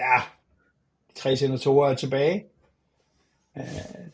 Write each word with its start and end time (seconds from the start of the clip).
ja, 0.00 0.22
tre 1.14 1.36
senatorer 1.36 1.90
er 1.90 1.94
tilbage. 1.94 2.44
Øh, 3.56 3.64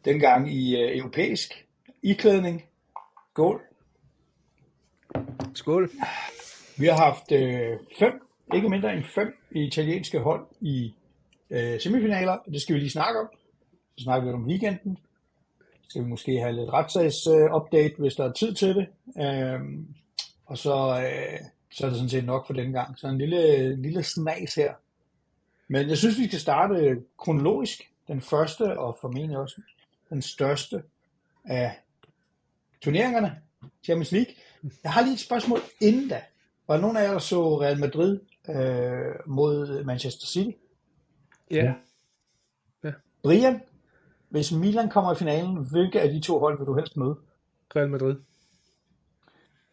dengang 0.04 0.52
i 0.52 0.76
øh, 0.76 0.98
europæisk 0.98 1.66
iklædning. 2.02 2.64
Skål. 3.32 3.60
Skål. 5.54 5.90
Vi 6.78 6.86
har 6.86 6.96
haft 6.96 7.32
øh, 7.32 7.78
fem, 7.98 8.12
ikke 8.54 8.68
mindre 8.68 8.92
end 8.92 9.04
fem 9.14 9.38
italienske 9.50 10.18
hold 10.18 10.46
i 10.60 10.94
øh, 11.50 11.80
semifinaler, 11.80 12.38
det 12.52 12.62
skal 12.62 12.74
vi 12.74 12.80
lige 12.80 12.90
snakke 12.90 13.20
om. 13.20 13.28
Så 13.96 14.04
snakker 14.04 14.28
vi 14.28 14.34
om 14.34 14.46
weekenden. 14.46 14.98
Så 15.82 15.88
skal 15.88 16.02
vi 16.02 16.08
måske 16.08 16.40
have 16.40 16.52
lidt 16.52 16.70
retssags-update, 16.70 17.94
hvis 17.98 18.14
der 18.14 18.24
er 18.24 18.32
tid 18.32 18.54
til 18.54 18.74
det. 18.74 18.86
Øh, 19.22 19.60
og 20.46 20.58
så, 20.58 20.74
øh, 21.04 21.38
så 21.70 21.86
er 21.86 21.88
det 21.88 21.96
sådan 21.96 22.08
set 22.08 22.24
nok 22.24 22.46
for 22.46 22.54
den 22.54 22.72
gang. 22.72 22.98
Så 22.98 23.08
en 23.08 23.18
lille, 23.18 23.76
lille 23.82 24.02
snas 24.02 24.54
her. 24.54 24.74
Men 25.68 25.88
jeg 25.88 25.98
synes, 25.98 26.18
vi 26.18 26.26
skal 26.26 26.40
starte 26.40 27.02
kronologisk. 27.18 27.92
Den 28.08 28.20
første, 28.20 28.78
og 28.78 28.98
formentlig 29.00 29.38
også 29.38 29.60
den 30.10 30.22
største 30.22 30.82
af 31.44 31.78
turneringerne, 32.80 33.42
Champions 33.84 34.12
League. 34.12 34.34
Jeg 34.84 34.92
har 34.92 35.02
lige 35.02 35.14
et 35.14 35.20
spørgsmål 35.20 35.58
inden 35.80 36.08
da. 36.08 36.22
Var 36.68 36.74
der 36.74 36.80
nogen 36.80 36.96
af 36.96 37.02
jer, 37.02 37.12
der 37.12 37.18
så 37.18 37.60
Real 37.60 37.78
Madrid 37.78 38.20
øh, 38.48 39.14
mod 39.26 39.84
Manchester 39.84 40.26
City? 40.26 40.58
Ja. 41.50 41.74
Ja. 42.84 42.92
Brian, 43.22 43.60
hvis 44.28 44.52
Milan 44.52 44.90
kommer 44.90 45.12
i 45.12 45.16
finalen, 45.16 45.56
hvilke 45.70 46.00
af 46.00 46.08
de 46.08 46.20
to 46.20 46.38
hold 46.38 46.58
vil 46.58 46.66
du 46.66 46.74
helst 46.74 46.96
møde? 46.96 47.16
Real 47.76 47.90
Madrid. 47.90 48.16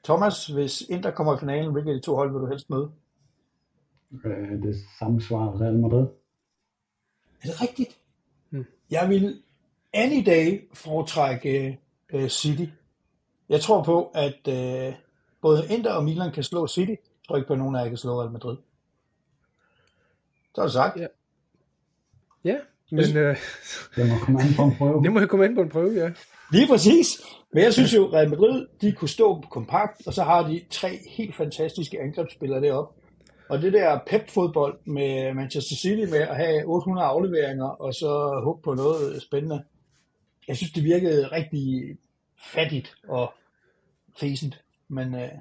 Thomas, 0.03 0.47
hvis 0.47 0.81
Inter 0.81 1.11
kommer 1.11 1.35
i 1.35 1.39
finalen, 1.39 1.71
hvilke 1.71 1.89
af 1.89 1.95
de 1.95 2.01
to 2.01 2.15
hold 2.15 2.31
vil 2.31 2.41
du 2.41 2.47
helst 2.47 2.69
møde? 2.69 2.91
Øh, 4.25 4.61
det 4.63 4.75
samme 4.99 5.21
svar 5.21 5.61
Real 5.61 5.79
Madrid. 5.79 6.07
Er 7.43 7.47
det 7.47 7.61
rigtigt? 7.61 7.97
Hmm. 8.49 8.65
Jeg 8.91 9.09
vil 9.09 9.41
any 9.93 10.25
day 10.25 10.69
foretrække 10.73 11.79
uh, 12.13 12.27
City. 12.27 12.65
Jeg 13.49 13.61
tror 13.61 13.83
på, 13.83 14.11
at 14.13 14.47
uh, 14.47 14.93
både 15.41 15.67
Inter 15.69 15.93
og 15.93 16.03
Milan 16.03 16.31
kan 16.31 16.43
slå 16.43 16.67
City. 16.67 16.89
Jeg 16.89 16.97
tror 17.27 17.35
ikke 17.35 17.47
på, 17.47 17.53
at 17.53 17.59
nogen 17.59 17.75
af 17.75 17.83
jer 17.83 17.87
kan 17.87 17.97
slå 17.97 18.21
Real 18.21 18.31
Madrid. 18.31 18.57
Så 20.55 20.61
er 20.61 20.65
det 20.65 20.73
sagt. 20.73 20.97
Ja. 20.97 21.07
Ja, 22.43 22.57
men 22.91 23.17
øh, 23.17 23.37
Det 23.95 24.09
må 24.09 24.15
komme 24.25 24.41
an 24.41 24.53
på 24.55 24.63
en 24.63 24.75
prøve. 24.77 25.01
det 25.03 25.11
må 25.11 25.19
jeg 25.19 25.29
komme 25.29 25.45
ind 25.45 25.55
på 25.55 25.61
en 25.61 25.69
prøve, 25.69 25.93
ja. 25.93 26.11
Lige 26.51 26.67
præcis. 26.67 27.07
Men 27.53 27.63
jeg 27.63 27.73
synes 27.73 27.93
jo, 27.93 28.09
Real 28.13 28.29
Madrid, 28.29 28.67
de 28.81 28.91
kunne 28.91 29.09
stå 29.09 29.41
kompakt, 29.51 30.07
og 30.07 30.13
så 30.13 30.23
har 30.23 30.47
de 30.47 30.61
tre 30.69 30.99
helt 31.09 31.35
fantastiske 31.35 32.01
angrebsspillere 32.01 32.61
deroppe. 32.61 33.02
Og 33.53 33.61
det 33.61 33.73
der 33.73 33.99
pep-fodbold 34.07 34.75
med 34.85 35.33
Manchester 35.33 35.75
City 35.75 36.05
med 36.11 36.21
at 36.31 36.35
have 36.35 36.65
800 36.65 37.07
afleveringer, 37.07 37.65
og 37.65 37.93
så 37.93 38.41
håbe 38.43 38.61
på 38.61 38.73
noget 38.73 39.21
spændende. 39.21 39.63
Jeg 40.47 40.55
synes, 40.57 40.71
det 40.71 40.83
virkede 40.83 41.27
rigtig 41.27 41.97
fattigt 42.53 42.95
og 43.07 43.33
fæsent. 44.19 44.63
Men 44.87 45.07
øh, 45.15 45.31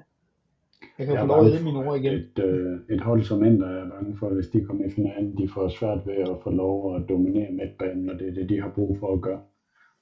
jeg 0.97 1.05
kan 1.05 1.15
jo 1.15 1.21
få 1.21 1.27
lov 1.27 1.45
at 1.45 1.63
mine 1.63 1.79
ord 1.85 1.99
igen. 1.99 2.13
Et, 2.13 2.39
øh, 2.43 2.95
et 2.95 3.01
hold 3.01 3.23
som 3.23 3.43
Inter 3.45 3.67
er 3.67 3.89
bange 3.89 4.17
for, 4.19 4.29
hvis 4.29 4.47
de 4.47 4.65
kommer 4.65 4.85
i 4.85 4.91
finalen, 4.91 5.37
de 5.37 5.49
får 5.53 5.69
svært 5.69 6.01
ved 6.05 6.13
at 6.13 6.37
få 6.43 6.49
lov 6.49 6.95
at 6.95 7.01
dominere 7.09 7.51
midtbanen, 7.51 8.09
og 8.09 8.19
det 8.19 8.27
er 8.27 8.33
det, 8.33 8.49
de 8.49 8.61
har 8.61 8.71
brug 8.75 8.97
for 8.99 9.13
at 9.13 9.21
gøre. 9.21 9.41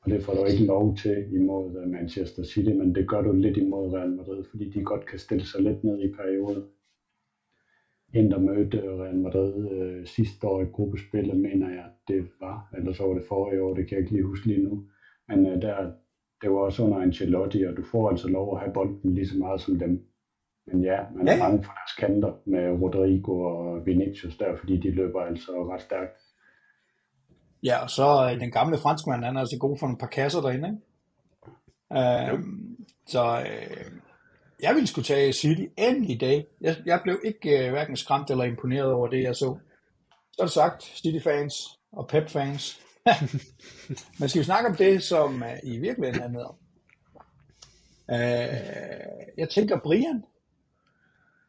Og 0.02 0.12
det 0.12 0.24
får 0.24 0.34
du 0.34 0.46
ikke 0.46 0.66
lov 0.66 0.98
til 0.98 1.18
imod 1.34 1.82
øh, 1.82 1.90
Manchester 1.90 2.44
City, 2.44 2.70
men 2.70 2.96
det 2.96 3.08
gør 3.08 3.22
du 3.22 3.32
lidt 3.32 3.58
imod 3.58 3.94
Real 3.94 4.10
Madrid, 4.10 4.44
fordi 4.50 4.70
de 4.70 4.84
godt 4.84 5.06
kan 5.06 5.20
stille 5.20 5.46
sig 5.46 5.62
lidt 5.62 5.84
ned 5.84 6.00
i 6.00 6.14
perioder. 6.20 6.62
Inter 8.14 8.40
mødte 8.40 8.82
Real 9.04 9.16
Madrid 9.16 9.72
øh, 9.72 10.06
sidste 10.08 10.48
år 10.48 10.62
i 10.62 10.66
gruppespillet, 10.66 11.38
mener 11.40 11.70
jeg, 11.70 11.86
det 12.08 12.28
var, 12.40 12.70
eller 12.78 12.94
så 12.94 13.04
var 13.04 13.14
det 13.14 13.24
forrige 13.28 13.64
år, 13.64 13.74
det 13.74 13.88
kan 13.88 13.96
jeg 13.96 14.00
ikke 14.00 14.12
lige 14.12 14.26
huske 14.26 14.48
lige 14.48 14.64
nu. 14.64 14.84
Men 15.28 15.46
øh, 15.46 15.62
der, 15.62 15.92
det 16.42 16.52
var 16.52 16.58
også 16.58 16.84
under 16.84 16.98
Ancelotti, 16.98 17.64
og 17.64 17.78
du 17.78 17.84
får 17.92 18.10
altså 18.10 18.28
lov 18.28 18.56
at 18.56 18.62
have 18.62 18.74
bolden 18.74 19.14
lige 19.14 19.28
så 19.28 19.38
meget 19.38 19.62
som 19.62 19.80
dem. 19.80 20.08
Men 20.68 20.84
ja, 20.84 21.00
man 21.16 21.28
er 21.28 21.34
Ja, 21.34 21.40
bange 21.40 21.64
for 21.64 21.72
deres 21.72 21.96
kanter 22.00 22.34
med 22.46 22.82
Rodrigo 22.82 23.42
og 23.42 23.86
Vinicius 23.86 24.38
der, 24.38 24.56
fordi 24.58 24.78
de 24.78 24.92
løber 24.92 25.22
altså 25.22 25.52
ret 25.52 25.82
stærkt. 25.82 26.18
Ja, 27.64 27.84
og 27.84 27.90
så 27.90 28.32
øh, 28.34 28.40
den 28.40 28.52
gamle 28.52 28.78
franskmand, 28.78 29.24
han 29.24 29.36
er 29.36 29.40
altså 29.40 29.58
god 29.60 29.78
for 29.80 29.88
en 29.88 29.98
par 29.98 30.08
kasser 30.08 30.42
derinde, 30.42 30.68
ikke? 30.70 30.82
Øh, 31.94 32.40
så 33.08 33.24
øh, 33.40 33.92
jeg 34.62 34.76
ville 34.76 34.88
skulle 34.88 35.06
tage 35.06 35.34
City 35.34 35.66
endelig 35.78 36.10
i 36.10 36.18
dag. 36.18 36.48
Jeg, 36.62 36.78
jeg 36.86 37.00
blev 37.04 37.22
ikke 37.24 37.66
øh, 37.66 37.72
hverken 37.72 37.98
skræmt 37.98 38.30
eller 38.30 38.44
imponeret 38.44 38.92
over 38.92 39.08
det, 39.08 39.24
jeg 39.24 39.36
så. 39.36 39.58
Så 40.32 40.42
er 40.42 40.46
det 40.46 40.54
sagt, 40.54 40.84
City-fans 40.84 41.54
og 41.92 42.08
Pep-fans. 42.08 42.82
Men 44.20 44.30
skal 44.30 44.40
vi 44.40 44.46
snakke 44.46 44.70
om 44.70 44.76
det, 44.76 45.04
som 45.04 45.44
øh, 45.44 45.58
i 45.64 45.78
virkeligheden 45.78 46.22
handler 46.22 46.46
om? 46.46 46.56
Øh, 48.12 49.38
jeg 49.38 49.50
tænker, 49.50 49.80
Brian, 49.80 50.24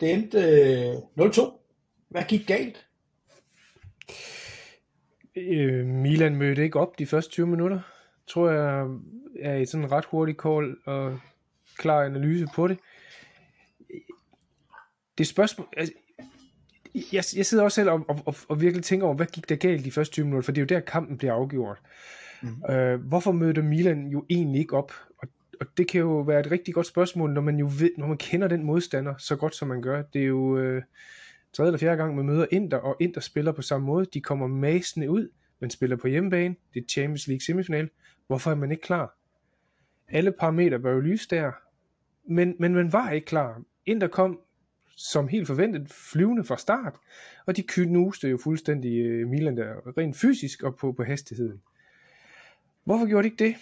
det 0.01 0.13
endte 0.13 0.39
øh, 0.39 0.95
0-2. 1.27 1.59
Hvad 2.09 2.23
gik 2.29 2.47
galt? 2.47 2.87
Øh, 5.37 5.87
Milan 5.87 6.37
mødte 6.37 6.63
ikke 6.63 6.81
op 6.81 6.99
de 6.99 7.07
første 7.07 7.31
20 7.31 7.47
minutter. 7.47 7.81
Tror 8.27 8.51
jeg 8.51 8.87
er 9.41 9.57
i 9.57 9.67
sådan 9.67 9.85
en 9.85 9.93
ret 9.93 10.05
hurtig 10.05 10.35
call 10.35 10.77
og 10.87 11.19
klar 11.79 12.03
analyse 12.03 12.47
på 12.55 12.69
det. 12.69 12.79
Det 15.19 15.25
er 15.25 15.29
spørgsmål... 15.29 15.69
Altså, 15.77 15.95
jeg, 16.95 17.25
jeg 17.37 17.47
sidder 17.47 17.65
også 17.65 17.75
selv 17.75 17.91
og, 17.91 18.05
og, 18.09 18.19
og, 18.27 18.35
og 18.49 18.61
virkelig 18.61 18.85
tænker 18.85 19.07
over, 19.07 19.17
hvad 19.17 19.27
gik 19.27 19.49
der 19.49 19.57
galt 19.57 19.85
de 19.85 19.91
første 19.91 20.13
20 20.13 20.25
minutter, 20.25 20.45
for 20.45 20.53
det 20.53 20.61
er 20.61 20.63
jo 20.63 20.81
der 20.81 20.81
kampen 20.81 21.19
bliver 21.19 21.33
afgjort. 21.33 21.79
Mm. 22.43 22.75
Øh, 22.75 23.01
hvorfor 23.01 23.33
mødte 23.33 23.63
Milan 23.63 24.07
jo 24.07 24.25
egentlig 24.31 24.61
ikke 24.61 24.77
op? 24.77 24.93
Og, 25.19 25.29
og 25.61 25.67
det 25.77 25.89
kan 25.89 26.01
jo 26.01 26.21
være 26.21 26.41
et 26.41 26.51
rigtig 26.51 26.75
godt 26.75 26.87
spørgsmål, 26.87 27.33
når 27.33 27.41
man 27.41 27.57
jo 27.57 27.71
ved, 27.79 27.91
når 27.99 28.07
man 28.07 28.17
kender 28.19 28.49
den 28.49 28.65
modstander 28.65 29.15
så 29.19 29.37
godt 29.37 29.55
som 29.55 29.69
man 29.69 29.83
gør. 29.83 30.03
Det 30.03 30.23
er 30.23 30.27
jo 30.27 30.59
øh, 30.59 30.83
tredje 31.53 31.69
eller 31.69 31.79
fjerde 31.79 31.97
gang, 31.97 32.17
man 32.17 32.27
møder 32.27 32.47
Inter, 32.51 32.77
og 32.77 32.97
Inter 33.01 33.21
spiller 33.21 33.53
på 33.53 33.63
samme 33.63 33.87
måde. 33.87 34.07
De 34.15 34.21
kommer 34.21 34.47
masende 34.47 35.11
ud, 35.11 35.29
men 35.61 35.71
spiller 35.71 35.97
på 35.97 36.09
hjemmebane. 36.09 36.55
Det 36.75 36.81
er 36.81 36.87
Champions 36.89 37.27
League 37.27 37.41
semifinal. 37.41 37.91
Hvorfor 38.27 38.51
er 38.51 38.55
man 38.55 38.71
ikke 38.71 38.83
klar? 38.83 39.19
Alle 40.09 40.33
parametre 40.33 40.79
bør 40.79 40.93
jo 40.93 41.01
lyse 41.01 41.29
der, 41.31 41.53
men, 42.29 42.55
men 42.59 42.75
man 42.75 42.93
var 42.93 43.11
ikke 43.11 43.25
klar. 43.25 43.63
Inter 43.87 44.07
kom 44.07 44.41
som 45.11 45.29
helt 45.29 45.47
forventet 45.47 45.93
flyvende 46.13 46.45
fra 46.45 46.57
start, 46.57 46.95
og 47.47 47.57
de 47.57 47.63
knuste 47.63 48.29
jo 48.29 48.39
fuldstændig 48.45 48.99
øh, 48.99 49.29
Milan 49.29 49.57
der, 49.57 49.99
rent 49.99 50.17
fysisk 50.17 50.63
og 50.63 50.77
på, 50.77 50.93
på 50.93 51.05
hastigheden. 51.05 51.61
Hvorfor 52.85 53.07
gjorde 53.07 53.23
de 53.23 53.33
ikke 53.33 53.45
det? 53.45 53.57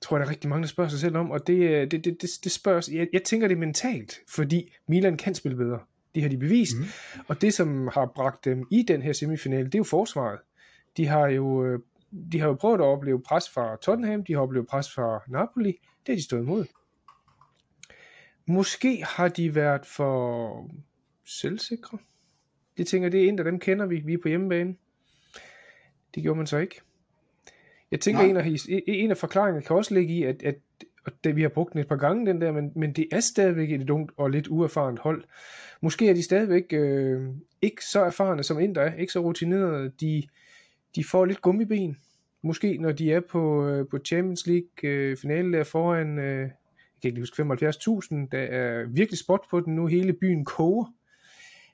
tror 0.00 0.16
jeg, 0.16 0.20
der 0.20 0.26
er 0.26 0.30
rigtig 0.30 0.50
mange, 0.50 0.62
der 0.62 0.68
spørger 0.68 0.90
sig 0.90 1.00
selv 1.00 1.16
om, 1.16 1.30
og 1.30 1.46
det, 1.46 1.54
øh, 1.54 1.90
det, 1.90 2.04
det, 2.04 2.22
det, 2.22 2.30
det 2.44 2.52
spørges, 2.52 2.88
jeg, 2.88 3.08
jeg 3.12 3.22
tænker 3.22 3.48
det 3.48 3.58
mentalt, 3.58 4.20
fordi 4.28 4.72
Milan 4.88 5.16
kan 5.16 5.34
spille 5.34 5.56
bedre. 5.56 5.78
Det 6.14 6.22
har 6.22 6.30
de 6.30 6.38
bevist. 6.38 6.78
Mm. 6.78 6.84
Og 7.28 7.40
det, 7.40 7.54
som 7.54 7.88
har 7.94 8.12
bragt 8.14 8.44
dem 8.44 8.66
i 8.70 8.82
den 8.88 9.02
her 9.02 9.12
semifinale, 9.12 9.64
det 9.64 9.74
er 9.74 9.78
jo 9.78 9.84
forsvaret. 9.84 10.38
De 10.96 11.06
har 11.06 11.26
jo, 11.28 11.64
øh, 11.64 11.80
de 12.32 12.40
har 12.40 12.46
jo 12.46 12.54
prøvet 12.54 12.78
at 12.78 12.84
opleve 12.84 13.22
pres 13.22 13.50
fra 13.50 13.76
Tottenham, 13.76 14.24
de 14.24 14.32
har 14.32 14.40
oplevet 14.40 14.66
pres 14.66 14.94
fra 14.94 15.22
Napoli, 15.28 15.72
det 16.06 16.08
har 16.08 16.14
de 16.14 16.24
stået 16.24 16.40
imod. 16.40 16.64
Måske 18.50 19.04
har 19.04 19.28
de 19.28 19.54
været 19.54 19.86
for 19.86 20.70
selvsikre. 21.24 21.98
Det 22.76 22.86
tænker 22.86 23.08
det 23.08 23.24
er 23.24 23.28
en 23.28 23.38
af 23.38 23.44
dem 23.44 23.58
kender 23.58 23.86
vi, 23.86 23.96
vi 23.96 24.12
er 24.12 24.18
på 24.22 24.28
hjemmebane. 24.28 24.74
Det 26.14 26.22
gjorde 26.22 26.36
man 26.36 26.46
så 26.46 26.58
ikke. 26.58 26.80
Jeg 27.90 28.00
tænker, 28.00 28.20
en 28.22 28.36
af, 28.36 28.46
en 28.86 29.10
af 29.10 29.16
forklaringerne 29.16 29.66
kan 29.66 29.76
også 29.76 29.94
ligge 29.94 30.14
i, 30.14 30.22
at, 30.22 30.42
at 30.42 30.54
og 31.04 31.12
det, 31.24 31.36
vi 31.36 31.42
har 31.42 31.48
brugt 31.48 31.72
den 31.72 31.80
et 31.80 31.88
par 31.88 31.96
gange, 31.96 32.26
den 32.26 32.40
der, 32.40 32.52
men, 32.52 32.72
men 32.76 32.92
det 32.92 33.08
er 33.12 33.20
stadigvæk 33.20 33.72
et 33.72 33.90
ungt 33.90 34.12
og 34.16 34.30
lidt 34.30 34.48
uerfarent 34.48 34.98
hold. 34.98 35.24
Måske 35.80 36.08
er 36.08 36.14
de 36.14 36.22
stadigvæk 36.22 36.64
øh, 36.72 37.28
ikke 37.62 37.84
så 37.84 38.04
erfarne 38.04 38.42
som 38.42 38.60
Inter 38.60 38.82
er, 38.82 38.94
ikke 38.94 39.12
så 39.12 39.20
rutinerede. 39.20 39.92
De, 40.00 40.22
de 40.94 41.04
får 41.04 41.24
lidt 41.24 41.42
gummiben. 41.42 41.96
Måske 42.42 42.78
når 42.78 42.92
de 42.92 43.12
er 43.12 43.20
på, 43.20 43.68
øh, 43.68 43.88
på 43.88 43.98
Champions 43.98 44.46
League 44.46 44.90
øh, 44.90 45.16
finale 45.16 45.58
der 45.58 45.64
foran, 45.64 46.18
øh, 46.18 46.50
jeg 47.04 47.12
kan 47.12 47.18
ikke 47.18 47.20
huske, 47.20 47.42
75.000, 47.42 48.28
der 48.32 48.38
er 48.38 48.86
virkelig 48.88 49.18
spot 49.18 49.40
på 49.50 49.60
den 49.60 49.74
nu, 49.74 49.86
hele 49.86 50.12
byen 50.12 50.44
koger. 50.44 50.84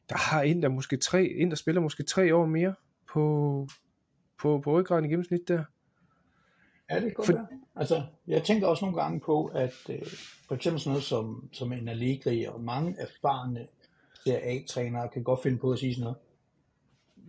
Der 0.09 0.17
har 0.17 0.43
Inter 0.43 0.69
måske 0.69 0.97
tre, 0.97 1.25
Inter 1.25 1.57
spiller 1.57 1.81
måske 1.81 2.03
tre 2.03 2.35
år 2.35 2.47
mere 2.47 2.75
på, 3.13 3.69
på, 4.41 4.61
på 4.65 4.79
ryggraden 4.79 5.05
i 5.05 5.09
gennemsnit 5.09 5.49
der. 5.49 5.65
Ja, 6.91 7.01
det 7.01 7.17
kan 7.17 7.25
For... 7.25 7.33
være. 7.33 7.47
Altså, 7.77 8.03
jeg 8.27 8.43
tænker 8.43 8.67
også 8.67 8.85
nogle 8.85 9.03
gange 9.03 9.21
på, 9.21 9.45
at 9.45 9.75
øh, 9.89 10.07
for 10.49 10.55
eksempel 10.55 10.81
sådan 10.81 10.91
noget 10.91 11.05
som, 11.05 11.49
som 11.53 11.73
en 11.73 11.89
Allegri 11.89 12.45
og 12.45 12.61
mange 12.61 12.97
erfarne 12.99 13.67
A-trænere 14.27 15.09
kan 15.09 15.23
godt 15.23 15.43
finde 15.43 15.59
på 15.59 15.73
at 15.73 15.79
sige 15.79 15.95
sådan 15.95 16.03
noget. 16.03 16.17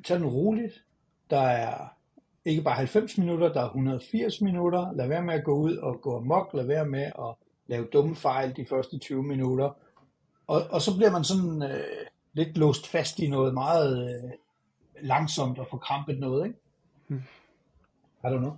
Tag 0.04 0.18
den 0.20 0.26
roligt. 0.26 0.84
Der 1.30 1.40
er 1.40 1.88
ikke 2.46 2.62
bare 2.62 2.76
90 2.76 3.18
minutter, 3.18 3.54
der 3.54 3.62
er 3.62 3.66
180 3.66 4.42
minutter. 4.42 4.92
Lad 4.92 5.08
være 5.08 5.24
med 5.24 5.34
at 5.34 5.44
gå 5.44 5.56
ud 5.56 5.78
og 5.78 6.02
gå 6.02 6.18
amok. 6.18 6.54
Lad 6.54 6.66
være 6.66 6.86
med 6.86 7.04
at 7.04 7.36
lave 7.68 7.88
dumme 7.94 8.16
fejl 8.16 8.56
de 8.56 8.66
første 8.66 8.98
20 8.98 9.24
minutter. 9.24 9.70
Og, 10.48 10.62
og 10.70 10.82
så 10.82 10.96
bliver 10.98 11.12
man 11.12 11.24
sådan 11.24 11.64
øh, 11.64 12.08
lidt 12.34 12.58
låst 12.58 12.88
fast 12.88 13.20
i 13.20 13.30
noget 13.30 13.54
meget 13.54 14.10
øh, 14.10 14.32
langsomt 15.02 15.60
og 15.60 15.68
forkrampet 15.70 16.20
noget, 16.20 16.46
ikke? 16.46 16.60
Hmm. 17.08 17.22
I 18.24 18.28
don't 18.28 18.38
know. 18.38 18.54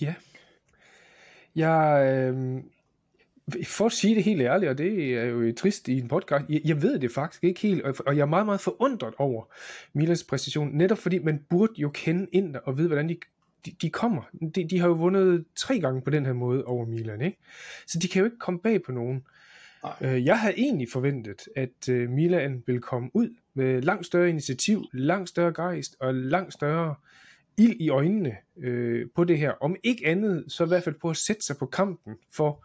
Ja. 0.00 0.14
Jeg, 1.54 2.06
øh, 2.06 2.62
for 3.64 3.86
at 3.86 3.92
sige 3.92 4.14
det 4.14 4.24
helt 4.24 4.40
ærligt, 4.42 4.70
og 4.70 4.78
det 4.78 5.14
er 5.14 5.24
jo 5.24 5.54
trist 5.54 5.88
i 5.88 5.98
en 5.98 6.08
podcast, 6.08 6.44
jeg, 6.48 6.60
jeg 6.64 6.82
ved 6.82 6.98
det 6.98 7.12
faktisk 7.12 7.44
ikke 7.44 7.60
helt, 7.60 7.82
og 7.82 8.16
jeg 8.16 8.22
er 8.22 8.26
meget, 8.26 8.46
meget 8.46 8.60
forundret 8.60 9.14
over 9.18 9.44
Milans 9.92 10.24
præstation, 10.24 10.68
netop 10.72 10.98
fordi 10.98 11.18
man 11.18 11.44
burde 11.50 11.72
jo 11.76 11.90
kende 11.94 12.26
ind 12.32 12.56
og 12.56 12.78
vide, 12.78 12.88
hvordan 12.88 13.08
de, 13.08 13.16
de, 13.66 13.70
de 13.82 13.90
kommer. 13.90 14.22
De, 14.54 14.68
de 14.68 14.78
har 14.78 14.88
jo 14.88 14.94
vundet 14.94 15.44
tre 15.56 15.80
gange 15.80 16.02
på 16.02 16.10
den 16.10 16.26
her 16.26 16.32
måde 16.32 16.64
over 16.64 16.86
Milan, 16.86 17.20
ikke? 17.20 17.38
Så 17.86 17.98
de 17.98 18.08
kan 18.08 18.20
jo 18.20 18.24
ikke 18.24 18.38
komme 18.38 18.60
bag 18.60 18.82
på 18.82 18.92
nogen. 18.92 19.24
Øh, 20.00 20.24
jeg 20.24 20.40
havde 20.40 20.54
egentlig 20.58 20.88
forventet, 20.92 21.48
at 21.56 21.88
øh, 21.88 22.10
Milan 22.10 22.62
ville 22.66 22.80
komme 22.80 23.10
ud 23.14 23.34
med 23.54 23.82
langt 23.82 24.06
større 24.06 24.28
initiativ, 24.28 24.84
langt 24.92 25.28
større 25.28 25.52
gejst 25.52 25.96
og 26.00 26.14
langt 26.14 26.52
større 26.52 26.94
ild 27.58 27.76
i 27.80 27.88
øjnene 27.88 28.36
øh, 28.58 29.06
på 29.14 29.24
det 29.24 29.38
her. 29.38 29.50
Om 29.50 29.76
ikke 29.82 30.06
andet, 30.06 30.44
så 30.48 30.64
i 30.64 30.68
hvert 30.68 30.82
fald 30.82 30.94
på 31.00 31.10
at 31.10 31.16
sætte 31.16 31.42
sig 31.42 31.56
på 31.56 31.66
kampen 31.66 32.14
for 32.32 32.64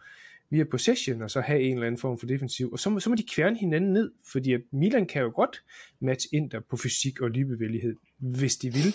via 0.50 0.64
possession, 0.64 1.22
og 1.22 1.30
så 1.30 1.40
have 1.40 1.60
en 1.60 1.72
eller 1.72 1.86
anden 1.86 2.00
form 2.00 2.18
for 2.18 2.26
defensiv. 2.26 2.72
Og 2.72 2.78
så, 2.78 2.90
må, 2.90 3.00
så 3.00 3.10
må 3.10 3.16
de 3.16 3.22
kværne 3.34 3.58
hinanden 3.58 3.92
ned, 3.92 4.12
fordi 4.32 4.52
at 4.52 4.60
Milan 4.72 5.06
kan 5.06 5.22
jo 5.22 5.32
godt 5.34 5.62
matche 6.00 6.28
Inter 6.32 6.60
på 6.60 6.76
fysik 6.76 7.20
og 7.20 7.30
lydbevægelighed, 7.30 7.96
hvis 8.18 8.56
de 8.56 8.72
vil. 8.72 8.94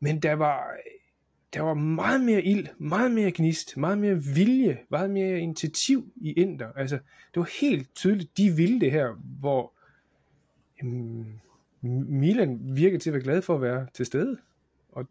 Men 0.00 0.20
der 0.20 0.32
var, 0.32 0.62
der 1.56 1.62
var 1.62 1.74
meget 1.74 2.20
mere 2.20 2.42
ild, 2.42 2.66
meget 2.78 3.10
mere 3.10 3.32
gnist, 3.34 3.76
meget 3.76 3.98
mere 3.98 4.22
vilje, 4.34 4.78
meget 4.90 5.10
mere 5.10 5.38
initiativ 5.38 6.12
i 6.16 6.32
Inter. 6.32 6.72
Altså, 6.72 6.96
det 7.34 7.40
var 7.40 7.50
helt 7.60 7.94
tydeligt, 7.94 8.38
de 8.38 8.50
ville 8.50 8.80
det 8.80 8.92
her, 8.92 9.12
hvor 9.40 9.72
jamen, 10.82 11.40
Milan 11.80 12.60
virkede 12.76 12.98
til 12.98 13.10
at 13.10 13.14
være 13.14 13.22
glad 13.22 13.42
for 13.42 13.54
at 13.54 13.62
være 13.62 13.86
til 13.94 14.06
stede. 14.06 14.38
Og 14.92 15.06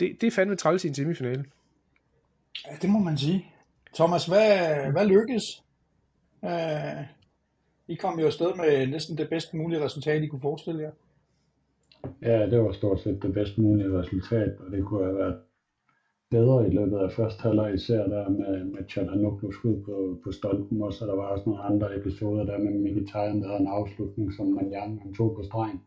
det, 0.00 0.20
det 0.20 0.26
er 0.26 0.30
fandme 0.30 0.56
træls 0.56 0.84
i 0.84 0.88
en 0.88 0.94
semifinale. 0.94 1.44
Ja, 2.66 2.76
det 2.82 2.90
må 2.90 2.98
man 2.98 3.18
sige. 3.18 3.46
Thomas, 3.94 4.26
hvad, 4.26 4.92
hvad 4.92 5.06
lykkedes? 5.06 5.64
Uh, 6.42 7.04
I 7.88 7.94
kom 7.94 8.20
jo 8.20 8.26
afsted 8.26 8.54
med 8.56 8.86
næsten 8.86 9.18
det 9.18 9.28
bedst 9.28 9.54
mulige 9.54 9.84
resultat, 9.84 10.22
I 10.22 10.26
kunne 10.26 10.40
forestille 10.40 10.82
jer. 10.82 10.90
Ja, 12.22 12.46
det 12.50 12.60
var 12.60 12.72
stort 12.72 13.00
set 13.00 13.22
det 13.22 13.34
bedst 13.34 13.58
mulige 13.58 13.98
resultat, 13.98 14.56
og 14.58 14.72
det 14.72 14.84
kunne 14.84 15.04
have 15.04 15.16
været 15.16 15.40
bedre 16.30 16.66
i 16.66 16.70
løbet 16.70 16.98
af 16.98 17.10
første 17.10 17.42
halvleg, 17.42 17.74
især 17.74 18.06
der 18.06 18.28
med, 18.28 18.64
med 18.64 18.82
Chalanoglu 18.90 19.50
skud 19.50 19.76
på, 19.84 20.18
på 20.24 20.30
stolpen, 20.30 20.82
og 20.82 20.92
så 20.92 21.06
der 21.06 21.14
var 21.14 21.26
også 21.26 21.42
nogle 21.46 21.62
andre 21.62 21.96
episoder 21.96 22.44
der 22.44 22.58
med 22.58 22.72
Mkhitaryan, 22.72 23.40
der 23.40 23.46
havde 23.48 23.60
en 23.60 23.66
afslutning, 23.66 24.32
som 24.32 24.46
Manjang 24.46 25.00
han 25.02 25.12
tog 25.12 25.34
på 25.36 25.42
stregen. 25.42 25.80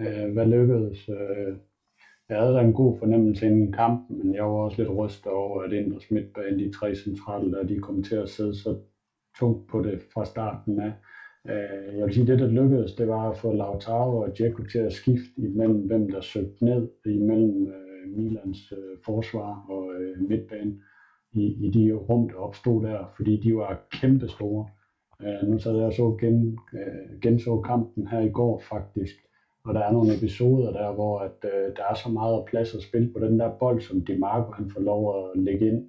Øh, 0.00 0.32
hvad 0.32 0.46
lykkedes? 0.46 1.08
Øh, 1.08 1.54
jeg 2.28 2.38
havde 2.38 2.54
da 2.54 2.60
en 2.60 2.72
god 2.72 2.94
fornemmelse 2.98 3.46
inden 3.46 3.72
kampen, 3.72 4.18
men 4.18 4.34
jeg 4.34 4.44
var 4.44 4.50
også 4.66 4.76
lidt 4.82 4.96
rystet 4.96 5.32
over, 5.32 5.62
at 5.62 5.72
Inders 5.72 6.10
midtbane, 6.10 6.58
de 6.58 6.70
tre 6.70 6.94
centrale, 6.94 7.52
der 7.52 7.62
de 7.62 7.78
kom 7.78 8.02
til 8.02 8.14
at 8.14 8.28
sidde 8.28 8.54
så 8.54 8.74
tungt 9.38 9.60
på 9.70 9.80
det 9.80 9.98
fra 10.14 10.24
starten 10.24 10.78
af. 10.80 10.92
Øh, 11.48 11.96
jeg 11.96 12.06
vil 12.06 12.14
sige, 12.14 12.26
det 12.26 12.38
der 12.38 12.46
lykkedes, 12.46 12.92
det 12.92 13.08
var 13.08 13.28
at 13.30 13.36
få 13.36 13.52
Lautaro 13.52 14.16
og 14.16 14.30
Dzeko 14.34 14.62
til 14.62 14.78
at 14.78 14.92
skifte 14.92 15.30
imellem, 15.36 15.86
hvem 15.86 16.10
der 16.10 16.20
søgte 16.20 16.64
ned 16.64 16.88
imellem 17.06 17.66
øh, 17.66 17.85
Øh, 18.06 18.16
Milans 18.16 18.72
øh, 18.72 18.96
forsvar 19.04 19.64
og 19.68 19.94
øh, 19.94 20.28
midtbane 20.28 20.74
i, 21.32 21.66
i 21.66 21.70
de 21.70 21.92
rum, 21.92 22.28
der 22.28 22.36
opstod 22.36 22.82
der, 22.82 23.12
fordi 23.16 23.36
de 23.36 23.56
var 23.56 23.86
kæmpe 23.90 24.28
store. 24.28 24.66
Øh, 25.22 25.48
nu 25.48 25.58
sad 25.58 25.76
jeg 25.76 25.92
så 25.92 26.16
gen, 26.20 26.58
genså 27.22 27.60
kampen 27.60 28.06
her 28.06 28.20
i 28.20 28.30
går 28.30 28.62
faktisk, 28.68 29.14
og 29.64 29.74
der 29.74 29.80
er 29.80 29.92
nogle 29.92 30.16
episoder 30.16 30.72
der, 30.72 30.92
hvor 30.92 31.18
at, 31.18 31.38
øh, 31.44 31.76
der 31.76 31.84
er 31.90 31.94
så 31.94 32.08
meget 32.08 32.44
plads 32.46 32.74
at 32.74 32.82
spille 32.82 33.12
på 33.12 33.18
den 33.26 33.38
der 33.38 33.58
bold, 33.58 33.80
som 33.80 34.04
Marco 34.18 34.52
han 34.52 34.70
får 34.70 34.80
lov 34.80 35.02
at 35.16 35.42
lægge 35.42 35.66
ind 35.66 35.88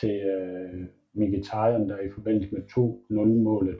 til 0.00 0.14
øh, 0.34 0.86
Mkhitaryan 1.14 1.88
der 1.88 2.00
i 2.00 2.10
forbindelse 2.14 2.54
med 2.54 2.62
2-0-målet. 2.62 3.76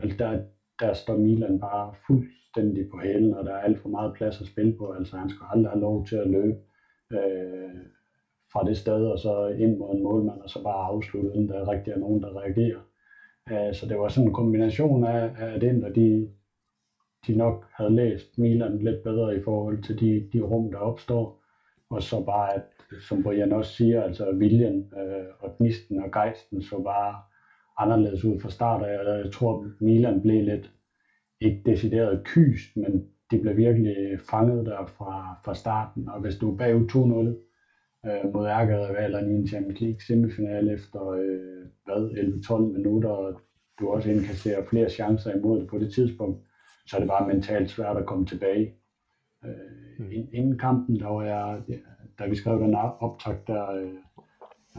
Altså 0.00 0.16
der, 0.18 0.42
der 0.80 0.92
står 0.92 1.16
Milan 1.16 1.60
bare 1.60 1.94
fuldstændig 2.06 2.88
på 2.90 2.98
hælen, 2.98 3.34
og 3.34 3.44
der 3.44 3.52
er 3.54 3.58
alt 3.58 3.78
for 3.78 3.88
meget 3.88 4.14
plads 4.14 4.40
at 4.40 4.46
spille 4.46 4.76
på. 4.78 4.92
Altså 4.92 5.16
han 5.16 5.30
skal 5.30 5.46
aldrig 5.50 5.70
have 5.70 5.80
lov 5.80 6.06
til 6.06 6.16
at 6.16 6.30
løbe 6.30 6.56
øh, 7.12 7.74
fra 8.52 8.62
det 8.64 8.76
sted, 8.76 9.06
og 9.06 9.18
så 9.18 9.46
ind 9.46 9.76
mod 9.76 9.94
en 9.94 10.02
målmand, 10.02 10.40
og 10.40 10.50
så 10.50 10.62
bare 10.62 10.84
afslutte, 10.86 11.30
uden 11.30 11.48
der 11.48 11.68
rigtig 11.68 11.90
er 11.92 11.96
nogen, 11.96 12.22
der 12.22 12.36
reagerer. 12.40 12.80
Øh, 13.50 13.74
så 13.74 13.86
det 13.86 13.98
var 13.98 14.08
sådan 14.08 14.28
en 14.28 14.32
kombination 14.32 15.04
af, 15.04 15.32
af 15.36 15.60
den, 15.60 15.84
og 15.84 15.94
de, 15.94 16.28
de 17.26 17.36
nok 17.36 17.66
havde 17.72 17.94
læst 17.94 18.38
Milan 18.38 18.78
lidt 18.78 19.02
bedre 19.02 19.36
i 19.36 19.40
forhold 19.40 19.82
til 19.82 20.00
de, 20.00 20.28
de 20.32 20.40
rum, 20.40 20.70
der 20.70 20.78
opstår. 20.78 21.40
Og 21.90 22.02
så 22.02 22.24
bare, 22.24 22.54
at, 22.54 22.62
som 23.08 23.22
Brian 23.22 23.52
også 23.52 23.72
siger, 23.72 24.02
altså 24.02 24.32
viljen 24.32 24.92
øh, 24.98 25.24
og 25.38 25.56
gnisten 25.58 25.98
og 26.02 26.10
gejsten 26.10 26.62
så 26.62 26.82
bare 26.82 27.22
anderledes 27.78 28.24
ud 28.24 28.40
fra 28.40 28.50
start 28.50 28.82
af. 28.82 28.98
og 28.98 29.18
Jeg 29.18 29.32
tror, 29.32 29.66
Milan 29.80 30.20
blev 30.20 30.42
lidt, 30.42 30.70
ikke 31.40 31.62
decideret 31.66 32.24
kyst, 32.24 32.76
men 32.76 33.06
de 33.30 33.38
blev 33.38 33.56
virkelig 33.56 34.20
fanget 34.30 34.66
der 34.66 34.86
fra, 34.86 35.38
fra 35.44 35.54
starten. 35.54 36.08
Og 36.08 36.20
hvis 36.20 36.36
du 36.36 36.52
er 36.52 36.56
bagud 36.56 36.86
2-0 38.04 38.08
øh, 38.08 38.32
mod 38.32 38.46
ærkerivalerne 38.46 39.32
i 39.32 39.34
en 39.34 39.46
Champions 39.46 39.80
League 39.80 40.00
semifinale 40.06 40.72
efter 40.72 41.08
øh, 41.08 41.66
hvad, 41.84 42.10
11-12 42.10 42.58
minutter, 42.76 43.10
og 43.10 43.40
du 43.80 43.88
også 43.88 44.10
indkasserer 44.10 44.64
flere 44.64 44.90
chancer 44.90 45.34
imod 45.34 45.60
det 45.60 45.68
på 45.68 45.78
det 45.78 45.92
tidspunkt, 45.92 46.38
så 46.86 46.96
er 46.96 47.00
det 47.00 47.08
bare 47.08 47.28
mentalt 47.28 47.70
svært 47.70 47.96
at 47.96 48.06
komme 48.06 48.26
tilbage. 48.26 48.74
Øh, 49.44 49.98
mm. 49.98 50.10
Inden 50.32 50.58
kampen, 50.58 51.00
der 51.00 51.08
var 51.08 51.24
jeg, 51.24 51.62
da 52.18 52.26
vi 52.26 52.36
skrev 52.36 52.60
den 52.60 52.74
optag, 52.74 53.36
der 53.46 53.70
øh, 53.70 53.94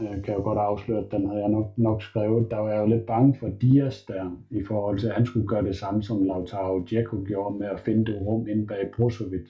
øh, 0.00 0.22
kan 0.22 0.34
jeg 0.34 0.42
godt 0.42 0.58
afsløre, 0.58 0.98
at 0.98 1.10
den 1.10 1.26
havde 1.26 1.40
jeg 1.40 1.48
nok, 1.48 1.66
nok 1.76 2.02
skrevet, 2.02 2.50
der 2.50 2.56
var 2.56 2.70
jeg 2.70 2.80
jo 2.80 2.86
lidt 2.86 3.06
bange 3.06 3.34
for 3.38 3.48
Dias 3.48 4.02
der, 4.02 4.42
i 4.50 4.62
forhold 4.62 4.98
til, 4.98 5.06
at 5.06 5.14
han 5.14 5.24
skulle 5.24 5.46
gøre 5.46 5.62
det 5.62 5.76
samme, 5.76 6.02
som 6.02 6.22
Lautaro 6.22 6.78
Djeko 6.78 7.22
gjorde 7.26 7.56
med 7.58 7.66
at 7.66 7.80
finde 7.80 8.04
det 8.04 8.20
rum 8.20 8.46
inde 8.46 8.66
bag 8.66 8.90
Brozovic, 8.96 9.46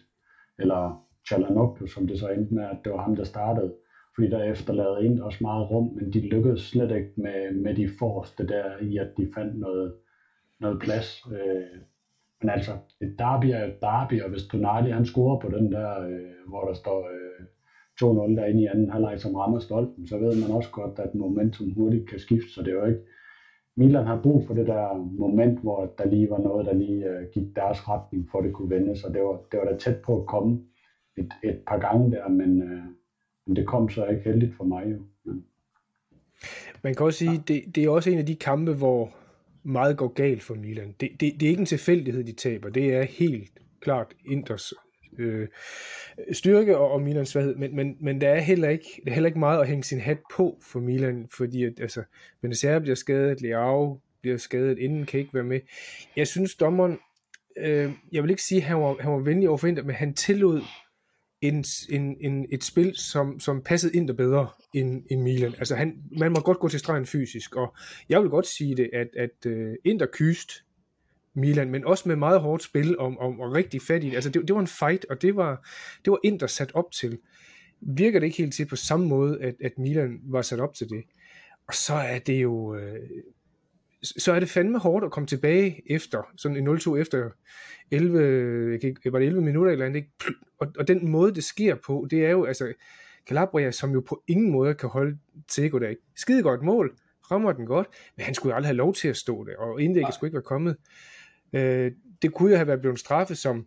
eller 0.58 1.00
Chalanoglu, 1.28 1.87
som 1.87 2.06
det 2.06 2.19
så 2.19 2.28
endte 2.28 2.54
med, 2.54 2.64
at 2.64 2.76
det 2.84 2.93
var 2.93 3.00
ham, 3.00 3.14
der 3.14 3.25
startede. 3.25 3.72
Fordi 4.14 4.28
der 4.28 4.43
efterladede 4.43 5.04
ind 5.04 5.19
også 5.19 5.38
meget 5.40 5.70
rum, 5.70 5.90
men 5.94 6.12
de 6.12 6.20
lykkedes 6.20 6.60
slet 6.60 6.90
ikke 6.90 7.08
med, 7.16 7.52
med 7.52 7.75
de 7.75 7.88
forreste 7.98 8.46
der 8.46 8.78
i, 8.81 8.96
at 8.96 9.08
de 9.16 9.26
fandt 9.34 9.58
noget, 9.58 9.93
noget 10.60 10.78
plads. 10.78 11.08
Øh, 11.32 11.81
men 12.40 12.48
altså, 12.48 12.76
et 13.00 13.14
derby 13.19 13.44
er 13.46 13.64
et 13.64 13.76
derby, 13.82 14.22
og 14.22 14.28
hvis 14.28 14.46
Tonali 14.46 14.90
han 14.90 15.04
scorer 15.04 15.38
på 15.38 15.48
den 15.48 15.72
der, 15.72 16.00
øh, 16.00 16.48
hvor 16.48 16.64
der 16.64 16.72
står 16.72 17.06
øh, 17.06 17.46
2-0 18.02 18.36
derinde 18.36 18.62
i 18.62 18.67
anden 18.67 18.91
halvleg, 18.91 19.20
som 19.20 19.34
rammer 19.34 19.58
stolpen, 19.58 20.06
så 20.06 20.19
ved 20.19 20.41
man 20.43 20.56
også 20.56 20.70
godt, 20.70 20.98
at 20.98 21.15
momentum 21.15 21.70
hurtigt 21.70 22.08
kan 22.08 22.19
skifte, 22.19 22.53
så 22.53 22.62
det 22.62 22.69
er 22.69 22.76
jo 22.76 22.86
ikke... 22.86 23.00
Milan 23.79 24.06
har 24.06 24.22
brug 24.22 24.46
for 24.46 24.55
det 24.55 24.67
der 24.67 24.94
moment, 25.19 25.58
hvor 25.60 25.94
der 25.98 26.06
lige 26.06 26.31
var 26.31 26.38
noget, 26.38 26.67
der 26.67 26.74
lige 26.74 27.06
øh, 27.06 27.26
gik 27.34 27.56
deres 27.56 27.88
retning, 27.88 28.29
for 28.31 28.41
det 28.41 28.53
kunne 28.53 28.70
vende, 28.70 28.96
så 28.96 29.08
det 29.08 29.22
var, 29.22 29.41
det 29.53 29.60
var 29.60 29.65
da 29.65 29.76
tæt 29.76 29.96
på 29.96 30.20
at 30.20 30.26
komme 30.26 30.60
et, 31.17 31.32
et 31.44 31.60
par 31.67 31.79
gange 31.79 32.10
der, 32.10 32.29
men, 32.29 32.62
øh, 32.62 32.82
men 33.46 33.56
det 33.56 33.67
kom 33.67 33.88
så 33.88 34.06
ikke 34.06 34.22
heldigt 34.22 34.55
for 34.56 34.65
mig 34.65 34.84
jo. 34.93 34.98
Men, 35.24 35.44
man 36.82 36.94
kan 36.94 37.06
også 37.06 37.19
sige, 37.19 37.31
ja. 37.31 37.43
det, 37.48 37.76
det 37.76 37.84
er 37.84 37.91
også 37.91 38.10
en 38.10 38.19
af 38.19 38.26
de 38.26 38.34
kampe, 38.34 38.72
hvor 38.72 39.10
meget 39.62 39.96
går 39.96 40.08
galt 40.08 40.43
for 40.43 40.55
Milan. 40.55 40.94
Det, 41.00 41.10
det, 41.20 41.41
det 41.41 41.43
er 41.43 41.50
ikke 41.50 41.60
en 41.60 41.67
tilfældighed, 41.67 42.24
de 42.24 42.32
taber. 42.32 42.69
Det 42.69 42.94
er 42.94 43.03
helt 43.03 43.50
klart 43.81 44.15
Inters 44.26 44.72
øh, 45.19 45.49
styrke 46.32 46.77
og, 46.77 46.91
og 46.91 47.03
Milans 47.03 47.29
svaghed, 47.29 47.56
men, 47.56 47.77
men, 47.77 47.96
men 48.01 48.20
der 48.20 48.29
er 48.29 48.41
heller 48.41 48.69
ikke, 48.69 49.03
der 49.05 49.11
er 49.11 49.15
heller 49.15 49.29
ikke 49.29 49.39
meget 49.39 49.61
at 49.61 49.69
hænge 49.69 49.85
sin 49.85 50.01
hat 50.01 50.19
på 50.35 50.58
for 50.63 50.81
Milan, 50.81 51.27
fordi 51.31 51.65
at, 51.65 51.81
altså, 51.81 52.03
Benacer 52.43 52.79
bliver 52.79 52.94
skadet, 52.94 53.41
Leao 53.41 54.01
bliver 54.20 54.37
skadet, 54.37 54.79
inden 54.79 55.06
kan 55.06 55.20
ikke 55.20 55.35
være 55.35 55.44
med. 55.44 55.61
Jeg 56.17 56.29
synes, 56.29 56.55
dommeren, 56.55 56.99
øh, 57.56 57.91
jeg 58.13 58.23
vil 58.23 58.31
ikke 58.31 58.43
sige, 58.43 58.61
at 58.61 58.67
han 58.67 58.77
var, 58.77 58.96
han 59.01 59.13
var 59.13 59.19
venlig 59.19 59.49
over 59.49 59.58
for 59.58 59.67
Inter, 59.67 59.82
men 59.82 59.94
han 59.94 60.15
tillod 60.15 60.63
en, 61.41 61.65
en, 61.91 62.17
en, 62.20 62.46
et 62.53 62.65
spil, 62.65 62.96
som, 62.96 63.41
som 63.41 63.63
passede 63.63 63.96
ind 63.96 64.17
bedre 64.17 64.49
end, 64.75 65.05
end 65.11 65.23
Milan. 65.23 65.55
Altså 65.58 65.77
han, 65.77 66.03
man 66.19 66.32
må 66.32 66.41
godt 66.41 66.58
gå 66.58 66.69
til 66.69 66.79
stregen 66.79 67.06
fysisk, 67.06 67.56
og 67.56 67.75
jeg 68.08 68.23
vil 68.23 68.31
godt 68.31 68.46
sige 68.46 68.77
det, 68.77 68.91
at, 68.93 69.08
at 69.17 69.46
uh, 69.46 69.75
Inter 69.85 70.06
kyst 70.13 70.66
Milan, 71.36 71.70
men 71.70 71.84
også 71.84 72.08
med 72.08 72.16
meget 72.16 72.40
hårdt 72.40 72.62
spil 72.62 72.98
om, 72.98 73.19
om 73.19 73.40
og 73.40 73.52
rigtig 73.52 73.82
fat 73.82 74.05
i 74.05 74.06
det. 74.06 74.14
Altså 74.14 74.31
det, 74.31 74.48
det 74.48 74.55
var 74.55 74.60
en 74.60 74.66
fight, 74.66 75.06
og 75.10 75.22
det 75.22 75.36
var, 75.36 75.69
det 76.05 76.10
var 76.10 76.19
Inter 76.24 76.46
sat 76.46 76.72
op 76.74 76.93
til. 76.93 77.19
Virker 77.81 78.20
det 78.20 78.26
ikke 78.26 78.38
helt 78.38 78.55
til 78.55 78.66
på 78.66 78.76
samme 78.76 79.08
måde, 79.08 79.43
at, 79.43 79.55
at 79.64 79.72
Milan 79.78 80.20
var 80.22 80.43
sat 80.43 80.60
op 80.60 80.74
til 80.74 80.88
det. 80.88 81.05
Og 81.69 81.74
så 81.74 81.94
er 81.94 82.19
det 82.19 82.43
jo, 82.43 82.76
øh, 82.76 83.08
så 84.02 84.32
er 84.32 84.40
det 84.40 84.48
fandme 84.48 84.78
hårdt 84.78 85.05
at 85.05 85.10
komme 85.10 85.26
tilbage 85.26 85.82
efter, 85.93 86.22
sådan 86.36 86.56
en 86.56 86.76
0-2 86.76 86.96
efter 86.96 87.31
11, 87.90 88.74
ikke, 88.74 89.12
var 89.12 89.19
det 89.19 89.26
11 89.26 89.43
minutter 89.43 89.72
eller 89.72 89.86
andet, 89.86 89.96
ikke? 89.96 90.10
Og, 90.60 90.72
og 90.78 90.88
den 90.88 91.08
måde, 91.08 91.34
det 91.34 91.44
sker 91.44 91.74
på, 91.86 92.06
det 92.10 92.24
er 92.24 92.31
jo, 92.31 92.44
altså, 92.44 92.72
Calabria, 93.28 93.70
som 93.70 93.90
jo 93.90 94.00
på 94.00 94.22
ingen 94.28 94.50
måde 94.50 94.74
kan 94.74 94.88
holde 94.88 95.19
Tego 95.48 95.78
der, 95.78 95.88
ikke? 95.88 96.02
Skide 96.16 96.43
godt 96.43 96.62
mål, 96.62 96.98
rammer 97.31 97.52
den 97.52 97.66
godt, 97.66 97.88
men 98.16 98.24
han 98.24 98.34
skulle 98.34 98.52
jo 98.52 98.56
aldrig 98.56 98.69
have 98.69 98.76
lov 98.76 98.94
til 98.94 99.08
at 99.08 99.16
stå 99.16 99.44
der, 99.44 99.56
og 99.56 99.82
indlægget 99.82 100.14
skulle 100.14 100.28
ikke 100.28 100.34
være 100.34 100.43
kommet. 100.43 100.76
Øh, 101.56 101.93
det 102.22 102.32
kunne 102.32 102.51
jo 102.51 102.56
have 102.56 102.67
været 102.67 102.81
blevet 102.81 102.98
straffet 102.98 103.39
som 103.39 103.67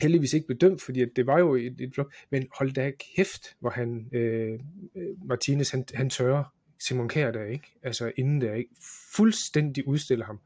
heldigvis 0.00 0.32
ikke 0.32 0.46
blev 0.46 0.58
dømt, 0.58 0.82
fordi 0.82 1.02
at 1.02 1.08
det 1.16 1.26
var 1.26 1.38
jo 1.38 1.54
et, 1.54 1.80
et 1.80 1.94
flop, 1.94 2.06
men 2.30 2.46
hold 2.58 2.72
da 2.72 2.92
kæft, 3.16 3.56
hvor 3.60 3.70
han, 3.70 4.08
øh, 4.12 4.58
øh, 4.96 5.08
Martinez, 5.24 5.70
han, 5.70 5.84
han 5.94 6.10
tørrer 6.10 6.44
Simon 6.80 7.08
Kjær 7.08 7.30
der, 7.30 7.44
ikke? 7.44 7.78
Altså 7.82 8.12
inden 8.16 8.40
der, 8.40 8.54
ikke? 8.54 8.70
Fuldstændig 9.14 9.88
udstiller 9.88 10.24
ham. 10.24 10.40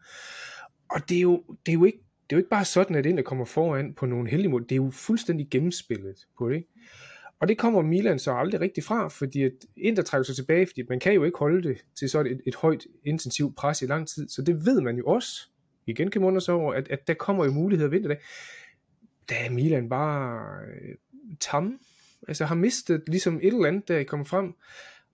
Og 0.90 1.08
det 1.08 1.16
er 1.16 1.23
jo, 1.23 1.44
det 1.66 1.73
er 1.73 1.76
jo 1.76 1.85
ikke 1.85 1.99
det 2.30 2.37
er 2.37 2.37
jo 2.37 2.40
ikke 2.40 2.50
bare 2.50 2.64
sådan, 2.64 2.97
at 2.97 3.04
der 3.04 3.23
kommer 3.23 3.44
foran 3.44 3.94
på 3.94 4.06
nogle 4.06 4.30
heldige 4.30 4.50
mål. 4.50 4.62
Det 4.62 4.73
er 4.73 4.76
jo 4.76 4.90
fuldstændig 4.90 5.49
gennemspillet 5.50 6.16
på 6.38 6.50
det. 6.50 6.64
Og 7.40 7.49
det 7.49 7.58
kommer 7.58 7.82
Milan 7.82 8.18
så 8.18 8.32
aldrig 8.32 8.61
rigtig 8.61 8.85
fra, 8.85 9.08
fordi 9.08 9.42
at 9.42 9.52
Inter 9.76 10.02
trækker 10.02 10.25
sig 10.25 10.37
tilbage, 10.37 10.66
fordi 10.66 10.82
man 10.88 11.00
kan 11.00 11.12
jo 11.12 11.25
ikke 11.25 11.38
holde 11.38 11.68
det 11.68 11.85
til 11.99 12.11
sådan 12.11 12.32
et, 12.32 12.40
et 12.47 12.54
højt 12.54 12.87
intensivt 13.04 13.56
pres 13.56 13.82
i 13.82 13.87
lang 13.87 14.08
tid. 14.08 14.28
Så 14.28 14.42
det 14.42 14.66
ved 14.66 14.80
man 14.80 14.97
jo 14.97 15.04
også. 15.06 15.50
Igen 15.88 16.11
kan 16.11 16.23
undre 16.23 16.40
sig 16.40 16.54
over, 16.54 16.75
at, 16.75 16.88
at 16.88 17.09
der 17.09 17.14
kommer 17.14 17.45
jo 17.45 17.52
muligheder 17.52 17.90
vinterdag. 17.90 18.18
Der 19.28 19.35
er 19.35 19.50
Milan 19.50 19.88
bare 19.88 20.40
øh, 20.66 20.95
tam. 21.40 21.80
Altså 22.28 22.45
har 22.45 22.54
mistet 22.54 23.02
ligesom 23.07 23.37
et 23.37 23.47
eller 23.47 23.66
andet, 23.66 23.88
der 23.88 24.04
kommer 24.04 24.26
frem 24.26 24.54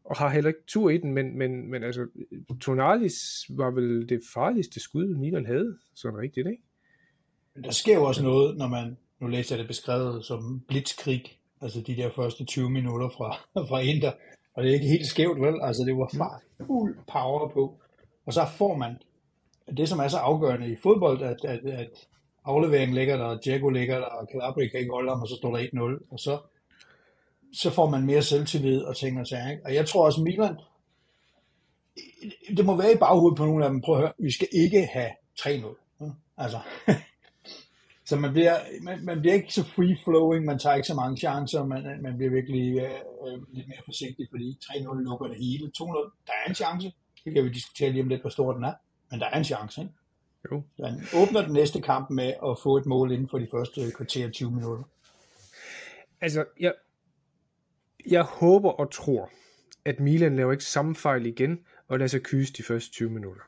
og 0.05 0.17
har 0.17 0.29
heller 0.29 0.49
ikke 0.49 0.67
tur 0.67 0.91
i 0.91 0.99
den, 0.99 1.13
men, 1.13 1.39
men, 1.39 1.71
men 1.71 1.83
altså, 1.83 2.07
Tonalis 2.61 3.47
var 3.49 3.71
vel 3.71 4.09
det 4.09 4.21
farligste 4.35 4.81
skud, 4.81 5.15
Milan 5.15 5.47
havde, 5.47 5.79
sådan 5.95 6.19
rigtigt, 6.19 6.47
ikke? 6.47 6.63
Men 7.55 7.65
der 7.65 7.71
sker 7.71 7.95
jo 7.95 8.05
også 8.05 8.23
noget, 8.23 8.57
når 8.57 8.69
man, 8.69 8.97
nu 9.21 9.27
læser 9.27 9.55
jeg 9.55 9.59
det 9.59 9.69
beskrevet 9.69 10.25
som 10.25 10.65
blitzkrig, 10.69 11.39
altså 11.61 11.81
de 11.81 11.97
der 11.97 12.11
første 12.17 12.45
20 12.45 12.71
minutter 12.71 13.09
fra, 13.09 13.37
fra 13.69 13.81
Inter, 13.81 14.13
og 14.55 14.63
det 14.63 14.71
er 14.71 14.75
ikke 14.75 14.87
helt 14.87 15.07
skævt, 15.07 15.41
vel? 15.41 15.55
Altså 15.63 15.83
det 15.87 15.97
var 15.97 16.11
far, 16.17 16.43
fuld 16.67 16.99
power 17.13 17.49
på, 17.49 17.81
og 18.27 18.33
så 18.33 18.47
får 18.59 18.75
man 18.75 18.97
det, 19.77 19.89
som 19.89 19.99
er 19.99 20.09
så 20.09 20.19
afgørende 20.19 20.73
i 20.73 20.77
fodbold, 20.77 21.23
at, 21.23 21.45
at, 21.45 21.67
at 21.67 21.91
afleveringen 22.45 22.95
ligger 22.95 23.17
der, 23.17 23.39
Diego 23.41 23.69
ligger 23.69 23.99
der, 23.99 24.07
og 24.07 24.29
Calabria 24.33 24.69
kan 24.69 24.81
ikke 24.81 24.93
holde 24.93 25.11
ham, 25.11 25.23
og 25.23 25.29
så 25.29 25.37
står 25.37 25.57
der 25.57 25.65
1-0, 25.65 26.07
og 26.11 26.21
så 26.21 26.39
så 27.55 27.71
får 27.71 27.91
man 27.91 28.07
mere 28.07 28.23
selvtillid 28.23 28.83
og 28.83 28.97
ting 28.97 29.21
og 29.21 29.27
sager. 29.27 29.59
Og 29.65 29.75
jeg 29.75 29.87
tror 29.87 30.05
også, 30.05 30.21
Milan, 30.21 30.57
det 32.57 32.67
må 32.67 32.77
være 32.77 32.93
i 32.93 32.97
baghovedet 32.97 33.37
på 33.37 33.45
nogle 33.45 33.65
af 33.65 33.71
dem, 33.71 33.81
prøv 33.81 33.95
at 33.95 34.01
høre, 34.01 34.13
vi 34.19 34.31
skal 34.31 34.49
ikke 34.53 34.87
have 34.87 35.11
3-0. 35.41 35.67
Altså, 36.37 36.59
så 38.09 38.17
man 38.17 38.33
bliver, 38.33 38.57
man, 38.83 39.05
man 39.05 39.21
bliver 39.21 39.35
ikke 39.35 39.53
så 39.53 39.63
free-flowing, 39.63 40.45
man 40.45 40.59
tager 40.59 40.77
ikke 40.77 40.89
så 40.89 40.95
mange 40.95 41.17
chancer, 41.17 41.65
man, 41.65 42.03
man 42.03 42.17
bliver 42.17 42.31
virkelig 42.31 42.79
øh, 42.79 42.91
øh 43.27 43.39
lidt 43.53 43.69
mere 43.69 43.83
forsigtig, 43.85 44.27
fordi 44.31 44.59
3-0 44.65 44.95
lukker 44.95 45.27
det 45.27 45.37
hele. 45.37 45.73
2-0, 45.79 46.25
der 46.27 46.33
er 46.45 46.49
en 46.49 46.55
chance. 46.55 46.93
Det 47.25 47.35
kan 47.35 47.45
vi 47.45 47.49
diskutere 47.49 47.91
lige 47.91 48.03
om 48.03 48.09
lidt, 48.09 48.21
hvor 48.21 48.31
stor 48.31 48.53
den 48.53 48.65
er, 48.65 48.75
men 49.11 49.21
der 49.21 49.27
er 49.27 49.39
en 49.39 49.45
chance, 49.45 49.81
ikke? 49.81 49.93
Jo. 50.53 50.63
Man 50.79 51.03
åbner 51.17 51.43
den 51.43 51.53
næste 51.53 51.81
kamp 51.81 52.11
med 52.11 52.35
at 52.47 52.59
få 52.63 52.77
et 52.77 52.87
mål 52.87 53.13
inden 53.13 53.29
for 53.29 53.39
de 53.39 53.49
første 53.51 53.93
kvarter 53.97 54.31
20 54.31 54.51
minutter. 54.51 54.85
Altså, 56.21 56.45
jeg, 56.61 56.75
jeg 58.07 58.23
håber 58.23 58.71
og 58.71 58.93
tror, 58.93 59.31
at 59.85 60.01
Milan 60.01 60.37
laver 60.37 60.53
ikke 60.53 60.65
samme 60.65 60.95
fejl 60.95 61.27
igen, 61.27 61.59
og 61.89 61.99
lader 61.99 62.09
sig 62.09 62.23
kyse 62.23 62.53
de 62.53 62.63
første 62.63 62.91
20 62.91 63.11
minutter. 63.11 63.43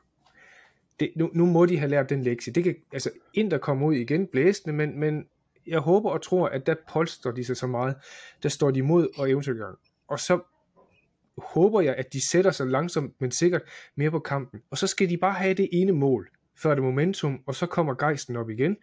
Det, 0.99 1.11
nu, 1.15 1.29
nu 1.33 1.45
må 1.45 1.65
de 1.65 1.77
have 1.77 1.89
lært 1.89 2.09
den 2.09 2.23
lektie. 2.23 2.53
Det 2.53 2.63
kan, 2.63 2.75
altså, 2.91 3.11
der 3.35 3.57
kommer 3.57 3.87
ud 3.87 3.93
igen 3.93 4.27
blæsende, 4.27 4.75
men, 4.75 4.99
men 4.99 5.25
jeg 5.67 5.79
håber 5.79 6.09
og 6.09 6.21
tror, 6.21 6.47
at 6.47 6.67
der 6.67 6.75
polstrer 6.89 7.31
de 7.31 7.43
sig 7.43 7.57
så 7.57 7.67
meget, 7.67 7.95
der 8.43 8.49
står 8.49 8.71
de 8.71 8.79
imod 8.79 9.07
og 9.17 9.29
eventuelt 9.29 9.59
gang. 9.59 9.77
Og 10.07 10.19
så 10.19 10.39
håber 11.37 11.81
jeg, 11.81 11.95
at 11.95 12.13
de 12.13 12.27
sætter 12.27 12.51
sig 12.51 12.67
langsomt, 12.67 13.13
men 13.19 13.31
sikkert 13.31 13.61
mere 13.95 14.11
på 14.11 14.19
kampen. 14.19 14.61
Og 14.69 14.77
så 14.77 14.87
skal 14.87 15.09
de 15.09 15.17
bare 15.17 15.33
have 15.33 15.53
det 15.53 15.69
ene 15.71 15.91
mål, 15.91 16.29
før 16.55 16.75
det 16.75 16.83
momentum, 16.83 17.39
og 17.45 17.55
så 17.55 17.65
kommer 17.65 17.93
gejsten 17.93 18.35
op 18.35 18.49
igen 18.49 18.77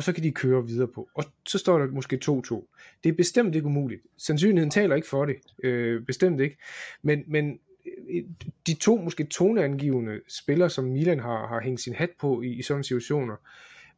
og 0.00 0.04
så 0.04 0.12
kan 0.12 0.22
de 0.22 0.32
køre 0.32 0.66
videre 0.66 0.88
på. 0.88 1.08
Og 1.14 1.24
så 1.46 1.58
står 1.58 1.78
der 1.78 1.86
måske 1.86 2.20
2-2. 2.24 2.76
Det 3.04 3.10
er 3.10 3.16
bestemt 3.16 3.54
ikke 3.54 3.66
umuligt. 3.66 4.02
Sandsynligheden 4.18 4.70
taler 4.70 4.96
ikke 4.96 5.08
for 5.08 5.24
det. 5.24 5.36
Øh, 5.64 6.02
bestemt 6.02 6.40
ikke. 6.40 6.56
Men, 7.02 7.24
men 7.26 7.58
øh, 8.10 8.22
de 8.66 8.74
to 8.74 8.96
måske 8.96 9.24
toneangivende 9.24 10.20
spillere, 10.28 10.70
som 10.70 10.84
Milan 10.84 11.20
har, 11.20 11.46
har 11.46 11.60
hængt 11.60 11.80
sin 11.80 11.94
hat 11.94 12.10
på 12.20 12.42
i, 12.42 12.48
i 12.48 12.62
sådan 12.62 12.84
situationer, 12.84 13.36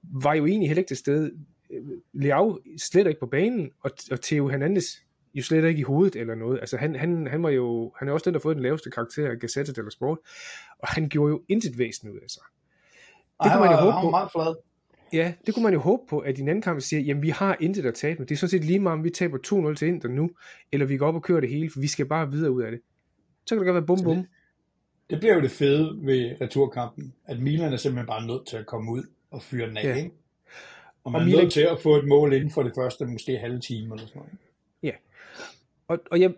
var 0.02 0.35
jo 0.35 0.47
egentlig 0.47 0.69
heller 0.69 0.81
ikke 0.81 0.88
til 0.88 0.97
stede. 0.97 1.33
Øh, 1.71 1.83
Leao 2.12 2.59
slet 2.79 3.07
ikke 3.07 3.21
på 3.21 3.26
banen, 3.26 3.71
og, 3.81 3.91
og 4.11 4.21
Theo 4.21 4.49
Hernandez 4.49 4.97
jo 5.34 5.42
slet 5.42 5.64
ikke 5.64 5.80
i 5.80 5.82
hovedet 5.82 6.16
eller 6.16 6.34
noget. 6.34 6.60
Altså 6.60 6.76
han, 6.76 6.96
han, 6.96 7.26
han 7.26 7.42
var 7.42 7.50
jo, 7.50 7.92
han 7.98 8.08
er 8.08 8.12
også 8.12 8.24
den, 8.24 8.34
der 8.34 8.40
har 8.40 8.42
fået 8.42 8.56
den 8.56 8.62
laveste 8.62 8.90
karakter 8.90 9.30
af 9.30 9.38
Gazette 9.38 9.72
eller 9.76 9.90
Sport, 9.90 10.18
og 10.78 10.88
han 10.88 11.08
gjorde 11.08 11.30
jo 11.30 11.42
intet 11.48 11.78
væsen 11.78 12.10
ud 12.10 12.18
af 12.18 12.30
sig. 12.30 12.42
Det 13.42 13.50
kan 13.50 13.60
man 13.60 13.70
jo 13.70 13.76
håbe 13.76 13.96
på. 14.02 14.10
meget 14.10 14.30
flad. 14.32 14.54
Ja, 15.12 15.32
det 15.46 15.54
kunne 15.54 15.62
man 15.62 15.72
jo 15.72 15.80
håbe 15.80 16.02
på, 16.10 16.18
at 16.18 16.38
i 16.38 16.40
en 16.40 16.48
anden 16.48 16.62
kamp 16.62 16.80
siger, 16.80 17.00
jamen 17.00 17.22
vi 17.22 17.28
har 17.28 17.56
intet 17.60 17.86
at 17.86 17.94
tabe 17.94 18.18
med. 18.18 18.26
Det 18.26 18.34
er 18.34 18.38
sådan 18.38 18.50
set 18.50 18.64
lige 18.64 18.78
meget, 18.78 18.98
om 18.98 19.04
vi 19.04 19.10
taber 19.10 19.68
2-0 19.70 19.74
til 19.74 19.88
Inter 19.88 20.08
nu, 20.08 20.30
eller 20.72 20.86
vi 20.86 20.96
går 20.96 21.06
op 21.06 21.14
og 21.14 21.22
kører 21.22 21.40
det 21.40 21.50
hele, 21.50 21.70
for 21.70 21.80
vi 21.80 21.86
skal 21.86 22.06
bare 22.06 22.30
videre 22.30 22.50
ud 22.50 22.62
af 22.62 22.70
det. 22.70 22.80
Så 23.46 23.54
kan 23.54 23.58
det 23.58 23.66
godt 23.66 23.74
være 23.74 23.86
bum 23.86 24.02
bum. 24.04 24.16
Det, 24.16 24.26
det 25.10 25.18
bliver 25.18 25.34
jo 25.34 25.40
det 25.40 25.50
fede 25.50 25.98
ved 26.02 26.40
returkampen, 26.40 27.14
at 27.24 27.40
Milan 27.40 27.72
er 27.72 27.76
simpelthen 27.76 28.06
bare 28.06 28.26
nødt 28.26 28.46
til 28.46 28.56
at 28.56 28.66
komme 28.66 28.92
ud 28.92 29.02
og 29.30 29.42
fyre 29.42 29.68
den 29.68 29.76
af, 29.76 29.84
ja. 29.84 29.94
ikke? 29.94 30.10
Og 31.04 31.12
man 31.12 31.18
og 31.18 31.22
er 31.22 31.26
Milan... 31.26 31.42
nødt 31.42 31.52
til 31.52 31.60
at 31.60 31.80
få 31.82 31.96
et 31.96 32.08
mål 32.08 32.32
inden 32.32 32.50
for 32.50 32.62
det 32.62 32.72
første, 32.76 33.06
måske 33.06 33.38
halve 33.38 33.60
time 33.60 33.94
eller 33.94 34.06
sådan 34.06 34.18
noget. 34.18 34.32
Og, 35.92 35.99
og 36.11 36.20
jeg, 36.20 36.34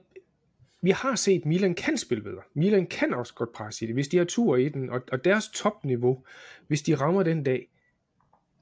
vi 0.82 0.90
har 0.90 1.14
set, 1.14 1.46
Milan 1.46 1.75
kan 1.75 1.99
spille 1.99 2.25
bedre. 2.25 2.42
Milan 2.54 2.87
kan 2.87 3.14
også 3.14 3.34
godt 3.34 3.52
presse 3.52 3.84
i 3.84 3.87
det, 3.87 3.94
hvis 3.94 4.08
de 4.08 4.16
har 4.16 4.25
tur 4.25 4.56
i 4.56 4.68
den, 4.68 4.90
og, 4.90 5.00
og 5.12 5.25
deres 5.25 5.49
topniveau, 5.49 6.23
hvis 6.68 6.82
de 6.82 6.94
rammer 6.94 7.23
den 7.23 7.42
dag, 7.42 7.68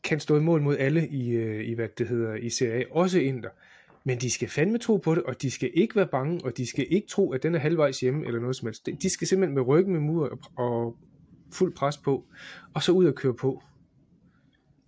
kan 0.02 0.20
stå 0.20 0.36
i 0.36 0.40
mål 0.40 0.62
mod 0.62 0.76
alle 0.76 1.08
i, 1.08 1.30
øh, 1.30 1.68
i 1.68 1.72
hvad 1.74 1.88
det 1.98 2.08
hedder, 2.08 2.34
i 2.34 2.50
Serie 2.50 2.80
A, 2.80 2.84
også 2.90 3.18
Inter. 3.18 3.48
Men 4.04 4.18
de 4.18 4.30
skal 4.30 4.48
fandme 4.48 4.78
tro 4.78 4.96
på 4.96 5.14
det, 5.14 5.22
og 5.22 5.42
de 5.42 5.50
skal 5.50 5.70
ikke 5.74 5.96
være 5.96 6.06
bange, 6.06 6.40
og 6.44 6.56
de 6.56 6.66
skal 6.66 6.86
ikke 6.90 7.08
tro, 7.08 7.32
at 7.32 7.42
den 7.42 7.54
er 7.54 7.58
halvvejs 7.58 8.00
hjemme 8.00 8.26
eller 8.26 8.40
noget 8.40 8.56
som 8.56 8.66
helst. 8.66 8.88
De 9.02 9.10
skal 9.10 9.26
simpelthen 9.26 9.54
med 9.54 9.62
ryggen 9.62 9.92
med 9.92 10.00
mur 10.00 10.28
og, 10.28 10.38
og 10.56 10.96
fuld 11.52 11.74
pres 11.74 11.96
på, 11.96 12.24
og 12.74 12.82
så 12.82 12.92
ud 12.92 13.04
og 13.04 13.14
køre 13.14 13.34
på. 13.34 13.62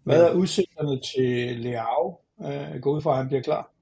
Hvad 0.02 0.25
er 0.25 0.34
udsigterne 0.34 1.00
til 1.14 1.61
Leao? 1.61 2.18
Øh, 2.40 2.80
gå 2.80 2.96
ud 2.96 3.02
fra, 3.02 3.11
at 3.11 3.16
han 3.16 3.26
bliver 3.26 3.42
klar? 3.42 3.74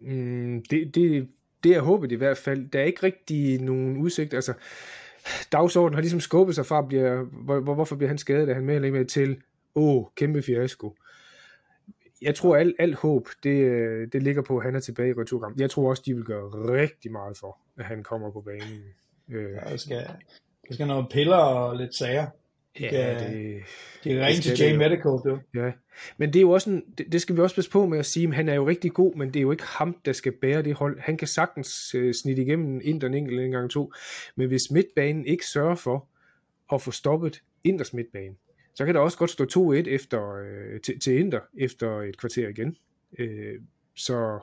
Mm, 0.00 0.64
det, 0.70 0.94
det, 0.94 1.28
det 1.64 1.74
er 1.76 1.80
håbet 1.80 2.12
i 2.12 2.14
hvert 2.14 2.38
fald. 2.38 2.68
Der 2.70 2.80
er 2.80 2.84
ikke 2.84 3.02
rigtig 3.02 3.60
nogen 3.60 3.96
udsigt. 3.96 4.34
Altså, 4.34 4.54
dagsordenen 5.52 5.94
har 5.94 6.00
ligesom 6.00 6.20
skubbet 6.20 6.54
sig 6.54 6.66
fra, 6.66 6.82
bliver, 6.82 7.22
hvor, 7.22 7.60
hvorfor 7.60 7.96
bliver 7.96 8.08
han 8.08 8.18
skadet? 8.18 8.48
Er 8.48 8.54
han 8.54 8.64
med 8.64 8.74
eller 8.74 8.90
med 8.90 9.04
til 9.04 9.36
åh, 9.74 9.96
oh, 9.96 10.04
kæmpe 10.16 10.42
fiasko. 10.42 10.96
Jeg 12.22 12.34
tror, 12.34 12.56
alt, 12.56 12.76
alt 12.78 12.94
håb, 12.94 13.28
det, 13.42 14.12
det 14.12 14.22
ligger 14.22 14.42
på, 14.42 14.58
at 14.58 14.64
han 14.64 14.74
er 14.74 14.80
tilbage 14.80 15.10
i 15.10 15.12
returkamp. 15.12 15.60
Jeg 15.60 15.70
tror 15.70 15.90
også, 15.90 16.02
de 16.06 16.14
vil 16.14 16.24
gøre 16.24 16.72
rigtig 16.72 17.12
meget 17.12 17.36
for, 17.36 17.58
at 17.78 17.84
han 17.84 18.02
kommer 18.02 18.30
på 18.30 18.40
banen. 18.40 18.82
Øh. 19.28 19.52
Ja, 19.52 19.70
der 19.70 19.76
skal, 19.76 20.06
der 20.68 20.74
skal 20.74 20.86
noget 20.86 21.06
piller 21.10 21.36
og 21.36 21.76
lidt 21.76 21.94
sager. 21.94 22.26
Ja, 22.80 23.18
det, 23.18 23.62
de 24.04 24.08
kan 24.08 24.20
ringe 24.20 24.40
til 24.40 24.58
J 24.58 24.76
Medical, 24.76 25.10
du. 25.10 25.38
Ja, 25.54 25.72
men 26.16 26.32
det 26.32 26.36
er 26.36 26.40
jo 26.40 26.50
også 26.50 26.70
en, 26.70 26.84
det, 26.98 27.12
det 27.12 27.20
skal 27.20 27.36
vi 27.36 27.40
også 27.40 27.54
passe 27.54 27.70
på 27.70 27.86
med 27.86 27.98
at 27.98 28.06
sige, 28.06 28.28
at 28.28 28.34
han 28.34 28.48
er 28.48 28.54
jo 28.54 28.68
rigtig 28.68 28.92
god, 28.92 29.14
men 29.14 29.28
det 29.28 29.36
er 29.36 29.42
jo 29.42 29.50
ikke 29.50 29.64
ham, 29.64 29.96
der 30.04 30.12
skal 30.12 30.32
bære 30.32 30.62
det 30.62 30.74
hold. 30.74 31.00
Han 31.00 31.16
kan 31.16 31.28
sagtens 31.28 31.94
uh, 31.94 32.12
snitte 32.12 32.42
igennem 32.42 32.80
ind 32.84 33.00
den 33.00 33.14
enkelt 33.14 33.40
en 33.40 33.50
gang 33.50 33.70
to, 33.70 33.92
men 34.36 34.48
hvis 34.48 34.70
midtbanen 34.70 35.26
ikke 35.26 35.46
sørger 35.46 35.74
for 35.74 36.08
at 36.72 36.82
få 36.82 36.90
stoppet 36.90 37.42
Inders 37.64 37.92
midtbane, 37.94 38.34
så 38.74 38.84
kan 38.84 38.94
der 38.94 39.00
også 39.00 39.18
godt 39.18 39.30
stå 39.30 39.44
2-1 39.44 39.88
efter, 39.88 40.34
øh, 40.34 40.80
til, 40.80 41.00
til 41.00 41.18
Inter 41.18 41.40
efter 41.58 42.00
et 42.00 42.18
kvarter 42.18 42.48
igen. 42.48 42.76
Øh, 43.18 43.60
så 43.96 44.38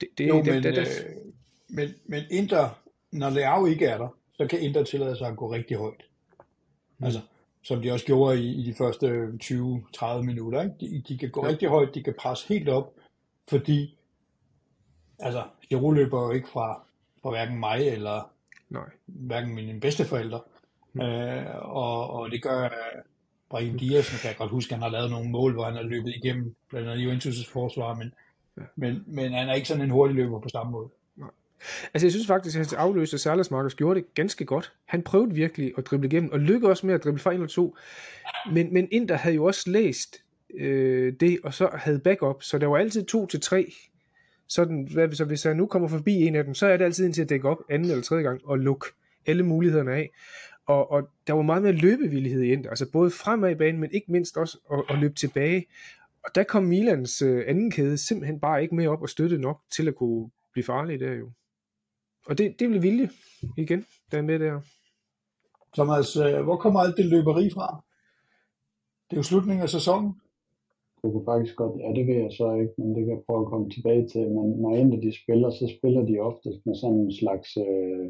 det, 0.00 0.08
det, 0.18 0.28
jo, 0.28 0.36
det, 0.36 0.46
men, 0.46 0.62
det, 0.62 0.76
det, 0.76 0.80
øh, 0.80 1.14
men, 1.68 1.88
men 2.06 2.22
Inter, 2.30 2.82
når 3.12 3.30
Leao 3.30 3.66
ikke 3.66 3.86
er 3.86 3.98
der, 3.98 4.18
så 4.32 4.46
kan 4.46 4.60
Inter 4.60 4.84
tillade 4.84 5.16
sig 5.18 5.28
at 5.28 5.36
gå 5.36 5.52
rigtig 5.52 5.76
højt. 5.76 6.02
Mm. 6.98 7.04
Altså, 7.04 7.20
som 7.62 7.82
de 7.82 7.92
også 7.92 8.06
gjorde 8.06 8.40
i, 8.40 8.60
i 8.60 8.62
de 8.62 8.74
første 8.74 9.28
20-30 9.42 10.22
minutter. 10.22 10.62
Ikke? 10.62 10.74
De, 10.80 11.02
de 11.08 11.18
kan 11.18 11.30
gå 11.30 11.44
ja. 11.44 11.50
rigtig 11.50 11.68
højt, 11.68 11.94
de 11.94 12.02
kan 12.02 12.14
presse 12.18 12.48
helt 12.48 12.68
op, 12.68 12.92
fordi 13.48 13.96
altså, 15.18 15.42
Giroud 15.68 15.94
løber 15.94 16.22
jo 16.22 16.30
ikke 16.30 16.48
fra, 16.48 16.82
fra 17.22 17.30
hverken 17.30 17.60
mig 17.60 17.88
eller 17.88 18.30
Nej. 18.70 18.90
hverken 19.06 19.54
mine 19.54 19.80
bedsteforældre. 19.80 20.40
Mm. 20.92 21.00
Øh, 21.00 21.54
og, 21.54 22.10
og 22.10 22.30
det 22.30 22.42
gør 22.42 22.68
Brahim 23.50 23.78
Diaz, 23.78 24.20
kan 24.20 24.28
jeg 24.28 24.36
godt 24.36 24.50
huske, 24.50 24.74
han 24.74 24.82
har 24.82 24.88
lavet 24.88 25.10
nogle 25.10 25.30
mål, 25.30 25.52
hvor 25.52 25.64
han 25.64 25.74
har 25.74 25.82
løbet 25.82 26.14
igennem, 26.16 26.54
blandt 26.68 26.88
andet 26.88 27.04
Juventus' 27.04 27.52
forsvar, 27.52 27.94
men, 27.94 28.12
ja. 28.56 28.62
men, 28.76 29.04
men 29.06 29.32
han 29.32 29.48
er 29.48 29.54
ikke 29.54 29.68
sådan 29.68 29.82
en 29.82 29.90
hurtig 29.90 30.16
løber 30.16 30.40
på 30.40 30.48
samme 30.48 30.72
måde. 30.72 30.88
Altså 31.94 32.06
jeg 32.06 32.12
synes 32.12 32.26
faktisk, 32.26 32.56
at 32.56 32.58
hans 32.58 32.72
afløser 32.72 33.18
Salas 33.18 33.50
Marcus 33.50 33.74
gjorde 33.74 34.00
det 34.00 34.14
ganske 34.14 34.44
godt. 34.44 34.72
Han 34.84 35.02
prøvede 35.02 35.34
virkelig 35.34 35.72
at 35.78 35.86
drible 35.86 36.06
igennem, 36.06 36.32
og 36.32 36.40
lykkedes 36.40 36.70
også 36.70 36.86
med 36.86 36.94
at 36.94 37.04
drible 37.04 37.18
fra 37.18 37.34
1 37.34 37.40
og 37.40 37.48
2. 37.48 37.76
Men, 38.52 38.74
men 38.74 38.88
Inter 38.90 39.16
havde 39.16 39.36
jo 39.36 39.44
også 39.44 39.70
læst 39.70 40.16
øh, 40.54 41.12
det, 41.20 41.38
og 41.44 41.54
så 41.54 41.68
havde 41.74 41.98
backup, 41.98 42.42
så 42.42 42.58
der 42.58 42.66
var 42.66 42.76
altid 42.76 43.04
2 43.04 43.26
til 43.26 43.40
3. 43.40 43.72
Sådan, 44.48 44.88
hvad, 44.92 45.12
så 45.12 45.24
hvis 45.24 45.46
jeg 45.46 45.54
nu 45.54 45.66
kommer 45.66 45.88
forbi 45.88 46.14
en 46.14 46.36
af 46.36 46.44
dem, 46.44 46.54
så 46.54 46.66
er 46.66 46.76
det 46.76 46.84
altid 46.84 47.06
en 47.06 47.12
til 47.12 47.22
at 47.22 47.28
dække 47.28 47.48
op 47.48 47.58
anden 47.70 47.90
eller 47.90 48.02
tredje 48.02 48.22
gang 48.22 48.40
og 48.44 48.58
lukke 48.58 48.86
alle 49.26 49.42
mulighederne 49.42 49.92
af. 49.92 50.10
og, 50.66 50.90
og 50.90 51.08
der 51.26 51.32
var 51.32 51.42
meget 51.42 51.62
mere 51.62 51.72
løbevillighed 51.72 52.42
i 52.42 52.52
Inter, 52.52 52.70
altså 52.70 52.90
både 52.90 53.10
fremad 53.10 53.50
i 53.50 53.54
banen, 53.54 53.80
men 53.80 53.90
ikke 53.92 54.12
mindst 54.12 54.36
også 54.36 54.58
at, 54.72 54.82
at 54.90 54.98
løbe 54.98 55.14
tilbage. 55.14 55.66
Og 56.24 56.34
der 56.34 56.42
kom 56.42 56.62
Milans 56.62 57.22
øh, 57.22 57.44
anden 57.46 57.70
kæde 57.70 57.98
simpelthen 57.98 58.40
bare 58.40 58.62
ikke 58.62 58.74
med 58.74 58.86
op 58.86 59.02
og 59.02 59.08
støtte 59.08 59.38
nok 59.38 59.60
til 59.70 59.88
at 59.88 59.94
kunne 59.94 60.30
blive 60.52 60.64
farlig 60.64 61.00
der 61.00 61.12
jo. 61.12 61.30
Og 62.28 62.38
det, 62.38 62.60
det 62.60 62.68
blev 62.68 62.82
vilje 62.82 63.08
igen, 63.56 63.84
der 64.10 64.18
er 64.18 64.22
med 64.22 64.38
der. 64.38 64.60
Thomas, 65.74 66.16
øh, 66.16 66.44
hvor 66.46 66.56
kommer 66.56 66.80
alt 66.80 66.96
det 66.96 67.06
løberi 67.06 67.50
fra? 67.50 67.84
Det 69.06 69.16
er 69.16 69.20
jo 69.20 69.30
slutningen 69.30 69.62
af 69.62 69.68
sæsonen. 69.68 70.10
Du 71.02 71.10
kunne 71.12 71.30
faktisk 71.32 71.56
godt, 71.56 71.74
ja 71.82 71.88
det 71.98 72.04
ved 72.06 72.18
jeg 72.24 72.32
så 72.40 72.48
ikke, 72.62 72.74
men 72.78 72.88
det 72.94 73.00
kan 73.02 73.14
jeg 73.14 73.26
prøve 73.26 73.42
at 73.44 73.52
komme 73.52 73.70
tilbage 73.70 74.04
til. 74.12 74.24
Men 74.36 74.46
når 74.62 74.72
en 74.76 74.92
af 74.96 75.00
de 75.00 75.12
spiller, 75.22 75.50
så 75.50 75.66
spiller 75.76 76.02
de 76.10 76.18
oftest 76.28 76.60
med 76.66 76.74
sådan 76.74 77.02
en 77.06 77.14
slags, 77.22 77.48
øh, 77.66 78.04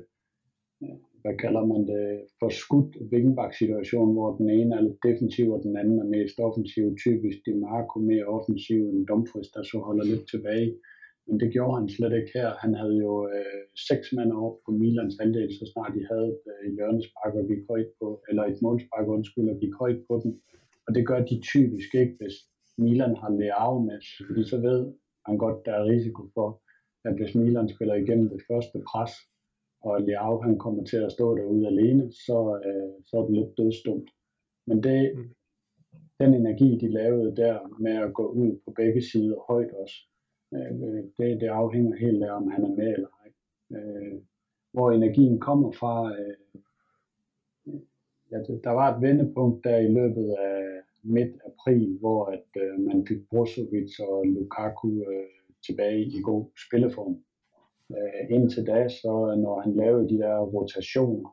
hvad 1.23 1.37
kalder 1.45 1.65
man 1.73 1.83
det, 1.93 2.05
forskudt 2.43 2.93
vingbak-situation, 3.13 4.13
hvor 4.13 4.37
den 4.37 4.49
ene 4.59 4.75
er 4.77 4.83
lidt 4.87 5.01
defensiv, 5.09 5.47
og 5.53 5.61
den 5.63 5.77
anden 5.81 5.99
er 5.99 6.09
mest 6.17 6.37
offensiv. 6.47 6.87
Typisk 7.05 7.39
de 7.47 7.55
Marco 7.65 7.99
mere 8.11 8.27
offensiv 8.37 8.81
end 8.91 9.07
Dumfries, 9.07 9.51
der 9.55 9.63
så 9.63 9.79
holder 9.87 10.05
lidt 10.05 10.27
tilbage. 10.33 10.71
Men 11.27 11.41
det 11.41 11.53
gjorde 11.53 11.79
han 11.79 11.89
slet 11.89 12.15
ikke 12.19 12.33
her. 12.35 12.49
Han 12.65 12.75
havde 12.81 12.97
jo 13.05 13.13
øh, 13.37 13.63
seks 13.89 14.07
mand 14.17 14.33
op 14.33 14.57
på 14.65 14.71
Milans 14.81 15.17
halvdel, 15.21 15.51
så 15.59 15.65
snart 15.73 15.93
de 15.97 16.07
havde 16.11 16.29
et 16.35 16.45
øh, 16.55 16.75
hjørnespark 16.77 17.35
og 17.41 17.45
gik 17.51 17.63
højt 17.71 17.91
på, 18.01 18.09
eller 18.29 18.45
et 18.45 18.63
målspark, 18.63 19.07
undskyld, 19.17 19.49
og 19.49 19.59
gik 19.63 19.75
højt 19.83 20.01
på 20.09 20.15
den. 20.23 20.33
Og 20.87 20.95
det 20.95 21.07
gør 21.07 21.21
de 21.31 21.41
typisk 21.53 21.95
ikke, 21.95 22.17
hvis 22.21 22.37
Milan 22.79 23.17
har 23.17 23.31
Leao 23.39 23.79
med, 23.89 23.99
fordi 24.27 24.43
så 24.53 24.59
ved 24.61 24.81
han 25.27 25.37
godt, 25.39 25.67
der 25.67 25.73
er 25.73 25.91
risiko 25.95 26.23
for, 26.35 26.49
at 27.09 27.15
hvis 27.17 27.35
Milan 27.35 27.69
spiller 27.69 27.95
igennem 27.95 28.29
det 28.29 28.43
første 28.51 28.79
pres, 28.91 29.13
og 29.85 30.03
Leao 30.03 30.41
han 30.47 30.59
kommer 30.59 30.85
til 30.85 30.97
at 30.97 31.13
stå 31.13 31.37
derude 31.37 31.67
alene, 31.67 32.13
så, 32.27 32.39
øh, 32.67 32.93
så 33.07 33.13
er 33.17 33.25
det 33.27 33.35
lidt 33.39 33.59
dødstumt. 33.59 34.09
Men 34.67 34.83
det, 34.83 35.13
mm. 35.17 35.29
den 36.21 36.35
energi, 36.35 36.79
de 36.83 36.89
lavede 36.89 37.37
der 37.37 37.59
med 37.81 37.97
at 38.07 38.15
gå 38.15 38.27
ud 38.27 38.61
på 38.65 38.71
begge 38.77 39.03
sider 39.03 39.37
højt 39.49 39.73
også, 39.83 39.97
øh, 40.55 41.05
det, 41.19 41.41
det 41.41 41.47
afhænger 41.47 41.97
helt 41.97 42.25
af, 42.25 42.37
om 42.37 42.51
han 42.51 42.65
er 42.65 42.75
med 42.81 42.93
eller 42.93 43.09
ej. 43.23 43.29
Øh, 43.77 44.21
hvor 44.73 44.91
energien 44.91 45.41
kommer 45.41 45.71
fra, 45.73 45.95
øh, 46.19 46.37
ja, 48.31 48.39
der 48.65 48.71
var 48.71 48.95
et 48.95 49.03
vendepunkt 49.03 49.65
der 49.65 49.77
i 49.77 49.89
løbet 49.89 50.29
af 50.31 50.65
midt 51.03 51.35
april, 51.51 51.99
hvor 52.01 52.25
at 52.25 52.49
øh, 52.63 52.81
man 52.81 53.07
fik 53.07 53.29
Brozovic 53.31 54.01
og 54.01 54.27
Lukaku 54.27 54.89
øh, 54.89 55.29
tilbage 55.67 56.01
i 56.01 56.21
god 56.23 56.45
spilleform. 56.67 57.17
Øh, 57.97 58.37
indtil 58.37 58.67
da, 58.67 58.89
så 58.89 59.13
når 59.45 59.61
han 59.61 59.73
lavede 59.75 60.09
de 60.09 60.19
der 60.19 60.39
rotationer, 60.41 61.31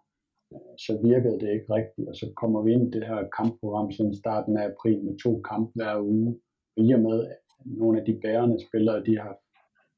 øh, 0.54 0.75
så 0.78 1.00
virkede 1.04 1.40
det 1.40 1.50
ikke 1.54 1.74
rigtigt, 1.74 2.08
og 2.10 2.16
så 2.16 2.34
kommer 2.36 2.62
vi 2.62 2.72
ind 2.74 2.88
i 2.88 3.00
det 3.00 3.08
her 3.08 3.30
kampprogram 3.38 3.92
siden 3.92 4.16
starten 4.16 4.58
af 4.58 4.66
april 4.72 5.04
med 5.04 5.18
to 5.18 5.42
kampe 5.42 5.72
hver 5.75 6.00
uge. 6.00 6.40
Og 6.78 6.84
i 6.84 6.92
og 6.94 7.00
med, 7.00 7.28
at 7.28 7.40
nogle 7.65 8.00
af 8.00 8.06
de 8.06 8.20
bærende 8.22 8.60
spillere, 8.68 9.06
de 9.06 9.18
har 9.18 9.38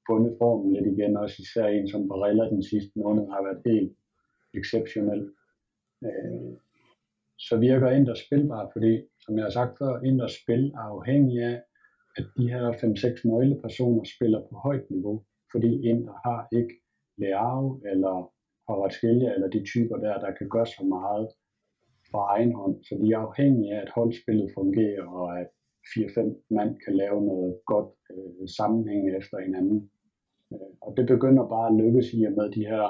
fundet 0.09 0.35
formen 0.37 0.73
lidt 0.73 0.87
igen, 0.87 1.17
også 1.17 1.35
især 1.39 1.67
en 1.67 1.87
som 1.89 2.07
Barella 2.07 2.49
den 2.49 2.63
sidste 2.63 2.91
måned 2.95 3.25
har 3.27 3.43
været 3.43 3.61
helt 3.65 3.93
exceptionel. 4.53 5.31
Øh, 6.03 6.53
så 7.37 7.57
virker 7.57 7.89
Inders 7.89 8.19
spilbar, 8.19 8.69
fordi 8.73 9.01
som 9.19 9.37
jeg 9.37 9.45
har 9.45 9.51
sagt 9.51 9.77
før, 9.77 10.01
Inders 10.01 10.35
spil 10.41 10.63
er 10.71 10.87
afhængig 10.95 11.43
af, 11.43 11.61
at 12.17 12.25
de 12.37 12.49
her 12.49 12.71
5-6 12.71 13.29
nøglepersoner 13.29 14.03
spiller 14.15 14.41
på 14.49 14.55
højt 14.55 14.89
niveau, 14.89 15.23
fordi 15.51 15.89
Inder 15.89 16.15
har 16.25 16.47
ikke 16.51 16.73
Leao 17.17 17.81
eller 17.91 18.31
Kvaratskhelia 18.65 19.33
eller 19.33 19.49
de 19.49 19.65
typer 19.65 19.97
der, 19.97 20.19
der 20.19 20.31
kan 20.31 20.49
gøre 20.49 20.65
så 20.65 20.83
meget 20.83 21.27
fra 22.11 22.19
egen 22.35 22.53
hånd. 22.53 22.83
Så 22.83 22.93
de 23.01 23.11
er 23.13 23.17
afhængige 23.17 23.73
af, 23.75 23.81
at 23.81 23.89
holdspillet 23.89 24.51
fungerer, 24.53 25.07
og 25.07 25.39
at 25.39 25.49
4-5 25.91 26.53
mand 26.57 26.71
kan 26.83 26.93
lave 27.03 27.19
noget 27.25 27.53
godt 27.65 27.91
øh, 28.13 28.47
sammenhæng 28.57 29.03
efter 29.19 29.37
hinanden. 29.45 29.79
Øh, 30.53 30.71
og 30.81 30.91
det 30.97 31.05
begynder 31.13 31.43
bare 31.55 31.67
at 31.69 31.77
lykkes 31.83 32.07
i 32.13 32.23
og 32.23 32.33
med, 32.37 32.45
at 32.49 32.55
de 32.57 32.69
her 32.73 32.85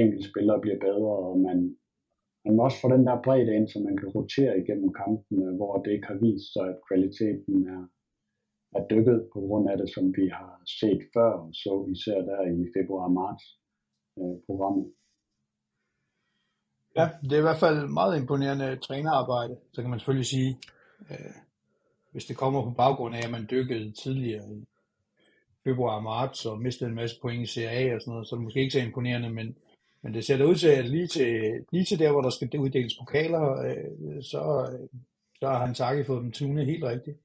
enkelte 0.00 0.28
spillere 0.30 0.60
bliver 0.60 0.78
bedre, 0.88 1.12
og 1.28 1.38
man 1.48 1.58
man 2.44 2.56
må 2.56 2.62
også 2.64 2.80
få 2.80 2.88
den 2.96 3.06
der 3.06 3.22
bredde 3.24 3.54
ind, 3.56 3.68
så 3.68 3.78
man 3.88 3.96
kan 3.96 4.08
rotere 4.08 4.58
igennem 4.62 4.92
kampene, 5.02 5.56
hvor 5.56 5.82
det 5.82 5.90
ikke 5.92 6.06
har 6.06 6.18
vist 6.26 6.52
sig, 6.54 6.66
at 6.72 6.78
kvaliteten 6.88 7.56
er, 7.74 7.82
er 8.76 8.82
dykket 8.92 9.18
på 9.32 9.38
grund 9.46 9.70
af 9.70 9.76
det, 9.78 9.88
som 9.94 10.04
vi 10.18 10.26
har 10.38 10.52
set 10.80 11.02
før, 11.14 11.32
så 11.62 11.72
især 11.94 12.18
der 12.28 12.40
i 12.58 12.60
februar-marts 12.76 13.44
øh, 14.18 14.36
programmet. 14.46 14.86
Ja, 16.98 17.06
det 17.22 17.32
er 17.32 17.42
i 17.44 17.48
hvert 17.48 17.64
fald 17.66 17.80
meget 17.88 18.20
imponerende 18.20 18.76
trænerarbejde, 18.86 19.54
så 19.72 19.78
kan 19.80 19.90
man 19.90 19.98
selvfølgelig 19.98 20.32
sige, 20.36 20.50
øh, 21.10 21.36
hvis 22.12 22.24
det 22.24 22.36
kommer 22.36 22.64
på 22.64 22.70
baggrund 22.70 23.14
af, 23.14 23.24
at 23.24 23.30
man 23.30 23.46
dykkede 23.50 23.92
tidligere 23.92 24.54
i 24.54 24.64
februar 25.64 25.96
og 25.96 26.02
marts 26.02 26.46
og 26.46 26.60
mistede 26.60 26.90
en 26.90 26.96
masse 26.96 27.16
point 27.22 27.42
i 27.42 27.46
CA 27.46 27.94
og 27.94 28.00
sådan 28.00 28.12
noget, 28.12 28.28
så 28.28 28.34
er 28.34 28.38
det 28.38 28.44
måske 28.44 28.60
ikke 28.60 28.72
så 28.72 28.80
imponerende, 28.80 29.30
men 29.30 29.56
men 30.02 30.14
det 30.14 30.24
ser 30.24 30.38
da 30.38 30.44
ud 30.44 30.54
til, 30.54 30.68
at 30.68 30.88
lige 30.88 31.06
til, 31.06 31.30
lige 31.72 31.84
til 31.84 31.98
der, 31.98 32.12
hvor 32.12 32.20
der 32.20 32.30
skal 32.30 32.60
uddeles 32.60 32.98
pokaler, 33.00 33.44
øh, 33.68 34.22
så, 34.22 34.42
så 35.40 35.46
har 35.52 35.66
han 35.66 35.74
takket 35.74 36.06
fået 36.06 36.22
dem 36.22 36.32
tunet 36.32 36.66
helt 36.66 36.84
rigtigt. 36.84 37.18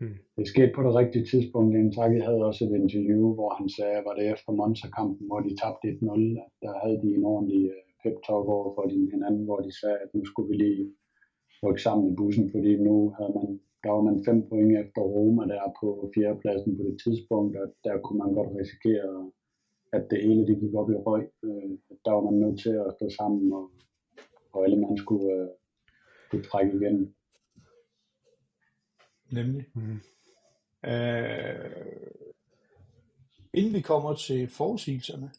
Hmm. 0.00 0.18
Det 0.36 0.48
skete 0.48 0.72
på 0.74 0.82
det 0.82 0.94
rigtige 0.94 1.26
tidspunkt. 1.32 1.76
Intaki 1.76 2.18
havde 2.28 2.44
også 2.48 2.64
et 2.64 2.74
interview, 2.82 3.34
hvor 3.34 3.50
han 3.58 3.68
sagde, 3.68 4.06
var 4.06 4.14
det 4.14 4.32
efter 4.32 4.52
Monza-kampen, 4.52 5.26
hvor 5.26 5.40
de 5.40 5.56
tabte 5.62 5.88
1-0, 5.88 6.44
at 6.44 6.52
der 6.62 6.72
havde 6.82 6.98
de 7.02 7.08
en 7.18 7.24
ordentlig 7.24 7.62
øh, 7.74 7.82
pep-talk 8.02 8.46
over 8.56 8.68
for 8.74 8.84
hinanden, 9.14 9.44
hvor 9.44 9.60
de 9.66 9.72
sagde, 9.80 9.98
at 10.04 10.14
nu 10.14 10.24
skulle 10.24 10.48
vi 10.50 10.56
lige 10.64 10.84
rykke 11.64 11.82
sammen 11.82 12.12
i 12.12 12.16
bussen, 12.16 12.50
fordi 12.54 12.76
nu 12.76 12.94
havde 13.18 13.32
man, 13.38 13.60
der 13.82 13.90
var 13.90 14.02
man 14.08 14.24
fem 14.28 14.48
point 14.48 14.72
efter 14.82 15.02
Roma 15.14 15.42
der 15.52 15.74
på 15.80 16.10
fjerdepladsen 16.14 16.76
på 16.76 16.82
det 16.88 16.96
tidspunkt, 17.04 17.56
og 17.56 17.66
der 17.84 17.94
kunne 17.98 18.18
man 18.18 18.34
godt 18.34 18.56
risikere 18.60 19.30
at 19.92 20.06
det 20.10 20.22
hele 20.22 20.46
det 20.46 20.60
gik 20.60 20.74
op 20.74 20.90
i 20.90 20.94
røg. 20.94 21.30
Øh, 21.44 21.70
der 22.04 22.10
var 22.10 22.20
man 22.20 22.40
nødt 22.40 22.60
til 22.60 22.70
at 22.70 22.94
stå 22.96 23.10
sammen, 23.18 23.52
og, 23.52 23.70
og 24.52 24.64
alle 24.64 24.76
man 24.76 24.96
skulle, 24.96 25.32
øh, 25.34 25.48
skulle 26.26 26.44
trække 26.44 26.76
igen. 26.76 27.14
Nemlig. 29.32 29.66
Mm. 29.74 30.00
Øh, 30.90 31.86
inden 33.54 33.74
vi 33.74 33.80
kommer 33.80 34.14
til 34.14 34.48
forudsigelserne, 34.48 35.30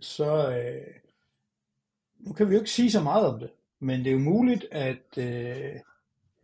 så 0.00 0.58
øh, 0.58 0.94
nu 2.18 2.32
kan 2.32 2.48
vi 2.48 2.54
jo 2.54 2.60
ikke 2.60 2.70
sige 2.70 2.90
så 2.90 3.02
meget 3.02 3.26
om 3.26 3.40
det, 3.40 3.50
men 3.78 3.98
det 4.00 4.06
er 4.06 4.12
jo 4.12 4.18
muligt, 4.18 4.66
at 4.70 5.18
øh, 5.18 5.80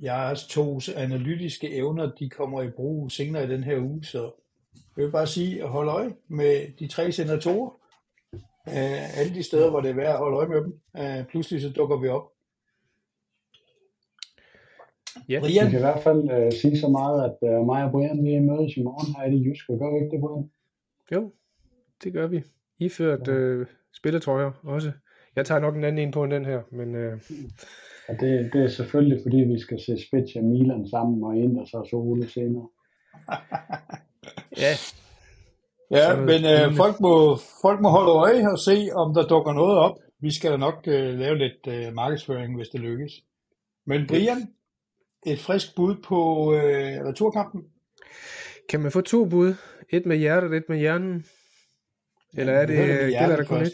jeres 0.03 0.47
tos 0.47 0.89
analytiske 0.89 1.75
evner, 1.77 2.13
de 2.19 2.31
kommer 2.31 2.63
i 2.63 2.71
brug 2.71 3.13
senere 3.13 3.45
i 3.45 3.49
den 3.49 3.65
her 3.65 3.79
uge, 3.79 4.05
så 4.05 4.33
jeg 4.97 5.05
vil 5.05 5.11
bare 5.11 5.27
sige 5.27 5.63
at 5.63 5.69
holde 5.69 5.91
øje 5.91 6.15
med 6.29 6.79
de 6.79 6.89
tre 6.89 7.13
senatorer. 7.13 7.71
Uh, 8.67 9.19
alle 9.19 9.35
de 9.35 9.43
steder, 9.43 9.71
hvor 9.71 9.81
det 9.81 9.91
er 9.91 9.95
værd 9.95 10.13
at 10.13 10.19
holde 10.19 10.37
øje 10.37 10.49
med 10.49 10.57
dem. 10.57 10.81
Uh, 10.99 11.27
pludselig 11.27 11.63
så 11.63 11.71
dukker 11.71 11.97
vi 11.97 12.09
op. 12.09 12.33
Ja. 15.29 15.41
Brian? 15.41 15.67
Vi 15.67 15.71
kan 15.71 15.79
i 15.79 15.83
hvert 15.83 16.03
fald 16.03 16.47
uh, 16.47 16.53
sige 16.53 16.79
så 16.79 16.89
meget, 16.89 17.25
at 17.25 17.59
uh, 17.59 17.67
mig 17.67 17.85
og 17.85 17.91
Brian 17.91 18.25
vi 18.25 18.39
mødes 18.39 18.77
i 18.77 18.83
morgen 18.83 19.15
her 19.15 19.25
i 19.25 19.39
det 19.39 19.47
jyske. 19.47 19.79
Gør 19.79 19.93
vi 19.93 20.05
ikke 20.05 20.17
det, 20.17 20.21
Brian? 20.21 20.51
Jo, 21.13 21.33
det 22.05 22.13
gør 22.13 22.27
vi. 22.27 22.43
Iført 22.79 23.29
ja. 23.29 23.33
uh, 23.33 23.67
spilletrøjer 23.93 24.51
også. 24.63 24.93
Jeg 25.37 25.47
tager 25.47 25.61
nok 25.61 25.77
en 25.77 25.85
anden 25.85 26.07
en 26.07 26.13
på 26.13 26.25
end 26.25 26.33
den 26.33 26.45
her, 26.45 26.63
men... 26.71 26.95
Uh... 26.95 27.21
Ja, 28.11 28.27
det, 28.27 28.53
det 28.53 28.62
er 28.64 28.68
selvfølgelig, 28.68 29.18
fordi 29.23 29.37
vi 29.37 29.59
skal 29.59 29.81
se 29.81 29.99
Spezia 30.07 30.42
Milan 30.42 30.88
sammen 30.90 31.25
og 31.25 31.37
Inter 31.37 31.64
så 31.64 31.87
Sole 31.90 32.29
senere. 32.29 32.68
Ja. 34.57 34.75
Ja, 35.90 36.16
men 36.16 36.44
øh, 36.44 36.77
folk, 36.77 37.01
må, 37.01 37.37
folk 37.62 37.81
må 37.81 37.88
holde 37.88 38.11
øje 38.11 38.53
og 38.53 38.59
se, 38.59 38.88
om 38.94 39.14
der 39.14 39.27
dukker 39.27 39.53
noget 39.53 39.79
op. 39.79 39.96
Vi 40.20 40.35
skal 40.35 40.51
da 40.51 40.57
nok 40.57 40.75
øh, 40.87 41.18
lave 41.18 41.38
lidt 41.38 41.66
øh, 41.68 41.94
markedsføring, 41.94 42.57
hvis 42.57 42.68
det 42.68 42.81
lykkes. 42.81 43.12
Men 43.87 44.07
Brian, 44.07 44.55
et 45.27 45.38
frisk 45.38 45.77
bud 45.77 45.96
på 46.05 46.53
øh, 46.55 47.07
returkampen? 47.09 47.64
Kan 48.68 48.81
man 48.81 48.92
få 48.92 49.01
to 49.01 49.25
bud? 49.25 49.55
Et 49.90 50.07
med 50.07 50.16
hjertet, 50.16 50.53
et 50.53 50.64
med 50.68 50.79
hjernen? 50.79 51.25
Eller 52.38 52.53
er 52.53 52.66
det, 52.66 52.79
det 52.79 53.01
øh, 53.01 53.09
gælder 53.09 53.37
der 53.37 53.44
kun 53.44 53.62
et? 53.62 53.73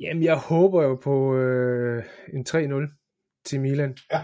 Jamen, 0.00 0.22
jeg 0.22 0.36
håber 0.36 0.82
jo 0.82 0.94
på 0.94 1.36
øh, 1.36 2.04
en 2.32 2.46
3-0 2.48 3.42
til 3.44 3.60
Milan. 3.60 3.96
Ja. 4.12 4.20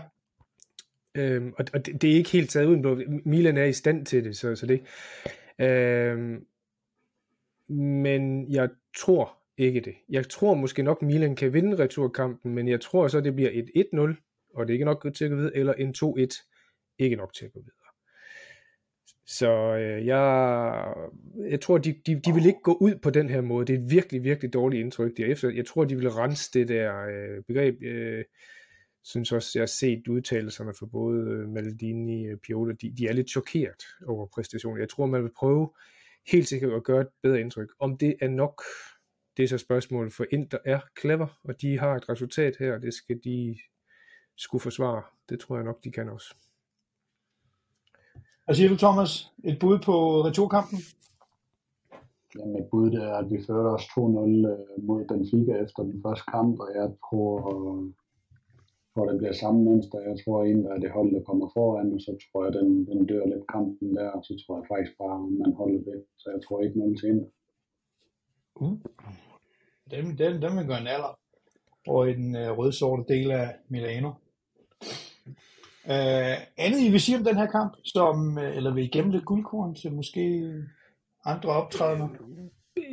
Øhm, 1.15 1.53
og 1.59 1.65
og 1.75 1.87
det, 1.87 2.03
det 2.03 2.11
er 2.11 2.15
ikke 2.15 2.31
helt 2.31 2.51
taget 2.51 2.67
uden 2.67 3.23
Milan 3.25 3.57
er 3.57 3.65
i 3.65 3.73
stand 3.73 4.07
til 4.07 4.25
det, 4.25 4.37
så, 4.37 4.57
så 4.57 4.67
det. 4.67 4.83
Øhm, 5.61 6.47
men 7.69 8.53
jeg 8.53 8.69
tror 8.97 9.39
ikke 9.57 9.81
det. 9.81 9.95
Jeg 10.09 10.29
tror 10.29 10.55
måske 10.55 10.83
nok, 10.83 11.03
Milan 11.03 11.37
kan 11.37 11.53
vinde 11.53 11.79
returkampen, 11.79 12.55
men 12.55 12.69
jeg 12.69 12.81
tror 12.81 13.09
så, 13.09 13.21
det 13.21 13.35
bliver 13.35 13.51
et 13.53 13.87
1-0, 13.95 14.51
og 14.55 14.67
det 14.67 14.73
er 14.73 14.75
ikke 14.75 14.85
nok 14.85 15.07
til 15.15 15.25
at 15.25 15.31
gå 15.31 15.37
videre, 15.37 15.57
eller 15.57 15.73
en 15.73 15.95
2-1, 15.99 16.95
ikke 16.99 17.17
nok 17.17 17.35
til 17.35 17.45
at 17.45 17.53
gå 17.53 17.61
videre. 17.61 17.82
Så 19.27 19.77
øh, 19.77 20.07
jeg, 20.07 20.95
jeg 21.51 21.61
tror, 21.61 21.79
de, 21.79 21.95
de, 22.07 22.21
de 22.21 22.35
vil 22.35 22.47
ikke 22.47 22.63
gå 22.63 22.77
ud 22.81 22.95
på 22.95 23.11
den 23.11 23.29
her 23.29 23.41
måde. 23.41 23.67
Det 23.67 23.75
er 23.75 23.79
et 23.79 23.91
virkelig, 23.91 24.25
virkelig 24.25 24.53
dårligt 24.53 24.81
indtryk. 24.81 25.17
derefter. 25.17 25.51
Jeg 25.51 25.67
tror, 25.67 25.85
de 25.85 25.97
vil 25.97 26.11
rense 26.11 26.51
det 26.53 26.69
der 26.69 27.07
øh, 27.07 27.43
begreb. 27.49 27.83
Øh, 27.83 28.25
synes 29.05 29.33
også, 29.33 29.51
jeg 29.55 29.63
har 29.63 29.67
set 29.67 30.09
udtalelserne 30.09 30.75
fra 30.79 30.87
både 30.87 31.31
øh, 31.31 31.49
Maldini 31.49 32.27
øh, 32.27 32.33
og 32.33 32.41
Piola. 32.41 32.75
De, 32.75 32.95
de 32.99 33.07
er 33.07 33.13
lidt 33.13 33.31
chokeret 33.31 33.83
over 34.07 34.27
præstationen. 34.27 34.81
Jeg 34.81 34.89
tror, 34.89 35.07
man 35.07 35.23
vil 35.23 35.33
prøve 35.37 35.71
helt 36.27 36.49
sikkert 36.49 36.73
at 36.73 36.85
gøre 36.85 37.01
et 37.01 37.09
bedre 37.23 37.41
indtryk. 37.41 37.69
Om 37.81 37.99
det 37.99 38.17
er 38.21 38.29
nok, 38.29 38.63
det 39.37 39.43
er 39.43 39.49
så 39.49 39.59
spørgsmålet, 39.59 40.13
for 40.13 40.27
Inter 40.31 40.59
er 40.65 40.81
clever, 41.01 41.41
og 41.45 41.61
de 41.61 41.79
har 41.79 41.97
et 41.97 42.09
resultat 42.09 42.57
her, 42.59 42.75
og 42.75 42.83
det 42.83 42.95
skal 42.95 43.21
de 43.25 43.59
skulle 44.37 44.63
forsvare. 44.63 45.03
Det 45.29 45.41
tror 45.41 45.57
jeg 45.57 45.65
nok, 45.65 45.85
de 45.85 45.93
kan 45.93 46.09
også. 46.09 46.35
Hvad 48.45 48.55
siger 48.55 48.69
du, 48.69 48.77
Thomas? 48.77 49.13
Et 49.45 49.59
bud 49.59 49.79
på 49.89 49.97
returkampen? 50.29 50.79
Jamen, 52.39 52.57
et 52.57 52.69
bud 52.71 52.93
er, 52.93 53.15
at 53.21 53.31
vi 53.31 53.39
førte 53.47 53.69
os 53.77 53.83
2-0 53.83 53.99
øh, 54.53 54.85
mod 54.89 55.05
Benfica 55.09 55.53
efter 55.65 55.83
den 55.83 56.03
første 56.05 56.25
kamp, 56.35 56.61
og 56.61 56.69
jeg 56.75 56.89
tror, 57.07 57.33
hvor 58.95 59.05
det 59.07 59.19
bliver 59.19 59.33
samme 59.33 59.61
mønster. 59.65 59.99
Jeg 60.01 60.17
tror 60.25 60.45
egentlig, 60.45 60.71
at 60.71 60.83
det 60.83 60.91
hold, 60.91 61.15
der 61.15 61.23
kommer 61.29 61.47
foran, 61.57 61.93
og 61.95 62.01
så 62.01 62.13
tror 62.23 62.45
jeg, 62.45 62.53
den, 62.53 62.87
den 62.87 63.07
dør 63.07 63.27
lidt 63.27 63.47
kampen 63.55 63.97
der, 63.97 64.09
og 64.11 64.25
så 64.25 64.33
tror 64.41 64.55
jeg 64.59 64.67
faktisk 64.73 64.99
bare, 64.99 65.17
at 65.27 65.33
man 65.43 65.53
holder 65.61 65.83
det. 65.91 65.99
Så 66.19 66.27
jeg 66.35 66.41
tror 66.43 66.63
ikke 66.63 66.79
noget 66.79 66.99
til 66.99 67.09
hende. 67.09 67.25
Uh. 68.55 68.79
Dem, 69.91 70.05
dem, 70.21 70.41
dem 70.45 70.53
vil 70.57 70.67
gøre 70.67 70.81
en 70.81 70.93
alder 70.95 71.19
over 71.89 72.05
i 72.07 72.15
den 72.21 72.31
uh, 72.43 72.59
rødsorte 72.59 73.05
del 73.15 73.31
af 73.31 73.49
Milano. 73.69 74.11
Uh, 75.85 76.37
andet 76.57 76.81
I 76.81 76.91
vil 76.91 77.01
sige 77.01 77.19
om 77.19 77.25
den 77.25 77.37
her 77.37 77.47
kamp, 77.47 77.77
som, 77.85 78.37
uh, 78.37 78.57
eller 78.57 78.75
vil 78.75 78.85
I 78.85 78.87
gemme 78.87 79.13
lidt 79.13 79.25
guldkorn 79.25 79.75
til 79.75 79.93
måske 79.93 80.53
andre 81.25 81.51
optrædener? 81.51 82.09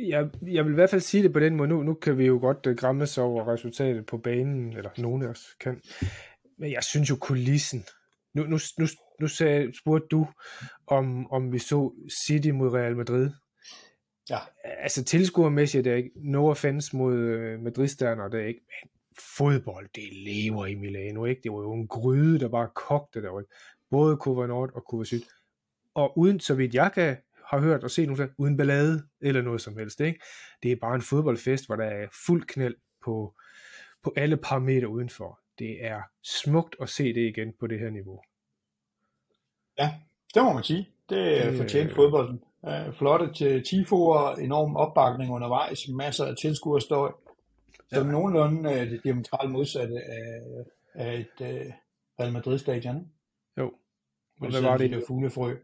Jeg, 0.08 0.30
jeg 0.42 0.64
vil 0.64 0.72
i 0.72 0.74
hvert 0.74 0.90
fald 0.90 1.00
sige 1.00 1.22
det 1.22 1.32
på 1.32 1.40
den 1.40 1.56
måde. 1.56 1.68
Nu, 1.68 1.82
nu 1.82 1.94
kan 1.94 2.18
vi 2.18 2.26
jo 2.26 2.38
godt 2.40 2.66
uh, 2.66 2.76
græmmes 2.76 3.18
over 3.18 3.52
resultatet 3.52 4.06
på 4.06 4.18
banen, 4.18 4.76
eller 4.76 4.90
nogen 4.98 5.22
af 5.22 5.28
os 5.28 5.46
kan. 5.60 5.80
Men 6.58 6.72
jeg 6.72 6.84
synes 6.84 7.10
jo 7.10 7.16
kulissen. 7.20 7.84
Nu, 8.34 8.42
nu, 8.42 8.58
nu, 8.78 8.86
nu 9.20 9.26
sagde, 9.26 9.78
spurgte 9.78 10.06
du, 10.10 10.26
om, 10.86 11.32
om 11.32 11.52
vi 11.52 11.58
så 11.58 11.92
City 12.26 12.48
mod 12.48 12.72
Real 12.72 12.96
Madrid. 12.96 13.30
Ja. 14.30 14.38
Altså 14.64 15.04
tilskuermæssigt 15.04 15.86
er 15.86 15.94
ikke 15.94 16.10
no 16.16 16.50
offense 16.50 16.96
mod 16.96 17.14
uh, 17.14 17.62
Madrid-stjerner, 17.64 18.28
det 18.28 18.40
er 18.40 18.46
ikke, 18.46 18.60
men 18.68 18.90
fodbold, 19.36 19.88
det 19.94 20.12
lever 20.12 20.66
i 20.66 20.74
Milano, 20.74 21.24
ikke? 21.24 21.40
Det 21.42 21.52
var 21.52 21.58
jo 21.58 21.72
en 21.72 21.88
gryde, 21.88 22.40
der 22.40 22.48
bare 22.48 22.68
kogte 22.74 23.22
der, 23.22 23.40
ikke? 23.40 23.52
Både 23.90 24.16
Kova 24.16 24.46
Nord 24.46 24.70
og 24.74 24.84
Kova 24.84 25.04
Syd. 25.04 25.22
Og 25.94 26.18
uden, 26.18 26.40
så 26.40 26.54
vidt 26.54 26.74
jeg 26.74 26.92
kan 26.92 27.16
har 27.50 27.60
hørt 27.60 27.84
og 27.84 27.90
set 27.90 28.08
nogen 28.08 28.30
uden 28.38 28.56
ballade 28.56 29.02
eller 29.20 29.42
noget 29.42 29.60
som 29.60 29.76
helst, 29.78 30.00
ikke? 30.00 30.20
Det 30.62 30.72
er 30.72 30.76
bare 30.80 30.94
en 30.94 31.02
fodboldfest, 31.02 31.66
hvor 31.66 31.76
der 31.76 31.84
er 31.84 32.06
fuld 32.26 32.46
knæld 32.46 32.74
på, 33.04 33.34
på 34.02 34.12
alle 34.16 34.36
parametre 34.36 34.88
udenfor. 34.88 35.40
Det 35.58 35.84
er 35.84 36.00
smukt 36.22 36.76
at 36.80 36.88
se 36.88 37.04
det 37.04 37.28
igen 37.28 37.52
på 37.60 37.66
det 37.66 37.78
her 37.78 37.90
niveau. 37.90 38.20
Ja, 39.78 39.94
det 40.34 40.42
må 40.42 40.52
man 40.52 40.62
sige. 40.62 40.88
Det 41.08 41.46
er 41.46 41.56
fortjent 41.56 41.94
fodbolden. 41.94 42.42
Uh, 42.62 42.94
flotte 42.94 43.32
til 43.32 43.64
tifoer, 43.64 44.34
enorm 44.34 44.76
opbakning 44.76 45.32
undervejs, 45.32 45.88
masser 45.88 46.24
af 46.24 46.36
tilskuerstøj. 46.36 47.12
Som 47.92 48.06
ja. 48.06 48.12
nogenlunde 48.12 48.70
uh, 48.70 48.76
det 48.76 49.00
diametralt 49.04 49.50
modsatte 49.50 49.94
af, 49.94 50.42
af 50.94 51.14
et 51.14 51.40
uh, 51.40 51.72
Real 52.20 52.32
Madrid-stadion. 52.32 52.96
Ikke? 52.96 53.10
Jo. 53.58 53.72
Men 54.40 54.50
hvad 54.50 54.62
var 54.62 54.76
det? 54.76 54.90
De 54.90 55.02
fuglefrø. 55.06 55.56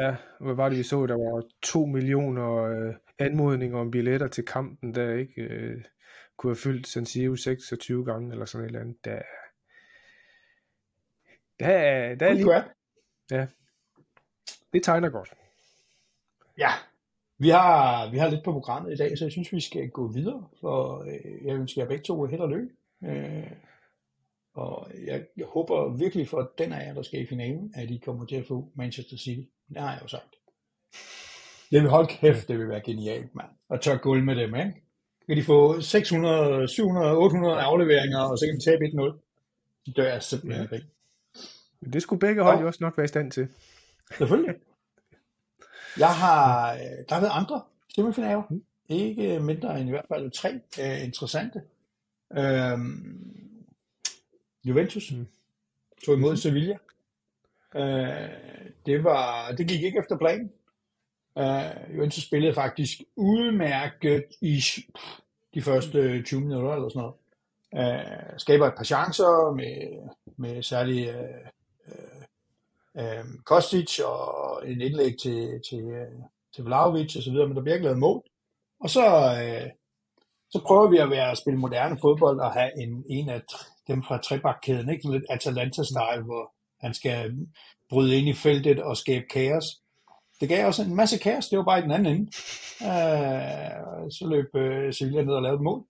Ja, 0.00 0.16
hvad 0.40 0.54
var 0.54 0.68
det, 0.68 0.78
vi 0.78 0.82
så? 0.82 1.06
Der 1.06 1.14
var 1.14 1.42
to 1.62 1.86
millioner 1.86 2.54
øh, 2.54 2.94
anmodninger 3.18 3.78
om 3.78 3.90
billetter 3.90 4.28
til 4.28 4.46
kampen, 4.46 4.94
der 4.94 5.14
ikke 5.14 5.42
øh, 5.42 5.84
kunne 6.36 6.50
have 6.50 6.56
fyldt 6.56 6.86
San 6.86 7.06
Siro 7.06 7.36
26 7.36 8.04
gange, 8.04 8.32
eller 8.32 8.44
sådan 8.44 8.64
et 8.64 8.68
eller 8.68 8.80
andet. 8.80 9.04
Der, 9.04 9.22
der, 11.60 12.14
der 12.14 12.26
er 12.26 12.32
lige... 12.32 12.64
Ja, 13.30 13.46
det 14.72 14.82
tegner 14.82 15.10
godt. 15.10 15.34
Ja, 16.58 16.70
vi 17.44 17.48
har, 17.48 18.10
vi 18.10 18.18
har 18.18 18.28
lidt 18.28 18.44
på 18.44 18.52
programmet 18.52 18.92
i 18.92 18.96
dag, 18.96 19.18
så 19.18 19.24
jeg 19.24 19.32
synes, 19.32 19.52
vi 19.52 19.60
skal 19.60 19.88
gå 19.88 20.06
videre, 20.06 20.46
for 20.60 21.00
øh, 21.00 21.46
jeg 21.46 21.54
ønsker 21.54 21.82
jer 21.82 21.88
begge 21.88 22.04
to 22.04 22.24
held 22.24 22.40
og 22.40 22.48
lykke. 22.48 22.68
Øh, 23.04 23.50
og 24.54 24.90
jeg, 25.06 25.24
jeg 25.36 25.46
håber 25.46 25.96
virkelig 25.96 26.28
for 26.28 26.52
den 26.58 26.72
af 26.72 26.86
jer, 26.86 26.94
der 26.94 27.02
skal 27.02 27.20
i 27.20 27.26
finalen, 27.26 27.72
at 27.74 27.90
I 27.90 27.96
kommer 28.04 28.26
til 28.26 28.36
at 28.36 28.46
få 28.46 28.68
Manchester 28.74 29.16
City. 29.16 29.48
Det 29.68 29.76
har 29.76 29.92
jeg 29.92 30.02
jo 30.02 30.08
sagt. 30.08 30.34
Det 31.70 31.82
vil 31.82 31.90
holde 31.90 32.08
kæft, 32.08 32.48
det 32.48 32.58
vil 32.58 32.68
være 32.68 32.80
genialt, 32.80 33.34
mand. 33.34 33.48
At 33.70 33.80
tør 33.80 33.96
guld 33.96 34.24
med 34.24 34.36
dem, 34.36 34.54
ikke? 34.54 34.74
Kan 35.28 35.36
de 35.36 35.42
få 35.42 35.80
600, 35.80 36.68
700, 36.68 37.16
800 37.16 37.60
afleveringer, 37.60 38.18
og 38.18 38.38
så 38.38 38.46
kan 38.46 38.56
de 38.56 38.64
tabe 38.64 38.84
1-0. 38.84 39.82
Det 39.86 39.96
dør 39.96 40.12
jeg 40.12 40.22
simpelthen 40.22 40.68
ja. 40.70 40.76
ikke. 40.76 40.88
Det 41.92 42.02
skulle 42.02 42.20
begge 42.20 42.42
hold 42.42 42.60
jo 42.60 42.66
også 42.66 42.78
nok 42.82 42.96
være 42.96 43.04
i 43.04 43.08
stand 43.08 43.30
til. 43.30 43.48
Selvfølgelig. 44.18 44.54
Jeg 45.98 46.14
har, 46.14 46.74
der 47.08 47.14
har 47.14 47.20
været 47.20 47.40
andre 47.40 47.62
semifinaler. 47.94 48.42
Mm. 48.50 48.64
Ikke 48.88 49.40
mindre 49.40 49.80
end 49.80 49.88
i 49.88 49.90
hvert 49.90 50.06
fald 50.08 50.30
tre 50.30 50.60
uh, 50.78 51.04
interessante. 51.04 51.62
Øhm, 52.38 53.66
Juventus 54.64 55.12
mm. 55.12 55.26
tog 56.06 56.14
imod 56.14 56.36
Sevilla. 56.36 56.76
Uh, 57.74 58.30
det, 58.86 59.04
var, 59.04 59.52
det 59.52 59.68
gik 59.68 59.82
ikke 59.82 59.98
efter 59.98 60.18
planen. 60.18 60.52
Uh, 61.36 61.96
Juventus 61.96 62.24
spillede 62.24 62.54
faktisk 62.54 63.02
udmærket 63.16 64.24
i 64.40 64.60
de 65.54 65.62
første 65.62 66.22
20 66.22 66.40
minutter 66.40 66.72
eller 66.74 66.88
sådan 66.88 67.00
noget. 67.00 67.14
Uh, 67.72 68.38
skaber 68.38 68.66
et 68.66 68.74
par 68.76 68.84
chancer 68.84 69.54
med, 69.54 70.08
med 70.36 70.62
særlig 70.62 71.08
uh, 71.08 71.48
uh, 72.94 73.24
Kostic 73.44 73.98
og 73.98 74.68
en 74.68 74.80
indlæg 74.80 75.14
til, 75.22 75.60
til, 75.70 76.06
til 76.54 76.64
Vlaovic 76.64 77.16
og 77.16 77.22
så 77.22 77.30
videre, 77.30 77.46
men 77.48 77.56
der 77.56 77.62
bliver 77.62 77.74
ikke 77.74 77.84
lavet 77.84 77.98
mål. 77.98 78.22
Og 78.80 78.90
så, 78.90 79.06
uh, 79.06 79.70
så 80.50 80.60
prøver 80.66 80.90
vi 80.90 80.98
at 80.98 81.10
være 81.10 81.30
at 81.30 81.38
spille 81.38 81.58
moderne 81.58 81.98
fodbold 82.00 82.40
og 82.40 82.52
have 82.52 82.82
en, 82.82 83.04
en 83.10 83.28
af 83.28 83.42
dem 83.88 84.02
fra 84.02 84.18
trebakkæden, 84.18 84.90
ikke? 84.90 85.10
Lidt 85.10 85.24
Atalanta-style, 85.30 86.22
hvor 86.24 86.52
han 86.80 86.94
skal 86.94 87.34
bryde 87.90 88.18
ind 88.18 88.28
i 88.28 88.32
feltet 88.32 88.82
og 88.82 88.96
skabe 88.96 89.24
kaos. 89.30 89.64
Det 90.40 90.48
gav 90.48 90.66
også 90.66 90.82
en 90.82 90.96
masse 90.96 91.18
kaos, 91.18 91.48
det 91.48 91.58
var 91.58 91.64
bare 91.64 91.78
i 91.78 91.82
den 91.82 91.90
anden 91.90 92.14
ende. 92.14 92.30
Uh, 92.80 94.10
så 94.10 94.26
løb 94.30 94.54
uh, 94.54 94.94
Sevilla 94.94 95.22
ned 95.22 95.34
og 95.34 95.42
lavede 95.42 95.56
et 95.56 95.62
mål. 95.62 95.84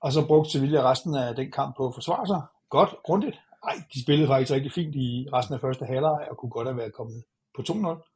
Og 0.00 0.12
så 0.12 0.26
brugte 0.26 0.50
Sevilla 0.50 0.90
resten 0.90 1.14
af 1.14 1.36
den 1.36 1.52
kamp 1.52 1.76
på 1.76 1.88
at 1.88 1.94
forsvare 1.94 2.26
sig. 2.26 2.42
Godt, 2.70 2.94
grundigt. 3.04 3.40
Ej, 3.68 3.74
de 3.94 4.02
spillede 4.02 4.28
faktisk 4.28 4.52
rigtig 4.52 4.72
fint 4.72 4.94
i 4.94 5.28
resten 5.32 5.54
af 5.54 5.60
første 5.60 5.84
halvleg 5.84 6.26
og 6.30 6.36
kunne 6.36 6.50
godt 6.50 6.68
have 6.68 6.76
været 6.76 6.94
kommet 6.94 7.24
på 7.56 7.62
2-0. 7.62 8.12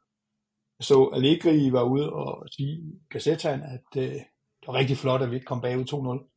Så 0.80 1.10
Allegri 1.14 1.72
var 1.72 1.82
ude 1.82 2.12
og 2.12 2.46
sige 2.50 3.00
Gazettaen, 3.10 3.62
at 3.62 3.96
uh, 3.96 4.02
det 4.02 4.66
var 4.66 4.74
rigtig 4.74 4.96
flot, 4.96 5.22
at 5.22 5.30
vi 5.30 5.34
ikke 5.34 5.46
kom 5.46 5.60
bagud 5.60 5.84
2-0. 5.84 6.30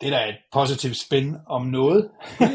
Det 0.00 0.06
er 0.06 0.18
da 0.18 0.28
et 0.28 0.36
positivt 0.52 0.96
spin 0.96 1.36
om 1.46 1.66
noget. 1.66 2.10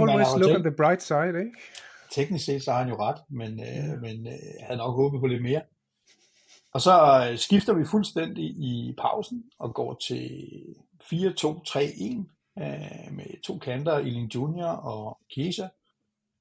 Always 0.00 0.36
look 0.36 0.56
on 0.56 0.62
the 0.62 0.76
bright 0.76 1.02
side, 1.02 1.28
ikke? 1.38 1.52
Teknisk 2.10 2.44
set 2.44 2.64
så 2.64 2.72
har 2.72 2.78
han 2.78 2.88
jo 2.88 2.96
ret, 2.96 3.20
men, 3.30 3.60
øh, 3.60 4.00
men 4.00 4.26
øh, 4.26 4.32
jeg 4.58 4.66
havde 4.66 4.78
nok 4.78 4.94
håbet 4.94 5.20
på 5.20 5.26
lidt 5.26 5.42
mere. 5.42 5.62
Og 6.72 6.80
så 6.80 7.26
øh, 7.30 7.38
skifter 7.38 7.72
vi 7.72 7.84
fuldstændig 7.90 8.44
i 8.44 8.94
pausen 8.98 9.44
og 9.58 9.74
går 9.74 9.94
til 10.08 10.30
4-2-3-1 11.02 12.37
øh, 12.60 13.16
med 13.16 13.42
to 13.42 13.58
kanter, 13.58 13.94
Eling 13.94 14.34
Junior 14.34 14.68
og 14.68 15.18
Chiesa. 15.32 15.68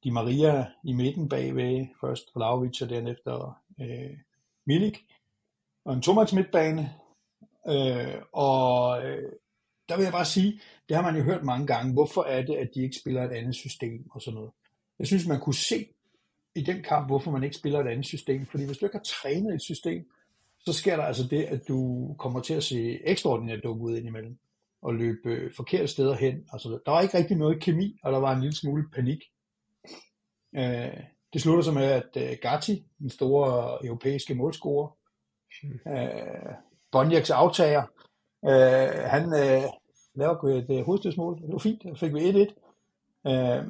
Di 0.04 0.10
Maria 0.10 0.66
i 0.84 0.94
midten 0.94 1.30
bagved, 1.30 1.88
først 2.02 2.36
Vlaovic 2.36 2.82
og 2.82 2.90
dernefter 2.90 3.62
øh, 3.82 4.18
Milik. 4.66 5.06
Og 5.86 5.94
en 5.94 6.02
tomands 6.02 6.34
midtbane. 6.34 6.94
Øh, 7.68 8.22
og 8.32 9.06
øh, 9.06 9.32
der 9.90 9.96
vil 9.96 10.04
jeg 10.04 10.12
bare 10.12 10.26
sige, 10.26 10.60
det 10.90 10.96
har 10.96 11.04
man 11.04 11.16
jo 11.16 11.24
hørt 11.24 11.44
mange 11.44 11.68
gange, 11.68 11.94
hvorfor 11.94 12.24
er 12.24 12.42
det, 12.42 12.56
at 12.56 12.70
de 12.76 12.84
ikke 12.84 12.98
spiller 12.98 13.24
et 13.24 13.32
andet 13.32 13.56
system 13.56 14.10
og 14.12 14.22
sådan 14.22 14.36
noget. 14.36 14.52
Jeg 15.00 15.08
synes, 15.08 15.28
man 15.28 15.40
kunne 15.40 15.56
se 15.56 15.88
i 16.56 16.62
den 16.62 16.84
kamp, 16.84 17.08
hvorfor 17.08 17.32
man 17.32 17.44
ikke 17.44 17.56
spiller 17.56 17.80
et 17.80 17.88
andet 17.88 18.06
system. 18.06 18.46
Fordi 18.46 18.66
hvis 18.66 18.78
du 18.78 18.86
ikke 18.86 18.98
har 18.98 19.04
trænet 19.04 19.56
et 19.56 19.62
system, 19.62 20.12
så 20.60 20.74
sker 20.74 20.96
der 20.96 21.04
altså 21.04 21.28
det, 21.28 21.44
at 21.44 21.68
du 21.68 22.14
kommer 22.20 22.42
til 22.42 22.54
at 22.54 22.64
se 22.64 23.08
ekstraordinært 23.08 23.64
dum 23.64 23.82
ud 23.82 23.98
indimellem 23.98 24.38
og 24.82 24.94
løbe 24.94 25.30
øh, 25.30 25.54
forkerte 25.54 25.88
steder 25.88 26.16
hen. 26.16 26.36
Altså, 26.54 26.80
der 26.86 26.92
var 26.92 27.02
ikke 27.02 27.18
rigtig 27.18 27.38
noget 27.38 27.62
kemi, 27.62 28.00
og 28.04 28.12
der 28.12 28.20
var 28.20 28.36
en 28.36 28.42
lille 28.42 28.56
smule 28.56 28.90
panik. 28.96 29.24
Øh, 30.56 30.98
det 31.34 31.42
slutter 31.42 31.64
så 31.64 31.72
med, 31.72 31.84
at 31.84 32.10
øh, 32.18 32.38
Gatti, 32.42 32.86
den 33.00 33.10
store 33.10 33.86
europæiske 33.86 34.36
målscorer, 34.36 34.98
øh, 35.88 36.54
Bonjaks 36.92 37.30
aftager, 37.30 37.84
øh, 38.46 39.04
han 39.06 39.24
øh, 39.24 39.64
laver 40.16 40.44
et 40.44 40.70
øh, 40.70 40.86
hovedstødsmål. 40.86 41.42
Det 41.42 41.52
var 41.52 41.58
fint, 41.58 41.84
så 41.84 41.96
fik 42.00 42.14
vi 42.14 42.20
1-1. 42.20 43.32
Øh, 43.32 43.66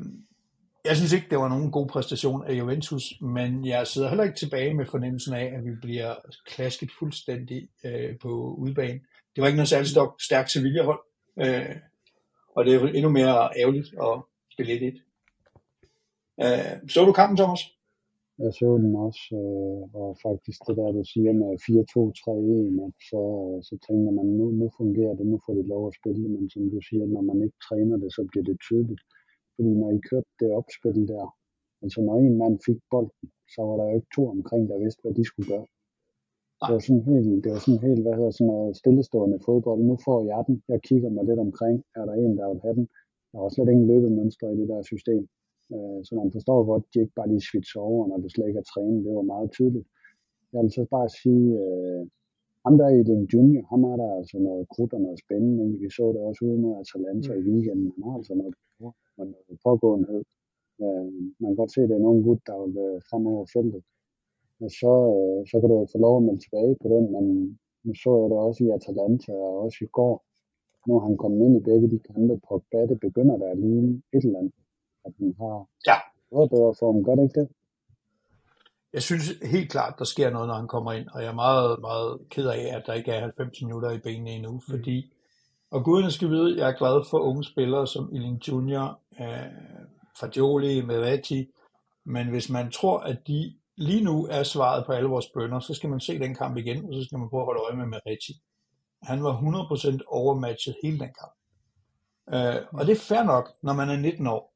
jeg 0.86 0.98
synes 0.98 1.14
ikke, 1.14 1.28
det 1.30 1.38
var 1.38 1.48
nogen 1.48 1.72
god 1.72 1.88
præstation 1.88 2.46
af 2.46 2.54
Juventus, 2.54 3.22
men 3.22 3.66
jeg 3.66 3.88
sidder 3.88 4.10
heller 4.10 4.24
ikke 4.24 4.38
tilbage 4.38 4.74
med 4.74 4.86
fornemmelsen 4.86 5.34
af, 5.34 5.46
at 5.46 5.66
vi 5.66 5.72
bliver 5.82 6.16
klasket 6.46 6.90
fuldstændig 7.00 7.70
øh, 7.86 8.20
på 8.20 8.56
udebane. 8.58 9.00
Det 9.38 9.42
var 9.42 9.50
ikke 9.50 9.62
noget 9.62 9.74
særligt 9.74 10.24
stærkt 10.28 10.50
Sevilla-hold, 10.52 11.02
øh, 11.44 11.76
og 12.56 12.60
det 12.66 12.72
er 12.74 12.80
endnu 12.98 13.10
mere 13.20 13.36
ærgerligt 13.62 13.90
at 14.08 14.16
spille 14.54 14.72
1-1. 14.78 14.98
Øh, 16.44 16.74
så 16.92 16.98
du 17.08 17.14
kampen, 17.20 17.38
Thomas? 17.42 17.62
Jeg 18.44 18.52
så 18.60 18.68
den 18.84 18.94
også, 19.08 19.24
øh, 19.42 19.82
og 20.02 20.10
faktisk 20.28 20.60
det 20.68 20.76
der, 20.80 20.90
du 20.98 21.04
siger 21.14 21.34
med 21.42 21.52
4-2-3-1, 21.66 22.86
at 22.86 22.96
så, 23.10 23.22
øh, 23.46 23.58
så 23.68 23.74
tænker 23.88 24.12
man, 24.20 24.28
nu, 24.40 24.46
nu 24.62 24.66
fungerer 24.80 25.14
det, 25.18 25.26
nu 25.32 25.38
får 25.46 25.54
de 25.60 25.64
lov 25.74 25.84
at 25.88 25.98
spille, 26.00 26.26
men 26.36 26.44
som 26.54 26.64
du 26.74 26.80
siger, 26.88 27.06
når 27.16 27.24
man 27.30 27.38
ikke 27.46 27.60
træner 27.68 27.96
det, 28.02 28.10
så 28.18 28.22
bliver 28.30 28.46
det 28.50 28.58
tydeligt. 28.68 29.04
Fordi 29.56 29.72
når 29.82 29.90
I 29.98 30.00
kørte 30.10 30.32
det 30.42 30.50
opspil 30.60 31.00
der, 31.14 31.26
altså 31.84 32.00
når 32.06 32.16
en 32.18 32.38
mand 32.42 32.56
fik 32.68 32.80
bolden, 32.92 33.26
så 33.54 33.60
var 33.68 33.76
der 33.78 33.86
jo 33.90 33.96
ikke 34.00 34.14
to 34.16 34.24
omkring, 34.36 34.64
der 34.70 34.84
vidste, 34.84 35.02
hvad 35.04 35.16
de 35.20 35.26
skulle 35.30 35.50
gøre. 35.54 35.68
Det 36.62 36.74
var 36.76 36.84
sådan 36.88 37.06
helt, 37.12 37.44
det 37.44 37.50
var 37.54 37.62
sådan 37.66 37.86
helt, 37.88 38.02
hvad 38.04 38.16
hedder 38.20 38.34
sådan 38.36 38.52
noget 38.54 38.78
stillestående 38.82 39.40
fodbold. 39.46 39.82
Nu 39.90 39.96
får 40.06 40.20
jeg 40.32 40.42
den, 40.48 40.56
jeg 40.74 40.80
kigger 40.88 41.10
mig 41.10 41.24
lidt 41.26 41.40
omkring, 41.48 41.78
er 42.00 42.06
der 42.10 42.14
en, 42.14 42.38
der 42.38 42.46
vil 42.52 42.62
have 42.66 42.76
den. 42.80 42.88
Der 43.32 43.40
var 43.44 43.50
slet 43.50 43.70
ingen 43.72 43.88
løbemønstre 43.92 44.54
i 44.54 44.58
det 44.60 44.68
der 44.72 44.82
system. 44.94 45.24
Øh, 45.74 46.00
så 46.06 46.12
man 46.22 46.32
forstår 46.36 46.60
godt, 46.70 46.84
at 46.84 46.90
de 46.94 47.00
ikke 47.04 47.18
bare 47.20 47.32
lige 47.32 47.48
switcher 47.50 47.82
over, 47.82 48.08
når 48.08 48.18
det 48.18 48.32
slet 48.32 48.48
ikke 48.48 48.64
er 48.64 48.70
trænet. 48.74 49.06
Det 49.06 49.14
var 49.20 49.32
meget 49.34 49.50
tydeligt. 49.58 49.88
Jeg 50.54 50.62
vil 50.64 50.72
så 50.72 50.84
bare 50.96 51.10
sige, 51.22 51.48
øh, 51.64 52.02
ham 52.66 52.76
der 52.82 52.90
i 52.90 53.04
den 53.12 53.22
junior, 53.34 53.64
ham 53.72 53.84
er 53.92 53.98
der 54.02 54.10
altså 54.20 54.38
noget 54.48 54.64
krudt 54.74 54.94
og 54.94 55.02
noget 55.02 55.20
spændende. 55.26 55.66
Vi 55.82 55.90
så 55.98 56.06
det 56.14 56.22
også 56.30 56.42
ude 56.46 56.60
mod 56.64 56.74
Atalanta 56.84 57.32
mm. 57.34 57.40
i 57.40 57.44
weekenden. 57.50 57.94
Han 57.96 58.04
har 58.08 58.18
altså 58.20 58.34
noget, 58.42 58.54
noget 59.18 59.60
pågåenhed. 59.66 60.22
Øh, 60.84 61.10
man 61.40 61.50
kan 61.50 61.60
godt 61.62 61.74
se, 61.74 61.82
at 61.82 61.90
det 61.90 61.96
er 61.96 62.08
nogen 62.08 62.24
gut, 62.28 62.42
der 62.48 62.56
vil 62.64 62.78
øh, 62.86 63.02
frem 63.10 63.24
over 63.28 63.46
feltet. 63.56 63.84
Men 64.60 64.70
så, 64.82 64.94
øh, 65.18 65.40
så 65.50 65.56
kan 65.60 65.70
du 65.70 65.78
få 65.94 65.98
lov 66.06 66.14
at 66.18 66.24
melde 66.28 66.44
tilbage 66.44 66.76
på 66.82 66.88
den, 66.94 67.04
men 67.16 67.26
nu 67.86 67.92
så 68.04 68.12
jeg 68.22 68.30
det 68.32 68.38
også 68.48 68.62
i 68.64 68.74
Atalanta 68.78 69.32
og 69.48 69.54
også 69.66 69.80
i 69.88 69.90
går. 69.98 70.16
Nu 70.88 71.00
han 71.00 71.18
kommet 71.18 71.46
ind 71.46 71.56
i 71.58 71.68
begge 71.70 71.88
de 71.94 72.00
kampe 72.10 72.36
på 72.48 72.54
det 72.92 73.00
begynder 73.08 73.38
der 73.38 73.50
at 73.52 73.60
ligne 73.66 74.02
et 74.16 74.24
eller 74.26 74.40
andet 74.40 74.54
at 75.08 75.14
den 75.18 75.36
har 75.40 75.58
ja. 75.90 75.98
noget 76.32 76.50
bedre 76.50 76.74
form. 76.80 77.04
Gør 77.04 77.16
det 77.16 77.24
ikke 77.24 77.40
det? 77.42 77.50
Jeg 78.94 79.04
synes 79.04 79.26
helt 79.54 79.72
klart, 79.72 80.00
der 80.00 80.06
sker 80.06 80.30
noget, 80.30 80.48
når 80.48 80.56
han 80.56 80.68
kommer 80.68 80.92
ind, 80.92 81.08
og 81.14 81.22
jeg 81.22 81.30
er 81.30 81.42
meget, 81.46 81.80
meget 81.82 82.20
ked 82.30 82.48
af, 82.48 82.78
at 82.78 82.84
der 82.86 82.94
ikke 82.94 83.12
er 83.12 83.22
90 83.22 83.62
minutter 83.62 83.92
i 83.92 84.00
benene 84.00 84.32
endnu, 84.32 84.52
mm. 84.52 84.62
fordi, 84.70 85.14
og 85.72 85.84
gudene 85.84 86.12
skal 86.12 86.30
vide, 86.30 86.58
jeg 86.60 86.70
er 86.70 86.78
glad 86.78 87.06
for 87.10 87.20
unge 87.20 87.44
spillere 87.44 87.88
som 87.88 88.10
Eling 88.14 88.48
Junior, 88.48 89.00
øh, 89.22 89.52
Fagioli, 90.20 90.82
Mevetti, 90.82 91.52
men 92.06 92.30
hvis 92.30 92.50
man 92.50 92.72
tror, 92.72 93.00
at 93.00 93.18
de 93.28 93.54
lige 93.78 94.04
nu 94.04 94.26
er 94.26 94.44
svaret 94.44 94.86
på 94.86 94.92
alle 94.92 95.10
vores 95.10 95.30
bønder, 95.30 95.60
så 95.60 95.74
skal 95.74 95.90
man 95.90 96.00
se 96.00 96.20
den 96.20 96.36
kamp 96.36 96.58
igen, 96.58 96.86
og 96.86 96.94
så 96.94 97.04
skal 97.04 97.20
man 97.20 97.30
prøve 97.30 97.42
at 97.42 97.46
holde 97.46 97.62
øje 97.62 97.76
med 97.76 97.86
Mevetti. 97.86 98.34
Han 99.04 99.24
var 99.24 99.34
100% 99.34 100.00
overmatchet 100.08 100.76
hele 100.84 101.00
den 101.00 101.12
kamp. 101.20 101.36
Øh, 102.34 102.62
og 102.74 102.86
det 102.86 102.92
er 102.92 103.06
fair 103.10 103.24
nok, 103.24 103.46
når 103.62 103.74
man 103.74 103.90
er 103.90 103.98
19 103.98 104.28
år. 104.28 104.54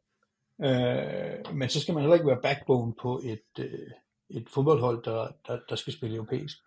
Øh, 0.68 1.58
men 1.58 1.70
så 1.70 1.80
skal 1.80 1.94
man 1.94 2.02
heller 2.04 2.16
ikke 2.16 2.32
være 2.32 2.46
backbone 2.48 2.94
på 3.02 3.12
et, 3.24 3.52
øh, 3.66 3.90
et 4.30 4.50
fodboldhold, 4.54 5.04
der, 5.04 5.28
der, 5.48 5.60
der 5.70 5.76
skal 5.76 5.94
spille 5.94 6.16
europæisk. 6.16 6.58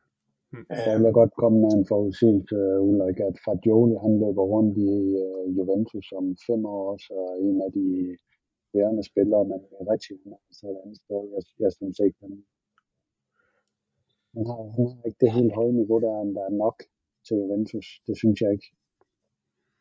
Hmm. 0.52 0.66
Jeg 0.70 1.00
vil 1.00 1.12
godt 1.12 1.32
komme 1.40 1.58
med 1.60 1.72
en 1.78 1.86
forudsigelse, 1.92 2.56
uh, 2.56 2.88
Ulrik, 2.88 3.18
at 3.28 3.36
Fagioli 3.44 3.96
han 4.04 4.14
løber 4.22 4.44
rundt 4.54 4.74
i 4.78 4.92
uh, 5.24 5.56
Juventus 5.56 6.06
om 6.18 6.26
fem 6.46 6.60
år 6.74 6.92
også, 6.92 7.10
og 7.24 7.32
en 7.46 7.56
af 7.66 7.70
de 7.78 7.86
bærende 8.74 9.04
spillere, 9.10 9.44
men 9.50 9.58
er 9.80 9.92
rigtig 9.94 10.16
så 10.58 10.66
et 10.72 10.78
andet 10.82 10.98
sted. 11.02 11.20
Jeg, 11.34 11.42
jeg 11.64 11.72
synes 11.78 11.98
ikke, 12.06 12.18
han, 12.24 12.32
han, 14.34 14.44
har, 14.50 14.60
han 14.76 14.84
har 14.90 15.04
ikke 15.08 15.20
det 15.24 15.38
helt 15.38 15.54
høje 15.58 15.74
niveau, 15.80 15.98
der, 16.04 16.12
der 16.36 16.44
er 16.50 16.54
nok 16.64 16.76
til 17.26 17.34
Juventus. 17.40 17.86
Det 18.06 18.14
synes 18.22 18.40
jeg 18.40 18.50
ikke. 18.56 18.68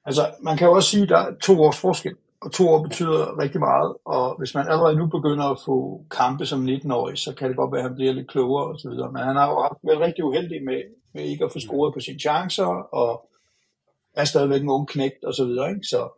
Altså, 0.07 0.23
man 0.47 0.57
kan 0.57 0.67
jo 0.67 0.73
også 0.73 0.89
sige, 0.89 1.03
at 1.03 1.13
der 1.13 1.21
er 1.25 1.35
to 1.47 1.53
års 1.65 1.79
forskel 1.85 2.15
og 2.43 2.51
to 2.51 2.63
år 2.69 2.83
betyder 2.83 3.39
rigtig 3.43 3.59
meget, 3.59 3.95
og 4.05 4.37
hvis 4.37 4.55
man 4.55 4.67
allerede 4.67 4.95
nu 4.95 5.05
begynder 5.07 5.45
at 5.45 5.61
få 5.65 6.05
kampe 6.11 6.45
som 6.45 6.65
19-årig, 6.65 7.17
så 7.17 7.35
kan 7.35 7.47
det 7.49 7.57
godt 7.57 7.71
være, 7.71 7.81
at 7.81 7.87
han 7.87 7.95
bliver 7.95 8.13
lidt 8.13 8.29
klogere 8.29 8.65
osv. 8.67 8.89
Men 8.89 9.21
han 9.29 9.35
har 9.35 9.47
jo 9.49 9.55
været 9.83 9.99
rigtig 9.99 10.23
uheldig 10.23 10.63
med, 10.63 10.81
med 11.13 11.23
ikke 11.23 11.45
at 11.45 11.51
få 11.51 11.59
scoret 11.59 11.93
på 11.93 11.99
sine 11.99 12.19
chancer, 12.19 12.65
og 12.99 13.29
er 14.15 14.25
stadigvæk 14.25 14.61
en 14.61 14.69
ung 14.69 14.87
knægt 14.87 15.23
og 15.23 15.33
så 15.33 15.45
videre. 15.45 15.69
Ikke? 15.69 15.83
Så. 15.83 16.09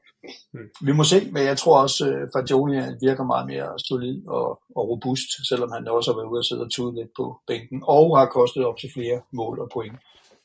Mm. 0.53 0.69
vi 0.81 0.91
må 0.91 1.03
se, 1.03 1.31
men 1.31 1.43
jeg 1.43 1.57
tror 1.57 1.81
også, 1.81 2.09
øh, 2.09 2.21
at 2.21 2.29
Fagioli 2.35 2.77
virker 3.01 3.23
meget 3.23 3.47
mere 3.47 3.79
solid 3.79 4.27
og, 4.27 4.47
og 4.75 4.89
robust, 4.89 5.29
selvom 5.49 5.71
han 5.71 5.87
også 5.87 6.11
har 6.11 6.17
været 6.19 6.31
ude 6.31 6.39
og 6.39 6.45
sidde 6.45 6.61
og 6.61 6.71
tude 6.71 6.95
lidt 6.95 7.11
på 7.17 7.37
bænken, 7.47 7.83
og 7.83 8.17
har 8.19 8.25
kostet 8.25 8.65
op 8.65 8.77
til 8.77 8.89
flere 8.93 9.21
mål 9.33 9.59
og 9.59 9.69
point. 9.73 9.97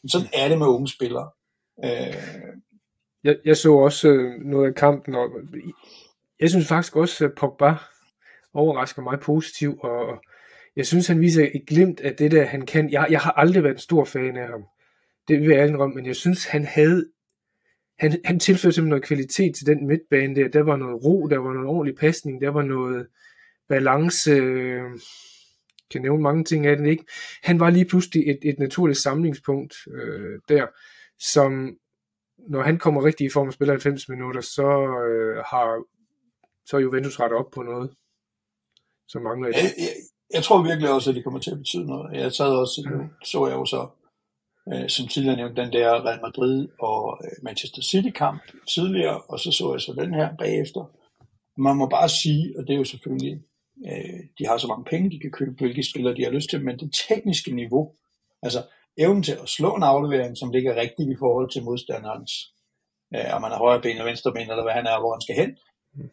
Men 0.02 0.08
sådan 0.08 0.28
er 0.34 0.48
det 0.48 0.58
med 0.58 0.66
unge 0.66 0.88
spillere. 0.88 1.30
Øh, 1.84 2.14
jeg, 3.24 3.36
jeg 3.44 3.56
så 3.56 3.72
også 3.72 4.08
øh, 4.08 4.40
noget 4.44 4.66
af 4.68 4.74
kampen, 4.74 5.14
og 5.14 5.28
jeg 6.40 6.50
synes 6.50 6.68
faktisk 6.68 6.96
også, 6.96 7.24
at 7.24 7.34
Pogba 7.36 7.74
overrasker 8.54 9.02
mig 9.02 9.20
positivt, 9.20 9.80
og 9.82 10.22
jeg 10.76 10.86
synes, 10.86 11.06
han 11.06 11.20
viser 11.20 11.48
et 11.54 11.66
glimt 11.66 12.00
af 12.00 12.16
det 12.16 12.30
der, 12.30 12.44
han 12.44 12.66
kan. 12.66 12.90
Jeg, 12.90 13.06
jeg 13.10 13.20
har 13.20 13.32
aldrig 13.32 13.62
været 13.62 13.74
en 13.74 13.78
stor 13.78 14.04
fan 14.04 14.36
af 14.36 14.48
ham. 14.48 14.64
Det 15.28 15.40
vil 15.40 15.48
jeg 15.48 15.68
indrømme, 15.68 15.94
men 15.94 16.06
jeg 16.06 16.16
synes, 16.16 16.44
han 16.44 16.64
havde 16.64 17.06
han, 18.00 18.20
han 18.24 18.40
tilførte 18.40 18.74
simpelthen 18.74 18.88
noget 18.88 19.04
kvalitet 19.04 19.54
til 19.54 19.66
den 19.66 19.86
midtbane 19.86 20.34
der. 20.34 20.48
Der 20.48 20.62
var 20.62 20.76
noget 20.76 21.04
ro, 21.04 21.28
der 21.28 21.38
var 21.38 21.52
noget 21.52 21.68
ordentlig 21.68 21.96
pasning, 21.96 22.40
der 22.40 22.48
var 22.48 22.62
noget 22.62 23.06
balance, 23.68 24.30
øh, 24.30 24.90
kan 25.90 26.02
nævne 26.02 26.22
mange 26.22 26.44
ting 26.44 26.66
af 26.66 26.76
den, 26.76 26.86
ikke? 26.86 27.04
Han 27.42 27.60
var 27.60 27.70
lige 27.70 27.84
pludselig 27.84 28.30
et, 28.30 28.38
et 28.42 28.58
naturligt 28.58 28.98
samlingspunkt 28.98 29.74
øh, 29.94 30.40
der, 30.48 30.66
som 31.18 31.76
når 32.48 32.62
han 32.62 32.78
kommer 32.78 33.04
rigtig 33.04 33.26
i 33.26 33.30
form 33.30 33.46
og 33.46 33.52
spiller 33.52 33.72
90 33.72 34.08
minutter, 34.08 34.40
så 34.40 34.68
øh, 35.08 35.36
har 35.36 35.84
så 36.66 36.76
er 36.76 36.80
Juventus 36.80 37.20
rettet 37.20 37.38
op 37.38 37.50
på 37.50 37.62
noget, 37.62 37.90
som 39.08 39.22
mangler 39.22 39.48
i 39.48 39.52
jeg, 39.54 39.74
jeg, 39.78 39.94
jeg 40.34 40.42
tror 40.42 40.62
virkelig 40.62 40.90
også, 40.90 41.10
at 41.10 41.16
det 41.16 41.24
kommer 41.24 41.40
til 41.40 41.50
at 41.50 41.58
betyde 41.58 41.86
noget. 41.86 42.16
Jeg 42.16 42.32
sad 42.32 42.46
også, 42.46 42.88
mm. 42.94 43.08
så 43.24 43.46
jeg 43.46 43.56
jo 43.56 43.64
så, 43.64 43.88
øh, 44.72 44.88
som 44.88 45.08
tidligere 45.08 45.36
nævnt, 45.36 45.56
den 45.56 45.72
der 45.72 46.06
Real 46.06 46.20
Madrid 46.22 46.68
og 46.80 47.18
øh, 47.24 47.36
Manchester 47.42 47.82
City 47.82 48.10
kamp 48.10 48.42
tidligere, 48.68 49.20
og 49.20 49.40
så 49.40 49.52
så 49.52 49.72
jeg 49.72 49.80
så 49.80 49.92
den 49.92 50.14
her 50.14 50.36
bagefter. 50.38 50.82
Man 51.56 51.76
må 51.76 51.86
bare 51.88 52.08
sige, 52.08 52.54
og 52.58 52.66
det 52.66 52.72
er 52.74 52.78
jo 52.78 52.84
selvfølgelig, 52.84 53.42
øh, 53.88 54.20
de 54.38 54.46
har 54.46 54.58
så 54.58 54.66
mange 54.66 54.84
penge, 54.84 55.10
de 55.10 55.20
kan 55.20 55.30
købe, 55.30 55.54
hvilke 55.58 55.90
spillere 55.90 56.14
de 56.16 56.24
har 56.24 56.30
lyst 56.30 56.50
til, 56.50 56.64
men 56.64 56.78
det 56.78 56.94
tekniske 57.08 57.54
niveau, 57.54 57.92
altså 58.42 58.60
evnen 58.98 59.22
til 59.22 59.36
at 59.42 59.48
slå 59.48 59.76
en 59.76 59.82
aflevering, 59.82 60.36
som 60.36 60.50
ligger 60.50 60.76
rigtigt 60.76 61.10
i 61.10 61.16
forhold 61.18 61.50
til 61.50 61.64
modstanderens, 61.64 62.32
øh, 63.14 63.34
om 63.34 63.42
man 63.42 63.52
er 63.52 63.58
højre 63.58 63.82
ben 63.82 63.90
eller 63.90 64.04
venstre 64.04 64.32
ben, 64.32 64.50
eller 64.50 64.62
hvad 64.62 64.72
han 64.72 64.86
er, 64.86 65.00
hvor 65.00 65.12
han 65.14 65.20
skal 65.20 65.36
hen, 65.36 65.50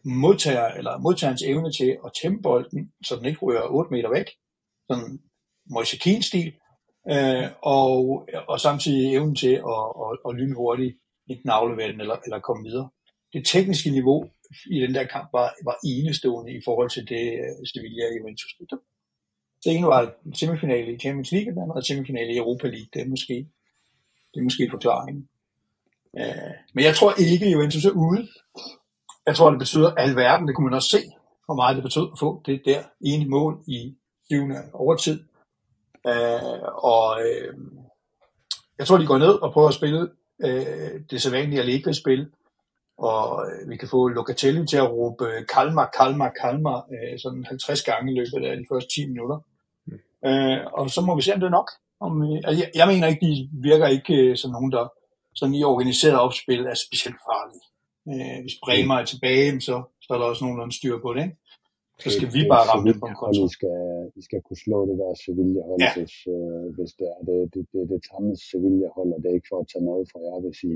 modtager, 0.04 0.68
eller 0.68 0.98
modtagerens 0.98 1.42
evne 1.42 1.72
til 1.72 1.90
at 2.04 2.10
tæmme 2.22 2.42
bolden, 2.42 2.92
så 3.04 3.16
den 3.16 3.26
ikke 3.26 3.40
ryger 3.42 3.62
8 3.62 3.90
meter 3.90 4.10
væk, 4.10 4.28
sådan 4.90 5.18
Moise 5.70 6.22
stil 6.22 6.52
øh, 7.12 7.50
og, 7.62 8.28
og 8.48 8.60
samtidig 8.60 9.14
evnen 9.14 9.36
til 9.36 9.54
at, 9.74 9.84
at, 10.04 10.18
at 10.28 10.34
lynhurtigt 10.34 10.96
enten 11.30 11.50
aflevere 11.50 11.92
den 11.92 12.00
eller, 12.00 12.16
eller 12.24 12.38
komme 12.40 12.64
videre. 12.68 12.88
Det 13.32 13.46
tekniske 13.46 13.90
niveau 13.90 14.30
i 14.70 14.80
den 14.80 14.94
der 14.94 15.04
kamp 15.04 15.28
var, 15.32 15.54
var 15.64 15.76
enestående 15.84 16.52
i 16.52 16.60
forhold 16.64 16.90
til 16.90 17.08
det 17.08 17.24
øh, 17.44 17.66
Sevilla 17.68 18.04
og 18.08 18.18
Juventus. 18.18 18.54
Det 19.64 19.72
ene 19.74 19.86
var 19.86 20.12
semifinale 20.34 20.94
i 20.94 20.98
Champions 20.98 21.32
League, 21.32 21.50
og 21.50 21.54
den 21.54 21.62
anden 21.62 21.74
var 21.74 21.80
semifinale 21.80 22.32
i 22.32 22.36
Europa 22.36 22.66
League. 22.66 22.88
Det 22.92 23.00
er 23.02 23.08
måske, 23.08 23.34
det 24.34 24.40
er 24.40 24.44
måske 24.44 24.68
forklaringen. 24.70 25.28
Øh, 26.18 26.52
men 26.74 26.84
jeg 26.84 26.94
tror 26.94 27.12
ikke, 27.32 27.46
at 27.46 27.52
Juventus 27.52 27.84
er 27.84 27.90
ude. 27.90 28.28
Jeg 29.26 29.36
tror, 29.36 29.50
det 29.50 29.58
betyder 29.58 29.94
alverden. 29.94 30.46
Det 30.48 30.54
kunne 30.54 30.64
man 30.64 30.74
også 30.74 30.88
se, 30.88 31.02
hvor 31.46 31.54
meget 31.54 31.76
det 31.76 31.82
betød 31.82 32.06
at 32.12 32.18
få 32.18 32.42
det 32.46 32.62
der 32.64 32.82
ene 33.00 33.26
mål 33.28 33.62
i 33.68 33.96
20. 34.30 34.54
overtid. 34.72 35.24
Uh, 36.04 36.84
og 36.84 37.20
uh, 37.20 37.54
jeg 38.78 38.86
tror, 38.86 38.98
de 38.98 39.06
går 39.06 39.18
ned 39.18 39.42
og 39.42 39.52
prøver 39.52 39.68
at 39.68 39.74
spille 39.74 40.00
uh, 40.44 41.00
det 41.10 41.22
sædvanlige 41.22 41.60
Allegri-spil, 41.60 42.26
og 42.98 43.46
vi 43.68 43.76
kan 43.76 43.88
få 43.88 44.08
Locatelli 44.08 44.66
til 44.66 44.76
at 44.76 44.90
råbe 44.90 45.24
Kalmar, 45.54 45.90
Kalmar, 45.98 46.32
Kalmar 46.42 46.86
sådan 47.18 47.44
50 47.44 47.82
gange 47.82 48.12
i 48.12 48.18
løbet 48.18 48.46
af 48.46 48.56
de 48.56 48.64
første 48.72 48.88
10 48.94 49.06
minutter. 49.08 49.38
Øh, 50.26 50.58
og 50.72 50.90
så 50.90 51.00
må 51.00 51.16
vi 51.16 51.22
se, 51.22 51.34
om 51.34 51.40
det 51.40 51.46
er 51.46 51.58
nok. 51.60 51.70
Om, 52.00 52.22
altså, 52.22 52.62
jeg, 52.62 52.70
jeg 52.74 52.88
mener 52.88 53.06
ikke, 53.08 53.26
de 53.26 53.48
virker 53.52 53.86
ikke 53.86 54.14
øh, 54.14 54.36
som 54.36 54.50
nogen, 54.50 54.72
der 54.72 54.88
sådan 55.34 55.54
i 55.54 55.64
organiseret 55.64 56.18
opspil 56.20 56.66
er 56.66 56.74
specielt 56.74 57.20
farlige. 57.28 57.66
Øh, 58.10 58.42
hvis 58.42 58.58
Bremer 58.64 58.94
er 58.94 59.04
tilbage, 59.04 59.60
så, 59.60 59.82
så 60.02 60.14
er 60.14 60.18
der 60.18 60.24
også 60.24 60.44
nogen, 60.44 60.60
der 60.60 60.70
styr 60.70 60.98
på 61.02 61.14
det. 61.14 61.22
Ikke? 61.22 61.36
Så 62.04 62.08
skal 62.16 62.28
vi 62.36 62.42
bare 62.52 62.64
ramme 62.70 62.84
det 62.88 62.96
på 63.02 63.06
en 63.10 63.18
konto. 63.22 63.42
Vi 63.46 63.52
skal, 63.58 63.78
vi 64.16 64.22
skal 64.28 64.40
kunne 64.46 64.60
slå 64.66 64.78
det 64.88 64.96
der 65.02 65.12
Sevilla-hold, 65.24 65.80
ja. 65.86 65.92
hvis, 65.96 66.14
øh, 66.36 66.66
hvis 66.76 66.92
det 66.98 67.08
er 67.16 67.20
det, 67.28 67.38
det, 67.54 67.62
det, 67.72 67.82
det 67.92 68.00
tamme 68.10 68.32
Sevilla-hold, 68.48 69.10
og 69.14 69.18
det 69.20 69.28
er 69.28 69.38
ikke 69.38 69.52
for 69.52 69.60
at 69.62 69.68
tage 69.72 69.84
noget 69.90 70.04
fra 70.10 70.18
jer, 70.26 70.38
hvis 70.44 70.60
I, 70.72 70.74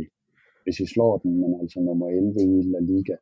hvis 0.65 0.79
I 0.85 0.87
slår 0.95 1.15
den, 1.23 1.33
men 1.43 1.51
altså 1.61 1.79
nummer 1.89 2.09
11 2.09 2.43
i 2.47 2.63
La 2.73 2.81
Liga. 2.91 3.17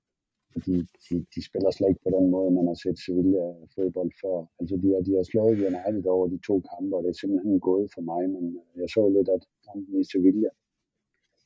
fordi 0.53 0.77
de, 1.07 1.15
de 1.35 1.41
spiller 1.49 1.71
slet 1.71 1.91
ikke 1.91 2.07
på 2.07 2.13
den 2.17 2.27
måde, 2.35 2.51
man 2.59 2.67
har 2.71 2.79
set 2.83 2.99
Sevilla 3.05 3.45
fodbold 3.75 4.13
før. 4.23 4.37
Altså 4.61 4.75
de, 4.83 4.89
har, 4.95 5.01
de 5.09 5.13
har 5.19 5.27
slået 5.31 5.65
United 5.71 6.05
over 6.15 6.27
de 6.35 6.39
to 6.49 6.55
kampe, 6.71 6.93
og 6.97 7.03
det 7.03 7.11
er 7.11 7.21
simpelthen 7.21 7.61
gået 7.71 7.87
for 7.95 8.03
mig, 8.11 8.23
men 8.35 8.45
jeg 8.81 8.89
så 8.95 9.03
lidt 9.17 9.29
af 9.35 9.39
kampen 9.69 9.95
i 10.03 10.05
Sevilla. 10.13 10.51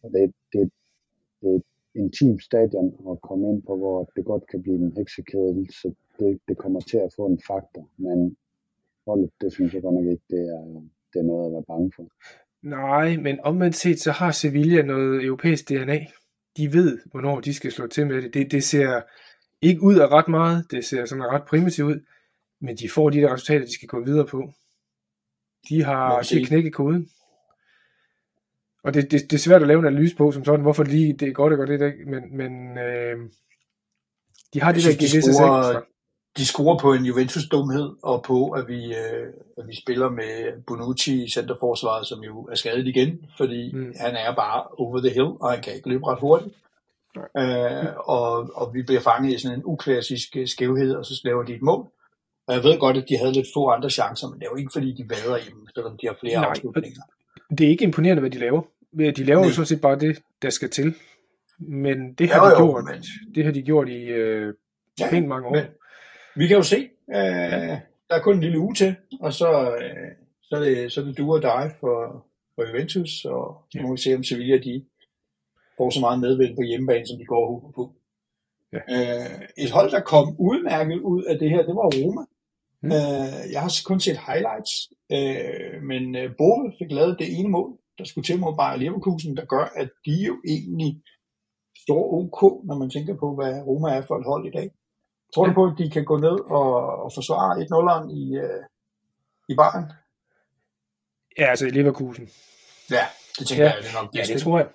Og 0.02 0.08
det, 0.14 0.22
det, 0.52 0.62
det 1.40 1.48
er 1.52 1.56
et 1.60 1.68
intimt 2.02 2.42
stadion 2.48 2.88
at 3.10 3.16
komme 3.28 3.44
ind 3.50 3.60
på, 3.68 3.72
hvor 3.82 3.98
det 4.16 4.24
godt 4.32 4.44
kan 4.50 4.62
blive 4.64 4.78
en 4.84 4.92
heksekæde, 4.98 5.62
så 5.80 5.88
det, 6.18 6.40
det 6.48 6.58
kommer 6.58 6.80
til 6.80 6.96
at 6.96 7.10
få 7.16 7.26
en 7.26 7.40
faktor, 7.46 7.88
men 7.96 8.36
holdet, 9.06 9.30
det 9.40 9.52
synes 9.52 9.74
jeg 9.74 9.82
godt 9.82 9.94
nok 9.94 10.04
ikke, 10.04 10.24
det 10.30 10.40
er, 10.40 10.82
det 11.12 11.18
er 11.18 11.22
noget 11.22 11.46
at 11.46 11.52
være 11.52 11.64
bange 11.68 11.92
for. 11.96 12.08
Nej, 12.62 13.16
men 13.16 13.40
omvendt 13.40 13.76
set, 13.76 14.00
så 14.00 14.10
har 14.10 14.30
Sevilla 14.30 14.82
noget 14.82 15.24
europæisk 15.24 15.68
DNA. 15.68 16.06
De 16.56 16.72
ved, 16.72 16.98
hvornår 17.10 17.40
de 17.40 17.54
skal 17.54 17.72
slå 17.72 17.86
til 17.86 18.06
med 18.06 18.22
det. 18.22 18.34
Det, 18.34 18.52
det 18.52 18.64
ser 18.64 19.02
ikke 19.62 19.82
ud 19.82 19.94
af 19.94 20.06
ret 20.06 20.28
meget, 20.28 20.66
det 20.70 20.84
ser 20.84 21.04
sådan 21.04 21.24
ret 21.24 21.44
primitivt 21.48 21.88
ud, 21.88 22.00
men 22.60 22.76
de 22.76 22.88
får 22.88 23.10
de 23.10 23.20
der 23.20 23.32
resultater, 23.32 23.66
de 23.66 23.74
skal 23.74 23.88
gå 23.88 24.04
videre 24.04 24.26
på. 24.26 24.52
De 25.68 25.84
har 25.84 26.22
de 26.22 26.44
knækket 26.44 26.74
koden. 26.74 27.08
Og 28.82 28.94
det, 28.94 29.10
det, 29.10 29.20
det 29.20 29.32
er 29.32 29.38
svært 29.38 29.62
at 29.62 29.68
lave 29.68 29.80
en 29.80 29.86
analyse 29.86 30.16
på, 30.16 30.32
som 30.32 30.44
sådan, 30.44 30.60
hvorfor 30.60 30.84
lige 30.84 31.12
det 31.12 31.28
er 31.28 31.32
godt 31.32 31.52
at 31.52 31.56
gøre 31.56 31.78
det, 31.78 32.06
men, 32.06 32.36
men 32.36 32.78
øh, 32.78 33.30
de 34.54 34.60
har 34.60 34.72
det 34.72 34.82
der 34.82 34.92
GGSS 34.92 35.12
de 35.12 35.34
scorer 35.34 35.82
på 36.80 36.92
en 36.92 37.06
Juventus-dumhed, 37.06 37.98
og 38.02 38.22
på, 38.22 38.50
at 38.50 38.68
vi, 38.68 38.84
øh, 38.86 39.26
at 39.58 39.68
vi 39.68 39.76
spiller 39.76 40.08
med 40.10 40.62
Bonucci 40.66 41.24
i 41.24 41.30
centerforsvaret, 41.30 42.06
som 42.06 42.24
jo 42.24 42.42
er 42.44 42.54
skadet 42.54 42.86
igen, 42.86 43.26
fordi 43.36 43.72
mm. 43.72 43.94
han 44.00 44.16
er 44.16 44.34
bare 44.34 44.62
over 44.78 45.00
the 45.00 45.10
hill, 45.10 45.30
og 45.40 45.50
han 45.50 45.62
kan 45.62 45.74
ikke 45.74 45.88
løbe 45.88 46.06
ret 46.06 46.20
hurtigt. 46.20 46.54
Øh, 47.38 47.86
og, 47.96 48.50
og 48.54 48.74
vi 48.74 48.82
bliver 48.82 49.00
fanget 49.00 49.34
i 49.34 49.38
sådan 49.38 49.58
en 49.58 49.62
uklassisk 49.64 50.36
øh, 50.36 50.48
skævhed, 50.48 50.94
og 50.94 51.04
så 51.06 51.20
laver 51.24 51.42
de 51.42 51.54
et 51.54 51.62
mål. 51.62 51.86
Og 52.46 52.54
jeg 52.54 52.64
ved 52.64 52.78
godt, 52.78 52.96
at 52.96 53.04
de 53.08 53.16
havde 53.16 53.32
lidt 53.32 53.46
få 53.54 53.68
andre 53.68 53.90
chancer, 53.90 54.28
men 54.28 54.38
det 54.38 54.46
er 54.46 54.50
jo 54.50 54.56
ikke 54.56 54.70
fordi, 54.72 54.92
de 54.92 55.10
vader 55.10 55.36
i 55.36 55.44
dem, 55.50 55.66
selvom 55.74 55.98
de 55.98 56.06
har 56.06 56.16
flere 56.20 56.40
Nej, 56.40 56.50
afslutninger. 56.50 57.00
Det 57.58 57.60
er 57.60 57.68
ikke 57.68 57.84
imponerende, 57.84 58.20
hvad 58.20 58.30
de 58.30 58.38
laver. 58.38 58.62
De 58.98 59.24
laver 59.24 59.40
Nej. 59.40 59.48
jo 59.48 59.54
sådan 59.54 59.66
set 59.66 59.80
bare 59.80 59.98
det, 59.98 60.18
der 60.42 60.50
skal 60.50 60.70
til. 60.70 60.94
Men 61.58 62.14
det 62.14 62.30
har, 62.30 62.50
jo, 62.50 62.56
de, 62.56 62.60
jo, 62.60 62.66
gjort, 62.66 62.84
men... 62.84 63.04
det 63.34 63.44
har 63.44 63.52
de 63.52 63.62
gjort 63.62 63.88
i 63.88 64.02
øh, 64.02 64.54
ja, 65.00 65.10
pænt 65.10 65.28
mange 65.28 65.46
år. 65.46 65.52
Men, 65.52 65.64
vi 66.36 66.46
kan 66.46 66.56
jo 66.56 66.62
se, 66.62 66.88
øh, 67.08 67.76
der 68.08 68.14
er 68.14 68.22
kun 68.22 68.34
en 68.34 68.40
lille 68.40 68.58
uge 68.58 68.74
til, 68.74 68.96
og 69.20 69.32
så, 69.32 69.76
øh, 69.82 70.12
så, 70.42 70.56
er, 70.56 70.60
det, 70.60 70.92
så 70.92 71.00
er 71.00 71.04
det 71.04 71.18
du 71.18 71.34
og 71.34 71.42
dig 71.42 71.72
for, 71.80 72.26
for 72.54 72.68
Juventus, 72.68 73.24
og 73.24 73.64
så 73.70 73.78
må 73.82 73.92
vi 73.92 74.00
se, 74.00 74.14
om 74.14 74.24
Sevilla 74.24 74.58
de 74.58 74.84
får 75.76 75.90
så 75.90 76.00
meget 76.00 76.20
medvind 76.20 76.56
på 76.56 76.62
hjemmebane, 76.62 77.06
som 77.06 77.18
de 77.18 77.24
går 77.24 77.64
og 77.64 77.72
på. 77.74 77.92
Ja. 78.72 78.80
Øh, 78.94 79.40
et 79.58 79.70
hold, 79.70 79.90
der 79.90 80.00
kom 80.00 80.36
udmærket 80.38 81.00
ud 81.00 81.22
af 81.22 81.38
det 81.38 81.50
her, 81.50 81.62
det 81.66 81.74
var 81.74 81.90
Roma. 81.96 82.24
Mm. 82.82 82.90
Øh, 82.96 83.52
jeg 83.52 83.60
har 83.60 83.72
kun 83.84 84.00
set 84.00 84.18
highlights, 84.28 84.72
øh, 85.16 85.82
men 85.82 86.16
øh, 86.16 86.30
Bove 86.38 86.72
fik 86.78 86.90
lavet 86.92 87.18
det 87.18 87.38
ene 87.38 87.48
mål, 87.48 87.70
der 87.98 88.04
skulle 88.04 88.24
til 88.26 88.40
mod 88.40 88.56
Bayer 88.56 88.76
Leverkusen, 88.76 89.36
der 89.36 89.44
gør, 89.44 89.64
at 89.76 89.90
de 90.06 90.14
jo 90.28 90.34
egentlig 90.48 91.02
står 91.84 92.04
ok, 92.18 92.66
når 92.66 92.76
man 92.78 92.90
tænker 92.90 93.14
på, 93.16 93.34
hvad 93.34 93.52
Roma 93.66 93.88
er 93.88 94.02
for 94.06 94.16
et 94.18 94.26
hold 94.26 94.46
i 94.46 94.56
dag. 94.58 94.70
Tror 95.34 95.46
ja. 95.46 95.50
du 95.50 95.54
på, 95.54 95.64
at 95.64 95.74
de 95.78 95.90
kan 95.90 96.04
gå 96.04 96.16
ned 96.18 96.50
og, 96.50 97.02
og 97.04 97.10
forsvare 97.14 97.50
1-0'eren 97.62 98.04
i, 98.20 98.36
øh, 98.36 98.62
i 99.48 99.54
Bayern? 99.54 99.86
Ja, 101.38 101.46
altså 101.46 101.66
i 101.66 101.70
Leverkusen. 101.70 102.28
Ja, 102.90 103.04
det 103.38 103.46
tænker 103.46 103.64
ja. 103.64 103.70
jeg, 103.70 103.82
det 103.82 103.88
er 103.88 104.02
nok 104.02 104.14
Ja, 104.14 104.22
det 104.34 104.40
tror 104.42 104.58
jeg. 104.58 104.68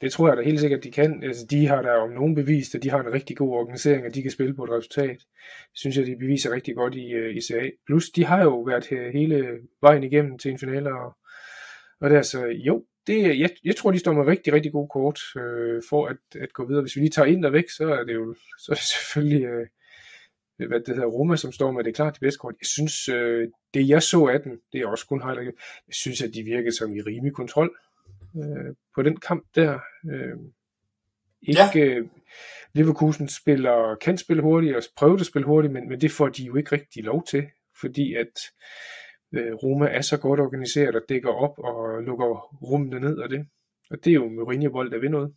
Det 0.00 0.12
tror 0.12 0.28
jeg 0.28 0.36
da 0.36 0.42
helt 0.42 0.60
sikkert, 0.60 0.84
de 0.84 0.90
kan. 0.90 1.22
Altså, 1.24 1.46
de 1.50 1.66
har 1.66 1.82
da 1.82 1.90
om 1.90 2.10
nogen 2.10 2.34
bevist, 2.34 2.74
at 2.74 2.82
de 2.82 2.90
har 2.90 3.00
en 3.00 3.12
rigtig 3.12 3.36
god 3.36 3.52
organisering, 3.52 4.06
at 4.06 4.14
de 4.14 4.22
kan 4.22 4.30
spille 4.30 4.54
på 4.54 4.64
et 4.64 4.70
resultat. 4.70 5.18
Det 5.72 5.74
synes 5.74 5.96
jeg, 5.96 6.06
de 6.06 6.16
beviser 6.16 6.54
rigtig 6.54 6.74
godt 6.76 6.94
i, 6.94 7.14
uh, 7.20 7.36
i 7.36 7.40
CA. 7.40 7.70
Plus, 7.86 8.10
de 8.10 8.24
har 8.24 8.42
jo 8.42 8.60
været 8.60 8.86
hele 9.12 9.58
vejen 9.82 10.04
igennem 10.04 10.38
til 10.38 10.50
en 10.50 10.58
finale, 10.58 10.94
og, 10.94 11.16
og 12.00 12.10
der, 12.10 12.22
så 12.22 12.46
jo, 12.46 12.84
det, 13.06 13.38
jeg, 13.40 13.50
jeg 13.64 13.76
tror, 13.76 13.90
de 13.90 13.98
står 13.98 14.12
med 14.12 14.26
rigtig, 14.26 14.52
rigtig 14.52 14.72
god 14.72 14.88
kort 14.88 15.20
øh, 15.36 15.82
for 15.90 16.06
at, 16.06 16.40
at 16.40 16.52
gå 16.52 16.66
videre. 16.66 16.82
Hvis 16.82 16.96
vi 16.96 17.00
lige 17.00 17.10
tager 17.10 17.26
ind 17.26 17.44
og 17.44 17.52
væk, 17.52 17.70
så 17.70 17.94
er 17.94 18.04
det 18.04 18.14
jo 18.14 18.34
så 18.58 18.72
er 18.72 18.74
det 18.74 18.84
selvfølgelig 18.84 19.44
øh, 19.46 19.66
hvad 20.68 20.80
det 20.80 20.94
hedder, 20.94 21.08
Roma, 21.08 21.36
som 21.36 21.52
står 21.52 21.70
med 21.70 21.84
det 21.84 21.94
klart 21.94 22.14
de 22.14 22.20
bedste 22.20 22.38
kort. 22.38 22.54
Jeg 22.60 22.66
synes, 22.66 23.08
øh, 23.08 23.48
det 23.74 23.88
jeg 23.88 24.02
så 24.02 24.26
af 24.26 24.40
den, 24.40 24.58
det 24.72 24.80
er 24.80 24.86
også 24.86 25.06
kun 25.06 25.22
highlight. 25.22 25.56
Jeg 25.86 25.94
synes, 25.94 26.22
at 26.22 26.34
de 26.34 26.42
virkede 26.42 26.76
som 26.76 26.94
i 26.94 27.00
rimelig 27.00 27.32
kontrol 27.34 27.70
øh, 28.36 28.74
på 28.94 29.02
den 29.02 29.16
kamp 29.16 29.44
der. 29.54 29.78
Øh, 30.10 30.36
ikke, 31.42 31.60
ja. 31.74 31.84
øh, 31.84 32.06
Leverkusen 32.74 33.28
spiller, 33.28 33.96
kan 34.00 34.18
spille 34.18 34.42
hurtigt 34.42 34.76
og 34.76 34.82
prøve 34.96 35.20
at 35.20 35.26
spille 35.26 35.46
hurtigt, 35.46 35.72
men, 35.72 35.88
men 35.88 36.00
det 36.00 36.10
får 36.10 36.28
de 36.28 36.44
jo 36.44 36.56
ikke 36.56 36.72
rigtig 36.72 37.04
lov 37.04 37.24
til, 37.24 37.46
fordi 37.80 38.14
at 38.14 38.40
øh, 39.34 39.54
Roma 39.54 39.86
er 39.86 40.00
så 40.00 40.16
godt 40.18 40.40
organiseret 40.40 40.96
og 40.96 41.02
dækker 41.08 41.30
op 41.30 41.58
og 41.58 42.02
lukker 42.02 42.26
rummene 42.70 43.00
ned 43.00 43.18
og 43.18 43.30
det. 43.30 43.46
Og 43.90 44.04
det 44.04 44.10
er 44.10 44.14
jo 44.14 44.28
Mourinho-bold, 44.28 44.90
der 44.90 44.98
vil 44.98 45.10
noget. 45.10 45.34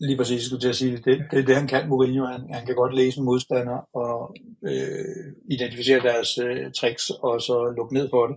Lige 0.00 0.16
præcis, 0.16 0.42
skulle 0.42 0.68
at 0.68 0.76
sige 0.76 0.96
det. 0.96 1.04
Det, 1.04 1.26
det 1.30 1.38
er 1.38 1.44
det, 1.44 1.56
han 1.56 1.66
kan, 1.66 1.88
Mourinho. 1.88 2.24
Han, 2.24 2.52
han 2.52 2.66
kan 2.66 2.74
godt 2.74 2.94
læse 2.94 3.18
en 3.18 3.24
modstander 3.24 3.88
og 3.96 4.34
øh, 4.64 5.32
identificere 5.50 6.00
deres 6.00 6.38
øh, 6.38 6.72
tricks, 6.72 7.10
og 7.10 7.40
så 7.42 7.74
lukke 7.76 7.94
ned 7.94 8.10
for 8.10 8.26
det. 8.26 8.36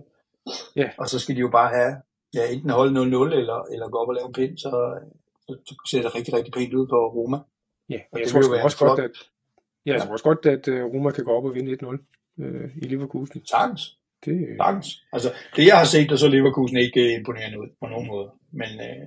Ja. 0.76 0.90
Og 0.98 1.08
så 1.08 1.18
skal 1.18 1.34
de 1.34 1.40
jo 1.40 1.48
bare 1.48 1.70
have, 1.76 1.96
ja, 2.34 2.52
enten 2.52 2.70
holde 2.70 3.00
0-0, 3.00 3.04
eller, 3.04 3.66
eller 3.72 3.88
gå 3.88 3.98
op 3.98 4.08
og 4.08 4.14
lave 4.14 4.26
en 4.26 4.32
pind, 4.32 4.58
så, 4.58 4.98
så, 5.48 5.74
ser 5.90 6.02
det 6.02 6.14
rigtig, 6.14 6.34
rigtig 6.34 6.52
pænt 6.52 6.74
ud 6.74 6.86
for 6.90 7.08
Roma. 7.08 7.38
Ja, 7.88 8.00
og 8.12 8.20
jeg 8.20 8.28
tror 8.28 8.62
også 8.64 8.78
godt, 8.86 9.00
at, 9.00 9.10
ja, 9.86 9.92
jeg 9.92 10.02
tror 10.02 10.12
også 10.12 10.24
godt, 10.24 10.46
at 10.46 10.68
uh, 10.68 10.94
Roma 10.94 11.10
kan 11.10 11.24
gå 11.24 11.30
op 11.30 11.44
og 11.44 11.54
vinde 11.54 11.76
1-0 11.82 12.42
øh, 12.42 12.70
i 12.76 12.88
Leverkusen. 12.88 13.46
Sagtens. 13.46 13.98
Det, 14.24 14.56
Sagtens. 14.60 15.04
Altså, 15.12 15.32
det 15.56 15.66
jeg 15.66 15.78
har 15.78 15.84
set, 15.84 16.10
der 16.10 16.16
så 16.16 16.28
Leverkusen 16.28 16.76
ikke 16.76 17.14
imponerende 17.14 17.60
ud 17.60 17.68
på 17.80 17.86
nogen 17.86 18.06
måde. 18.06 18.30
Men, 18.50 18.68
øh, 18.80 19.06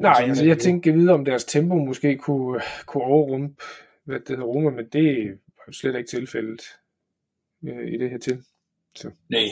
Nej, 0.00 0.10
altså, 0.10 0.28
altså 0.28 0.44
jeg 0.44 0.58
tænker 0.58 0.92
videre 0.92 1.14
om 1.14 1.24
deres 1.24 1.44
tempo 1.44 1.74
måske 1.74 2.18
kunne, 2.18 2.60
kunne 2.86 3.04
overrumpe 3.04 3.62
hvad 4.04 4.20
det 4.20 4.28
hedder, 4.28 4.50
Roma, 4.52 4.70
men 4.70 4.86
det 4.94 5.06
er 5.10 5.24
jo 5.66 5.72
slet 5.80 5.96
ikke 5.98 6.10
tilfældet 6.16 6.62
øh, 7.68 7.86
i 7.94 7.96
det 8.00 8.10
her 8.10 8.18
til. 8.18 8.36
Så. 9.00 9.08
Nej. 9.36 9.48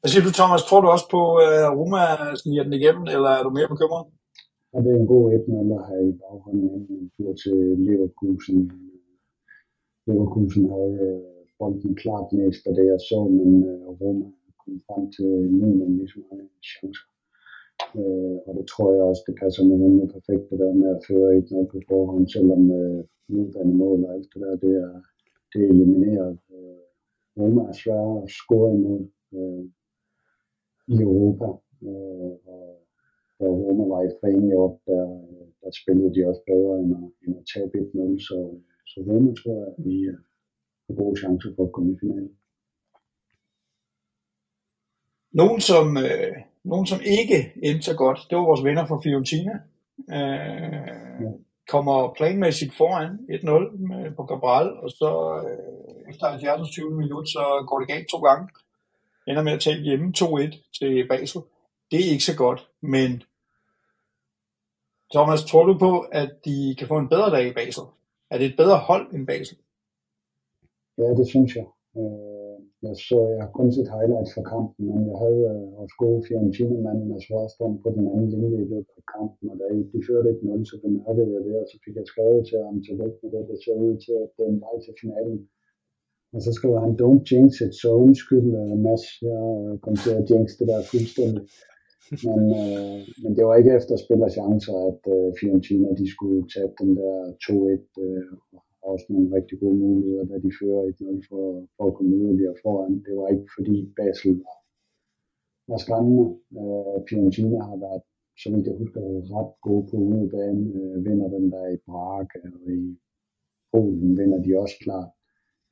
Hvad 0.00 0.08
siger 0.10 0.24
du, 0.26 0.32
Thomas? 0.38 0.62
Tror 0.68 0.80
du 0.82 0.88
også 0.96 1.08
på, 1.16 1.22
at 1.46 1.54
uh, 1.66 1.78
Roma 1.78 2.02
sniger 2.42 2.64
den 2.66 2.74
igennem, 2.80 3.04
eller 3.14 3.30
er 3.38 3.42
du 3.46 3.50
mere 3.58 3.72
bekymret? 3.74 4.04
Ja, 4.72 4.78
det 4.84 4.90
er 4.92 5.00
en 5.00 5.12
god 5.14 5.24
1 5.34 5.44
der 5.72 5.80
har 5.88 5.98
i 6.10 6.12
baghånden 6.22 6.68
en 6.96 7.10
tur 7.16 7.32
til 7.42 7.58
Leverkusen. 7.86 8.58
Leverkusen 10.06 10.64
havde 10.74 10.96
uh, 11.08 11.22
bolden 11.58 11.94
klart 12.02 12.26
mest 12.38 12.62
af 12.68 12.74
det, 12.78 12.86
jeg 12.92 13.00
så, 13.10 13.18
men 13.38 13.50
uh, 13.70 14.00
Roma 14.00 14.26
kom 14.60 14.74
frem 14.86 15.04
til 15.16 15.30
minimum 15.60 15.92
lige 15.98 16.10
så 16.14 16.20
mange 16.28 16.46
chancer. 16.70 17.08
Øh, 18.00 18.36
og 18.46 18.52
det 18.58 18.66
tror 18.72 18.88
jeg 18.94 19.02
også, 19.02 19.22
det 19.28 19.36
passer 19.42 19.62
med 19.64 19.76
mig 19.78 20.08
perfekt, 20.16 20.50
det 20.50 20.58
der 20.58 20.72
med 20.72 20.88
at 20.96 21.04
føre 21.08 21.36
ikke 21.36 21.52
noget 21.54 21.68
på 21.72 21.78
forhånd, 21.88 22.26
selvom 22.36 22.62
øh, 22.80 23.04
uddannet 23.28 23.76
mål 23.76 24.04
og 24.04 24.14
alt 24.14 24.28
det 24.34 24.40
der, 24.44 24.56
det 24.64 24.72
er, 24.86 24.94
det 25.52 25.58
er 25.64 25.68
elimineret. 25.74 26.38
Øh, 26.54 26.78
Roma 27.38 27.62
er 27.62 27.76
svære 27.82 28.22
at 28.22 28.30
score 28.40 28.68
imod 28.76 29.02
øh, 29.38 29.64
i 30.94 30.96
Europa, 31.08 31.48
øh, 31.88 32.34
og 32.54 32.64
da 33.38 33.44
Roma 33.46 33.84
var 33.94 34.02
i 34.02 34.10
træning 34.20 34.54
op, 34.66 34.76
der, 34.86 35.04
der 35.62 35.70
spillede 35.80 36.14
de 36.14 36.28
også 36.30 36.42
bedre 36.46 36.74
end 36.82 36.92
at, 37.00 37.08
end 37.24 37.34
at 37.40 37.46
tabe 37.54 37.78
1-0, 37.78 38.26
så, 38.28 38.38
så 38.90 38.96
Roma 39.08 39.32
tror 39.34 39.56
jeg, 39.60 39.68
at 39.72 39.84
vi 39.86 39.96
øh, 40.12 40.18
har 40.86 40.94
gode 40.94 41.16
chancer 41.20 41.50
for 41.56 41.64
at 41.64 41.72
komme 41.72 41.92
i 41.92 41.98
finalen. 42.00 42.34
Nogen, 45.32 45.60
som 45.60 45.86
øh, 45.96 46.36
nogen, 46.68 46.86
som 46.86 47.00
ikke 47.04 47.52
endte 47.62 47.82
så 47.82 47.94
godt, 47.96 48.18
det 48.30 48.38
var 48.38 48.44
vores 48.44 48.64
venner 48.64 48.86
fra 48.86 49.00
Fiorentina. 49.04 49.54
Øh, 50.16 51.24
ja. 51.24 51.30
Kommer 51.68 52.14
planmæssigt 52.16 52.74
foran 52.74 53.10
1-0 54.10 54.14
på 54.16 54.26
Cabral, 54.30 54.68
og 54.82 54.90
så 54.90 55.10
øh, 55.48 56.10
efter 56.10 56.26
70. 56.26 56.70
20 56.70 56.90
minut, 56.90 57.28
så 57.28 57.64
går 57.68 57.78
det 57.78 57.88
galt 57.88 58.08
to 58.08 58.18
gange. 58.18 58.48
Ender 59.28 59.42
med 59.42 59.52
at 59.52 59.60
tage 59.60 59.82
hjemme 59.82 60.12
2-1 60.18 60.78
til 60.78 61.08
Basel. 61.08 61.40
Det 61.90 61.98
er 62.00 62.10
ikke 62.12 62.24
så 62.24 62.36
godt, 62.36 62.68
men 62.82 63.22
Thomas, 65.14 65.44
tror 65.44 65.64
du 65.64 65.78
på, 65.78 66.00
at 66.00 66.30
de 66.44 66.74
kan 66.78 66.88
få 66.88 66.98
en 66.98 67.08
bedre 67.08 67.30
dag 67.30 67.46
i 67.46 67.52
Basel? 67.52 67.84
Er 68.30 68.38
det 68.38 68.46
et 68.46 68.56
bedre 68.56 68.78
hold 68.78 69.14
end 69.14 69.26
Basel? 69.26 69.56
Ja, 70.98 71.08
det 71.18 71.28
synes 71.28 71.56
jeg. 71.56 71.66
Øh 71.96 72.27
jeg 72.86 72.96
så, 73.08 73.18
jeg 73.34 73.40
har 73.44 73.52
kun 73.58 73.68
set 73.76 73.94
highlights 73.96 74.32
fra 74.34 74.44
kampen, 74.52 74.82
men 74.92 75.02
jeg 75.10 75.18
havde 75.24 75.42
øh, 75.52 75.64
vores 75.78 75.94
gode 76.02 76.20
Fiorentina-mand 76.26 77.00
Mads 77.10 77.26
Rørstrøm 77.32 77.74
på 77.82 77.88
den 77.96 78.04
anden 78.12 78.28
linje 78.34 78.58
i 78.64 78.70
løbet 78.72 78.96
af 79.00 79.04
kampen, 79.16 79.44
og 79.52 79.56
da 79.60 79.66
de 79.92 80.00
førte 80.08 80.28
et 80.34 80.42
0, 80.42 80.66
så 80.70 80.76
bemærkede 80.84 81.30
jeg 81.34 81.42
det, 81.46 81.54
og 81.62 81.66
så 81.70 81.76
fik 81.84 81.94
jeg 82.00 82.06
skrevet 82.12 82.42
til 82.48 82.58
ham 82.66 82.76
til 82.84 82.94
med 82.98 83.30
det, 83.34 83.42
det 83.50 83.58
ser 83.64 83.76
ud 83.86 83.94
til, 84.04 84.14
at 84.24 84.30
det 84.36 84.42
er 84.44 84.52
en 84.54 84.64
vej 84.66 84.76
til 84.84 84.94
finalen. 85.02 85.38
Og 86.34 86.40
så 86.44 86.50
skrev 86.58 86.72
han, 86.84 86.92
don't 87.02 87.22
jinx 87.30 87.50
it, 87.64 87.74
så 87.82 87.88
undskyld 88.04 88.48
uh, 88.62 88.78
Mads, 88.86 89.06
jeg 89.30 89.44
øh, 89.60 89.72
kom 89.84 89.94
til 90.04 90.12
at 90.18 90.26
jinx 90.30 90.46
det 90.58 90.66
der 90.70 90.80
fuldstændig. 90.92 91.42
Men, 92.26 92.42
øh, 92.62 92.98
men 93.22 93.30
det 93.36 93.44
var 93.46 93.54
ikke 93.56 93.76
efter 93.78 93.94
chancer, 94.36 94.76
at 94.90 95.02
øh, 95.14 95.28
Fiorentina 95.38 95.88
de 96.00 96.06
skulle 96.14 96.40
tage 96.52 96.70
den 96.80 96.90
der 97.00 97.14
2-1 97.44 98.02
øh, 98.04 98.24
også 98.82 99.06
nogle 99.08 99.34
rigtig 99.36 99.60
gode 99.60 99.78
muligheder, 99.84 100.24
da 100.24 100.36
de 100.38 100.50
fører 100.60 100.82
i 100.90 100.92
0 101.00 101.24
for, 101.28 101.66
for 101.76 101.84
at 101.86 101.94
komme 101.94 102.16
yderligere 102.16 102.56
foran. 102.62 102.94
Det 103.06 103.14
var 103.16 103.28
ikke 103.28 103.48
fordi 103.56 103.76
Basel 103.96 104.34
var, 104.44 104.58
var 105.70 105.78
skræmmende. 105.84 106.26
Øh, 106.60 106.96
Fiorentina 107.08 107.58
har 107.70 107.78
været, 107.86 108.02
som 108.42 108.50
jeg 108.66 108.74
husker, 108.82 109.00
ret 109.36 109.52
gode 109.66 109.84
på 109.90 109.96
udebane. 109.96 110.62
Øh, 110.78 111.04
vinder 111.06 111.28
den 111.36 111.46
der 111.52 111.66
i 111.74 111.78
Prag 111.86 112.28
og 112.44 112.72
i 112.80 112.98
Polen 113.72 114.18
vinder 114.18 114.40
de 114.42 114.58
også 114.62 114.76
klart. 114.84 115.10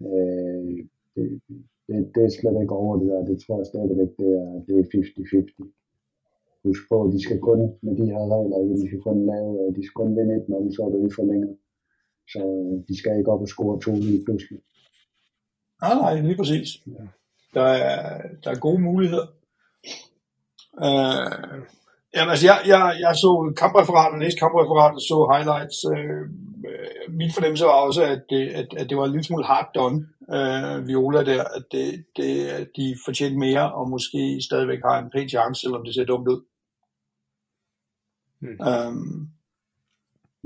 Øh, 0.06 0.64
det, 1.14 1.24
det, 1.86 1.96
det 2.14 2.22
er 2.24 2.32
slet 2.38 2.60
ikke 2.62 2.78
over 2.82 2.94
det 3.00 3.08
der. 3.12 3.24
Det 3.30 3.36
tror 3.42 3.58
jeg 3.58 3.66
stadigvæk, 3.66 4.10
det 4.20 4.30
er, 4.42 4.50
det 4.66 4.72
er 4.78 4.84
50-50 5.62 5.72
husk 6.66 6.82
på, 6.90 6.96
at 7.04 7.12
de 7.14 7.20
skal 7.26 7.38
kun 7.48 7.60
med 7.84 7.94
de 8.00 8.06
her 8.12 8.22
regler, 8.34 8.58
ikke? 8.62 8.76
de 8.80 8.86
skal 8.88 9.02
kun 9.08 9.18
lave, 9.32 9.50
øh, 9.60 9.68
de 9.76 9.82
skal 9.84 9.98
kun 10.00 10.16
vinde 10.16 10.36
1-0, 10.36 10.74
så 10.74 10.80
er 10.86 10.90
du 10.90 10.98
i 11.06 11.16
forlænget. 11.18 11.54
Så 12.32 12.38
øh, 12.38 12.88
de 12.88 12.98
skal 12.98 13.18
ikke 13.18 13.32
op 13.32 13.40
og 13.40 13.48
score 13.48 13.80
to 13.80 13.92
lige 13.94 14.24
pludselig. 14.24 14.58
Nej, 15.82 15.94
nej, 15.94 16.20
lige 16.20 16.36
præcis. 16.36 16.68
Ja. 16.86 17.04
Der, 17.54 17.66
er, 17.66 18.22
der 18.44 18.50
er 18.50 18.58
gode 18.58 18.82
muligheder. 18.82 19.26
Uh, 20.72 21.62
jamen, 22.14 22.30
altså, 22.30 22.46
jeg, 22.46 22.58
jeg, 22.66 22.96
jeg 23.00 23.14
så 23.16 23.52
kampreferatet, 23.56 24.18
næste 24.18 24.38
kampreferat, 24.38 25.02
så 25.10 25.16
highlights. 25.32 25.78
Uh, 25.92 26.22
min 27.20 27.30
fornemmelse 27.34 27.64
var 27.64 27.70
også, 27.88 28.02
at 28.04 28.22
det, 28.30 28.48
at, 28.48 28.68
at 28.76 28.88
det 28.88 28.96
var 28.96 29.04
en 29.04 29.10
lille 29.10 29.24
smule 29.24 29.44
hard 29.44 29.70
done, 29.74 29.98
uh, 30.36 30.88
Viola 30.88 31.24
der, 31.24 31.44
at 31.44 31.64
det, 31.72 32.04
det, 32.16 32.30
de 32.76 32.96
fortjente 33.04 33.38
mere, 33.38 33.72
og 33.72 33.90
måske 33.90 34.40
stadigvæk 34.48 34.78
har 34.84 34.98
en 34.98 35.10
pæn 35.10 35.28
chance, 35.28 35.60
selvom 35.60 35.84
det 35.84 35.94
ser 35.94 36.04
dumt 36.04 36.28
ud. 36.28 36.40
Hmm. 38.40 38.58
Um, 38.68 39.28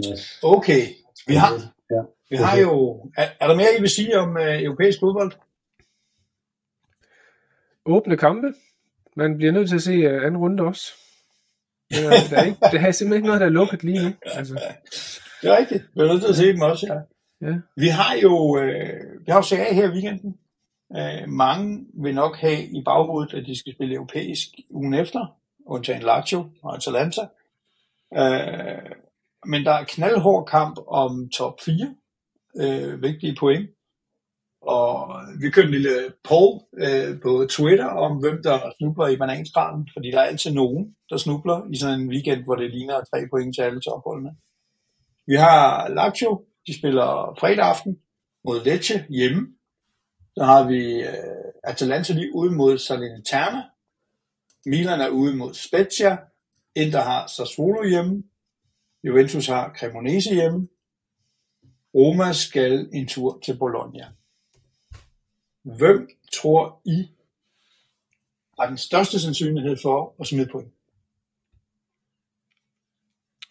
yes. 0.07 0.39
Okay, 0.43 0.83
vi 1.27 1.35
har, 1.35 1.53
ja. 1.91 2.03
vi 2.31 2.37
har 2.37 2.59
jo... 2.59 3.05
Er, 3.16 3.29
er 3.41 3.47
der 3.47 3.57
mere, 3.57 3.77
I 3.79 3.81
vil 3.81 3.91
sige 3.91 4.18
om 4.18 4.31
uh, 4.31 4.62
europæisk 4.62 5.01
fodbold? 5.01 5.33
Åbne 7.87 8.16
kampe. 8.16 8.55
Man 9.16 9.37
bliver 9.37 9.53
nødt 9.53 9.68
til 9.68 9.77
at 9.77 9.83
se 9.83 10.16
uh, 10.16 10.25
anden 10.25 10.37
runde 10.37 10.62
også. 10.62 10.93
Det 11.91 12.07
er, 12.07 12.11
der 12.31 12.37
er 12.37 12.45
ikke, 12.45 12.59
det 12.73 12.81
er 12.81 12.91
simpelthen 12.91 13.12
ikke 13.14 13.27
noget, 13.27 13.41
der 13.41 13.47
er 13.47 13.51
lukket 13.51 13.85
lige 13.85 14.05
nu. 14.05 14.14
Altså. 14.25 14.55
Det 15.43 15.51
er 15.51 15.59
rigtigt. 15.59 15.85
Vi 15.95 16.01
er 16.01 16.07
nødt 16.07 16.23
til 16.23 16.29
at 16.29 16.37
se 16.37 16.53
dem 16.53 16.61
også, 16.61 16.87
ja. 16.87 17.49
ja. 17.49 17.55
Vi 17.77 17.89
har 17.89 18.14
jo 18.14 18.59
øh, 18.59 19.27
vi 19.27 19.33
har 19.33 19.39
jo 19.39 19.43
CA 19.43 19.75
her 19.75 19.89
i 19.89 19.93
weekenden. 19.93 20.39
Øh, 20.97 21.29
mange 21.29 21.87
vil 21.95 22.14
nok 22.14 22.37
have 22.37 22.64
i 22.64 22.83
baghovedet, 22.85 23.35
at 23.35 23.47
de 23.47 23.59
skal 23.59 23.73
spille 23.73 23.95
europæisk 23.95 24.49
ugen 24.71 24.95
efter, 24.95 25.37
undtagen 25.66 26.03
Lazio 26.03 26.51
og 26.62 26.77
Atalanta. 26.77 27.21
Øh, 28.14 28.93
men 29.47 29.64
der 29.64 29.72
er 29.72 29.84
knaldhård 29.84 30.47
kamp 30.47 30.78
om 30.86 31.30
top 31.30 31.61
4 31.61 31.95
øh, 32.57 33.03
vigtige 33.03 33.36
point. 33.41 33.70
Og 34.62 35.22
vi 35.41 35.51
kørte 35.51 35.68
en 35.68 35.74
lille 35.74 36.12
poll 36.28 36.61
øh, 36.84 37.20
på 37.22 37.47
Twitter 37.51 37.86
om, 37.86 38.20
hvem 38.20 38.43
der 38.43 38.72
snubler 38.78 39.09
i 39.09 39.16
bananskralen, 39.16 39.88
fordi 39.95 40.11
der 40.11 40.20
er 40.20 40.30
altid 40.30 40.53
nogen, 40.53 40.97
der 41.11 41.16
snubler 41.16 41.72
i 41.72 41.76
sådan 41.76 42.01
en 42.01 42.09
weekend, 42.09 42.45
hvor 42.45 42.55
det 42.55 42.70
ligner 42.70 43.05
tre 43.11 43.28
point 43.30 43.55
til 43.55 43.62
alle 43.62 43.80
topholdene. 43.80 44.36
Vi 45.26 45.34
har 45.34 45.88
Lazio, 45.88 46.45
de 46.66 46.78
spiller 46.78 47.36
fredag 47.41 47.64
aften 47.64 47.99
mod 48.45 48.64
Lecce 48.64 49.07
hjemme. 49.09 49.49
Så 50.36 50.45
har 50.45 50.68
vi 50.68 51.03
øh, 51.03 51.53
Atalanta 51.64 52.12
lige 52.12 52.34
ude 52.34 52.53
mod 52.57 52.78
Salernitana. 52.78 53.62
Milan 54.66 55.01
er 55.01 55.09
ude 55.09 55.36
mod 55.36 55.55
Spezia. 55.55 56.18
Inter 56.74 57.01
har 57.01 57.26
Sassuolo 57.26 57.88
hjemme. 57.88 58.22
Juventus 59.05 59.46
har 59.46 59.74
Cremonese 59.78 60.34
hjemme. 60.34 60.68
Roma 61.94 62.32
skal 62.32 62.88
en 62.92 63.07
tur 63.09 63.40
til 63.44 63.59
Bologna. 63.59 64.12
Hvem 65.62 66.09
tror 66.32 66.80
I 66.84 67.11
har 68.59 68.68
den 68.68 68.78
største 68.78 69.20
sandsynlighed 69.20 69.76
for 69.82 70.14
at 70.20 70.26
smide 70.26 70.48
point? 70.53 70.72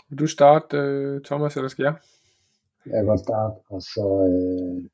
Vil 0.10 0.20
du 0.20 0.28
starte, 0.28 0.78
uh, 0.78 1.22
Thomas, 1.22 1.56
eller 1.56 1.70
skal 1.70 1.84
jeg? 1.84 1.96
Jeg 2.86 2.94
kan 2.94 3.06
godt 3.06 3.20
starte, 3.20 3.56
og 3.70 3.82
så 3.82 4.06
øh, 4.30 4.90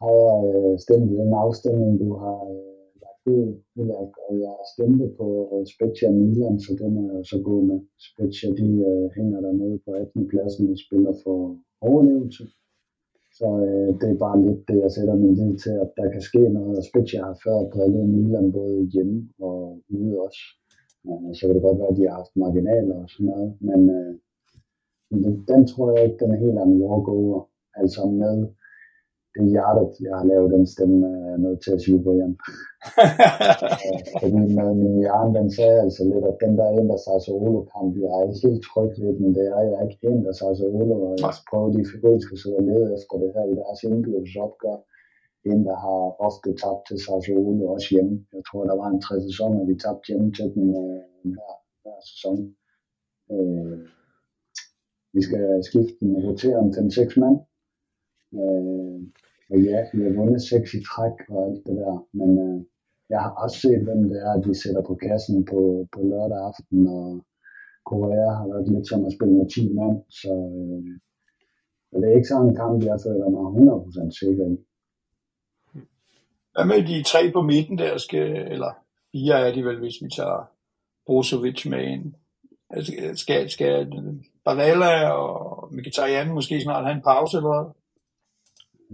har 0.00 0.12
jeg 0.26 0.38
øh, 0.54 0.78
stemt 0.84 1.10
i 1.10 1.14
den 1.14 1.34
afstemning, 1.44 2.00
du 2.00 2.18
har 2.22 2.40
øh, 2.54 2.71
lagt 3.26 3.38
ud, 3.38 3.62
Ulrik, 3.76 4.14
og 4.28 4.38
jeg 4.40 4.54
stemte 4.74 5.06
på 5.18 5.26
øh, 5.52 5.66
Spezia 5.66 6.10
Milan, 6.10 6.60
så 6.60 6.72
den 6.80 6.96
er 6.96 7.14
jeg 7.16 7.24
så 7.24 7.42
god 7.44 7.64
med. 7.64 7.80
Spezia, 8.10 8.50
de 8.50 8.68
øh, 8.90 9.10
hænger 9.16 9.40
dernede 9.40 9.78
på 9.84 9.90
18. 9.92 10.28
pladsen 10.28 10.70
og 10.70 10.78
spiller 10.86 11.14
for 11.24 11.58
overlevelse. 11.80 12.44
Så 13.38 13.46
øh, 13.66 14.00
det 14.00 14.08
er 14.10 14.18
bare 14.26 14.42
lidt 14.46 14.68
det, 14.68 14.78
jeg 14.84 14.90
sætter 14.90 15.14
min 15.14 15.34
lid 15.34 15.58
til, 15.64 15.74
at 15.84 15.90
der 15.96 16.10
kan 16.12 16.22
ske 16.30 16.42
noget. 16.48 16.78
Og 16.78 16.84
Spezia 16.84 17.20
har 17.28 17.36
før 17.44 17.58
drillet 17.74 18.08
Milan 18.08 18.52
både 18.52 18.90
hjemme 18.92 19.28
og 19.40 19.58
ude 19.96 20.14
også. 20.26 20.42
Øh, 21.08 21.30
så 21.36 21.42
kan 21.46 21.54
det 21.54 21.66
godt 21.66 21.78
være, 21.78 21.92
at 21.92 21.98
de 21.98 22.06
har 22.08 22.16
haft 22.20 22.36
marginaler 22.44 22.96
og 23.02 23.08
sådan 23.12 23.26
noget. 23.32 23.50
Men 23.68 23.80
øh, 23.96 24.14
den, 25.24 25.34
den 25.50 25.60
tror 25.70 25.86
jeg 25.92 26.04
ikke, 26.04 26.20
den 26.22 26.30
er 26.34 26.42
helt 26.44 26.58
anden 26.58 26.76
en 26.76 26.82
walkover. 26.82 27.40
Altså 27.80 28.02
med 28.22 28.36
det 29.34 29.44
hjertet, 29.54 29.90
jeg 30.06 30.14
har 30.18 30.26
lavet 30.32 30.52
den 30.54 30.66
stemme, 30.74 30.98
er 31.32 31.38
nødt 31.44 31.60
til 31.64 31.72
at 31.76 31.82
sige 31.84 31.98
Jan. 32.20 32.34
Fordi 34.22 34.42
med 34.56 34.70
min 34.82 34.96
hjerne, 35.02 35.32
den 35.38 35.48
sagde 35.56 35.78
altså 35.86 36.02
lidt, 36.10 36.26
at 36.30 36.36
den 36.44 36.52
der 36.58 36.68
ændrer 36.80 37.00
sig 37.06 37.18
så 37.26 37.32
kamp 37.72 37.90
jeg 38.02 38.10
er 38.16 38.22
ikke 38.26 38.46
helt 38.46 38.62
tryg 38.68 38.92
ved 39.02 39.12
den. 39.18 39.28
Det 39.36 39.44
er, 39.56 39.60
jeg 39.70 39.80
ikke 39.84 40.08
ændrer 40.14 40.34
sig 40.40 40.50
så 40.58 40.66
og 41.06 41.14
jeg 41.22 41.32
prøver 41.48 41.68
de 41.76 41.90
figurinske 41.92 42.34
sidde 42.40 42.60
og 42.60 42.66
lede 42.70 42.86
efter 42.96 43.14
det 43.22 43.30
her 43.36 43.44
i 43.52 43.54
deres 43.60 43.80
indbyrdes 43.88 44.36
opgør. 44.46 44.78
En, 45.50 45.60
der 45.68 45.76
har 45.86 46.02
ofte 46.28 46.48
tabt 46.62 46.82
til 46.88 46.98
Sassuolo, 47.04 47.64
også 47.74 47.88
hjemme. 47.94 48.14
Jeg 48.36 48.42
tror, 48.48 48.62
der 48.70 48.76
var 48.82 48.88
en 48.90 49.02
tre 49.06 49.16
sæsoner, 49.28 49.68
vi 49.70 49.74
tabte 49.84 50.06
hjemme 50.08 50.28
til 50.38 50.48
den 50.54 50.66
øh, 50.82 51.00
hver, 51.34 51.52
hver 51.82 51.98
sæson. 52.10 52.36
Øh, 53.32 53.78
vi 55.16 55.20
skal 55.26 55.44
skifte 55.68 55.96
den 56.00 56.16
og 56.16 56.22
rotere 56.28 56.56
om 56.62 56.68
5-6 56.68 57.20
mand. 57.22 57.36
Øh, 58.40 58.98
og 59.50 59.58
ja, 59.68 59.78
vi 59.94 60.02
har 60.04 60.14
vundet 60.20 60.42
seks 60.42 60.68
i 60.74 60.80
træk 60.90 61.16
og 61.32 61.38
alt 61.46 61.62
det 61.66 61.76
der, 61.82 61.96
men 62.18 62.30
øh, 62.44 62.58
jeg 63.12 63.20
har 63.24 63.32
også 63.42 63.56
set, 63.64 63.82
hvem 63.86 64.02
det 64.10 64.18
er, 64.28 64.40
de 64.46 64.62
sætter 64.62 64.82
på 64.86 64.94
kassen 64.94 65.44
på, 65.44 65.60
på 65.92 66.00
lørdag 66.10 66.40
aften, 66.50 66.80
og 66.88 67.08
Korea 67.90 68.28
har 68.38 68.46
været 68.52 68.68
lidt 68.72 68.88
som 68.88 69.04
at 69.04 69.14
spille 69.16 69.34
med 69.34 69.48
10 69.50 69.72
mand, 69.78 69.96
så 70.20 70.32
øh, 70.58 70.82
det 72.00 72.08
er 72.08 72.16
ikke 72.16 72.32
sådan 72.32 72.48
en 72.48 72.60
kamp, 72.62 72.84
jeg 72.90 72.98
føler 73.06 73.28
mig 73.36 73.46
100% 74.06 74.20
sikker 74.20 74.44
i. 74.54 74.56
Hvad 76.54 76.66
med 76.70 76.80
de 76.90 77.02
tre 77.02 77.30
på 77.32 77.42
midten 77.42 77.78
der, 77.78 77.98
skal, 77.98 78.52
eller 78.54 78.72
fire 79.12 79.36
er 79.48 79.54
de 79.54 79.64
vel, 79.64 79.78
hvis 79.78 79.98
vi 80.02 80.08
tager 80.16 80.50
Brozovic 81.06 81.66
med 81.66 81.82
ind? 81.92 82.14
Altså, 82.70 82.92
skal, 83.14 83.50
skal 83.50 83.92
Barella 84.44 85.10
og 85.10 85.68
Mkhitaryan 85.74 86.34
måske 86.34 86.60
snart 86.60 86.84
have 86.84 86.96
en 86.96 87.02
pause, 87.02 87.36
eller 87.36 87.62
hvad? 87.62 87.81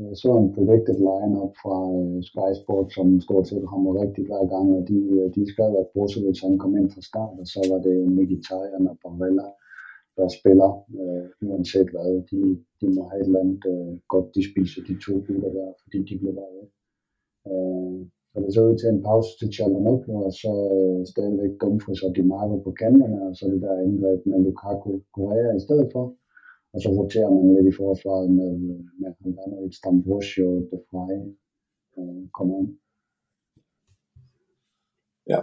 Jeg 0.07 0.17
så 0.23 0.31
en 0.39 0.55
predicted 0.55 0.99
lineup 1.09 1.55
fra 1.63 1.77
uh, 1.99 2.19
Sky 2.31 2.51
Sport, 2.61 2.87
som 2.97 3.07
stort 3.27 3.47
set 3.49 3.65
rammer 3.73 3.93
rigtig 4.03 4.25
hver 4.29 4.45
gang, 4.55 4.67
og 4.77 4.83
de, 4.91 4.99
øh, 5.17 5.27
de 5.37 5.43
skrev, 5.53 5.71
at 5.83 5.91
Brozovic 5.93 6.39
han 6.47 6.59
kom 6.63 6.73
ind 6.79 6.91
fra 6.95 7.03
start, 7.11 7.35
og 7.43 7.47
så 7.53 7.61
var 7.71 7.81
det 7.87 7.97
Mkhitaryan 8.17 8.91
og 8.93 8.97
Barella, 9.03 9.49
der 10.19 10.29
spiller, 10.39 10.71
uh, 11.01 11.25
uanset 11.47 11.89
hvad. 11.93 12.11
De, 12.31 12.41
de 12.81 12.87
må 12.95 13.03
have 13.09 13.21
et 13.21 13.29
eller 13.29 13.45
andet 13.45 13.63
uh, 13.75 13.93
godt, 14.13 14.29
de 14.37 14.43
spiser 14.51 14.81
de 14.89 14.95
to 15.05 15.13
gutter 15.27 15.51
der, 15.59 15.69
fordi 15.83 15.99
de 16.09 16.15
bliver 16.21 16.37
bare. 16.41 16.65
Uh, 17.51 17.99
så 18.31 18.37
det 18.45 18.51
så 18.55 18.61
ud 18.69 18.77
til 18.79 18.89
en 18.91 19.03
pause 19.09 19.31
til 19.41 19.53
Chalanoglu, 19.57 20.15
og 20.27 20.33
så 20.43 20.53
uh, 20.79 21.01
stadigvæk 21.13 21.53
Dumfries 21.61 22.03
og 22.07 22.11
Di 22.17 22.23
Marco 22.33 22.57
på 22.67 22.71
kanterne, 22.83 23.19
og 23.27 23.33
så 23.37 23.45
det 23.53 23.61
der 23.65 23.83
angreb 23.87 24.21
med 24.31 24.39
Lukaku 24.47 24.93
Korea 25.17 25.49
i 25.59 25.65
stedet 25.67 25.89
for. 25.95 26.05
Og 26.73 26.79
så 26.83 26.89
roterer 26.89 27.31
man 27.31 27.55
lidt 27.55 27.75
i 27.75 27.77
forsvaret 27.77 28.31
med, 28.31 28.51
med 28.99 29.67
et 29.67 29.75
Stambrosio, 29.75 30.49
De 30.71 30.79
Frey 30.91 31.21
øh, 31.99 32.29
kommer 32.37 32.59
ind. 32.59 32.79
Ja, 35.33 35.41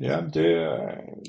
ja 0.00 0.16
det 0.36 0.48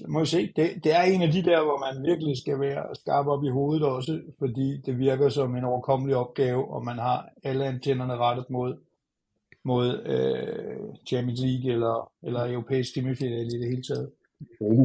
må 0.07 0.19
jeg 0.19 0.27
se. 0.27 0.41
Det, 0.55 0.65
det 0.84 0.91
er 0.99 1.03
en 1.03 1.21
af 1.21 1.32
de 1.32 1.43
der, 1.49 1.63
hvor 1.63 1.79
man 1.86 2.03
virkelig 2.09 2.38
skal 2.38 2.59
være 2.59 2.95
skarp 2.95 3.27
op 3.27 3.43
i 3.43 3.49
hovedet 3.49 3.84
også, 3.84 4.21
fordi 4.39 4.82
det 4.86 4.99
virker 4.99 5.29
som 5.29 5.55
en 5.55 5.63
overkommelig 5.63 6.15
opgave, 6.15 6.67
og 6.73 6.86
man 6.86 6.97
har 6.97 7.29
alle 7.43 7.65
antennerne 7.65 8.17
rettet 8.17 8.49
mod 8.49 8.77
mod 9.63 9.88
øh, 10.05 10.95
Champions 11.07 11.41
League 11.41 11.71
eller, 11.73 12.11
eller 12.23 12.53
europæisk 12.53 12.93
semifinale 12.93 13.45
i 13.45 13.59
det 13.59 13.69
hele 13.69 13.84
taget. 13.84 14.11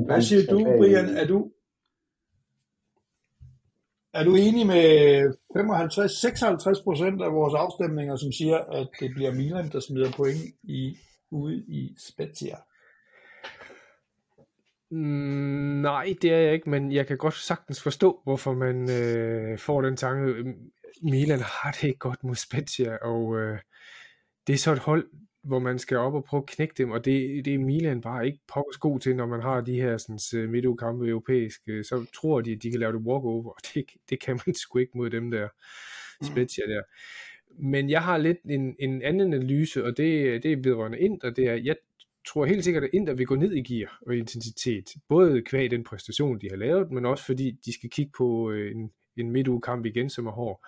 Hvad 0.07 0.23
siger 0.23 0.43
du, 0.51 0.65
Brian? 0.79 1.09
Er 1.17 1.27
du, 1.27 1.51
er 4.17 4.25
du 4.25 4.35
enig 4.35 4.67
med 4.67 4.85
55-56 6.79 6.85
procent 6.85 7.23
af 7.23 7.33
vores 7.33 7.55
afstemninger, 7.55 8.17
som 8.17 8.33
siger, 8.33 8.59
at 8.59 8.89
det 9.01 9.11
bliver 9.15 9.33
Milan, 9.35 9.69
der 9.73 9.81
smider 9.81 10.13
point 10.13 10.41
i, 10.63 10.97
ude 11.31 11.57
i 11.57 11.95
Spezia? 12.09 12.57
Mm, 14.91 15.81
nej, 15.83 16.15
det 16.23 16.33
er 16.33 16.39
jeg 16.39 16.53
ikke, 16.53 16.71
men 16.71 16.93
jeg 16.93 17.07
kan 17.07 17.17
godt 17.17 17.35
sagtens 17.35 17.83
forstå, 17.83 18.21
hvorfor 18.25 18.55
man 18.55 18.91
øh, 18.91 19.59
får 19.59 19.81
den 19.81 19.97
tanke. 19.97 20.55
Milan 21.03 21.41
har 21.41 21.71
det 21.73 21.85
ikke 21.85 21.99
godt 21.99 22.25
mod 22.25 22.35
Spezia, 22.35 22.97
og 22.97 23.37
øh, 23.37 23.59
det 24.47 24.53
er 24.53 24.59
så 24.59 24.73
et 24.73 24.79
hold, 24.79 25.07
hvor 25.47 25.59
man 25.59 25.79
skal 25.79 25.97
op 25.97 26.15
og 26.15 26.25
prøve 26.25 26.43
at 26.43 26.47
knække 26.47 26.75
dem, 26.79 26.91
og 26.91 27.05
det, 27.05 27.45
det 27.45 27.55
er 27.55 27.59
Milan 27.59 28.01
bare 28.01 28.27
ikke 28.27 28.39
pokkers 28.55 28.77
god 28.77 29.01
til, 29.01 29.17
når 29.17 29.27
man 29.27 29.43
har 29.43 29.61
de 29.61 29.81
her 29.81 29.97
sådan, 29.97 30.51
midtugkampe 30.51 31.09
europæiske, 31.09 31.85
så 31.85 32.07
tror 32.15 32.41
de, 32.41 32.53
at 32.53 32.63
de 32.63 32.71
kan 32.71 32.81
lave 32.81 32.93
det 32.93 33.01
walkover, 33.01 33.51
og 33.51 33.61
det, 33.75 33.85
det 34.11 34.21
kan 34.21 34.41
man 34.47 34.55
sgu 34.63 34.79
ikke 34.79 34.99
mod 34.99 35.11
dem 35.11 35.31
der 35.31 35.49
mm. 36.21 36.27
Spezia 36.27 36.65
der. 36.67 36.83
Men 37.59 37.91
jeg 37.91 38.03
har 38.03 38.17
lidt 38.19 38.39
en, 38.45 38.77
en 38.79 39.03
anden 39.03 39.35
analyse, 39.35 39.85
og 39.85 39.97
det, 39.97 40.43
det 40.43 40.53
er 40.53 40.57
vedrørende 40.57 40.99
Inter, 40.99 41.31
det 41.31 41.47
er, 41.47 41.55
jeg 41.55 41.77
tror 42.27 42.45
helt 42.45 42.65
sikkert, 42.65 42.85
at 42.85 42.91
Inter 42.93 43.15
vil 43.15 43.27
gå 43.27 43.35
ned 43.35 43.53
i 43.53 43.63
gear 43.63 43.99
og 44.07 44.17
intensitet, 44.17 44.85
både 45.09 45.43
kvæg 45.43 45.71
den 45.71 45.85
præstation, 45.85 46.41
de 46.41 46.49
har 46.51 46.57
lavet, 46.57 46.91
men 46.91 47.07
også 47.07 47.25
fordi 47.25 47.51
de 47.51 47.73
skal 47.73 47.91
kigge 47.91 48.13
på 48.19 48.51
øh, 48.51 48.77
en, 48.77 48.91
en 49.17 49.31
midtugekamp 49.31 49.87
igen, 49.87 50.11
som 50.11 50.27
er 50.27 50.33
hård. 50.33 50.67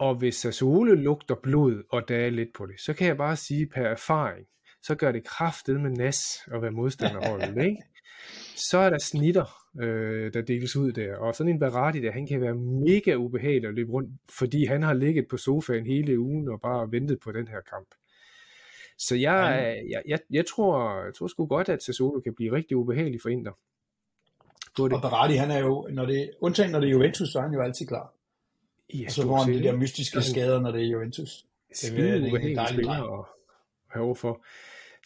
Og 0.00 0.14
hvis 0.14 0.34
Sassuolo 0.34 0.94
lugter 0.94 1.34
blod, 1.34 1.82
og 1.90 2.08
der 2.08 2.16
er 2.16 2.30
lidt 2.30 2.48
på 2.54 2.66
det, 2.66 2.80
så 2.80 2.92
kan 2.92 3.06
jeg 3.06 3.16
bare 3.16 3.36
sige 3.36 3.66
per 3.66 3.86
erfaring, 3.86 4.46
så 4.82 4.94
gør 4.94 5.12
det 5.12 5.24
kraftet 5.24 5.80
med 5.80 5.90
nas 5.90 6.18
at 6.54 6.62
være 6.62 6.70
modstanderholdet, 6.70 7.64
ikke? 7.64 7.82
Så 8.70 8.78
er 8.78 8.90
der 8.90 8.98
snitter, 8.98 9.44
øh, 9.80 10.32
der 10.32 10.42
deles 10.42 10.76
ud 10.76 10.92
der, 10.92 11.16
og 11.16 11.34
sådan 11.34 11.52
en 11.52 11.58
Berardi 11.58 12.00
der, 12.00 12.12
han 12.12 12.26
kan 12.26 12.40
være 12.40 12.54
mega 12.54 13.14
ubehagelig 13.14 13.68
at 13.68 13.74
løbe 13.74 13.92
rundt, 13.92 14.10
fordi 14.38 14.64
han 14.64 14.82
har 14.82 14.94
ligget 14.94 15.28
på 15.30 15.36
sofaen 15.36 15.86
hele 15.86 16.20
ugen 16.20 16.48
og 16.48 16.60
bare 16.60 16.92
ventet 16.92 17.20
på 17.20 17.32
den 17.32 17.48
her 17.48 17.60
kamp. 17.60 17.88
Så 18.98 19.16
jeg, 19.16 19.60
ja. 19.62 19.96
jeg, 19.96 20.02
jeg, 20.06 20.18
jeg, 20.30 20.46
tror, 20.46 21.04
jeg 21.04 21.14
tror 21.14 21.26
sgu 21.26 21.46
godt, 21.46 21.68
at 21.68 21.82
Sassuolo 21.82 22.20
kan 22.20 22.34
blive 22.34 22.52
rigtig 22.52 22.76
ubehagelig 22.76 23.20
for 23.22 23.28
Inter. 23.28 23.52
det. 24.88 24.92
Og 24.92 25.02
Berardi, 25.02 25.34
han 25.34 25.50
er 25.50 25.58
jo, 25.58 25.88
når 25.90 26.06
det, 26.06 26.30
undtagen 26.40 26.70
når 26.70 26.80
det 26.80 26.86
er 26.86 26.92
Juventus, 26.92 27.28
så 27.28 27.38
er 27.38 27.42
han 27.42 27.52
jo 27.52 27.60
altid 27.60 27.86
klar. 27.86 28.14
Ja, 28.94 29.04
og 29.06 29.12
så 29.12 29.22
får 29.22 29.36
han 29.36 29.54
de 29.54 29.62
der 29.62 29.76
mystiske 29.76 30.16
han, 30.16 30.22
skader, 30.22 30.60
når 30.60 30.72
det 30.72 30.82
er 30.82 30.86
Juventus. 30.86 31.46
Det 31.82 31.98
er 31.98 32.14
en 32.14 32.56
dejlig 32.56 32.68
spiller 32.68 33.20
at 33.20 33.24
have 33.90 34.04
overfor. 34.04 34.44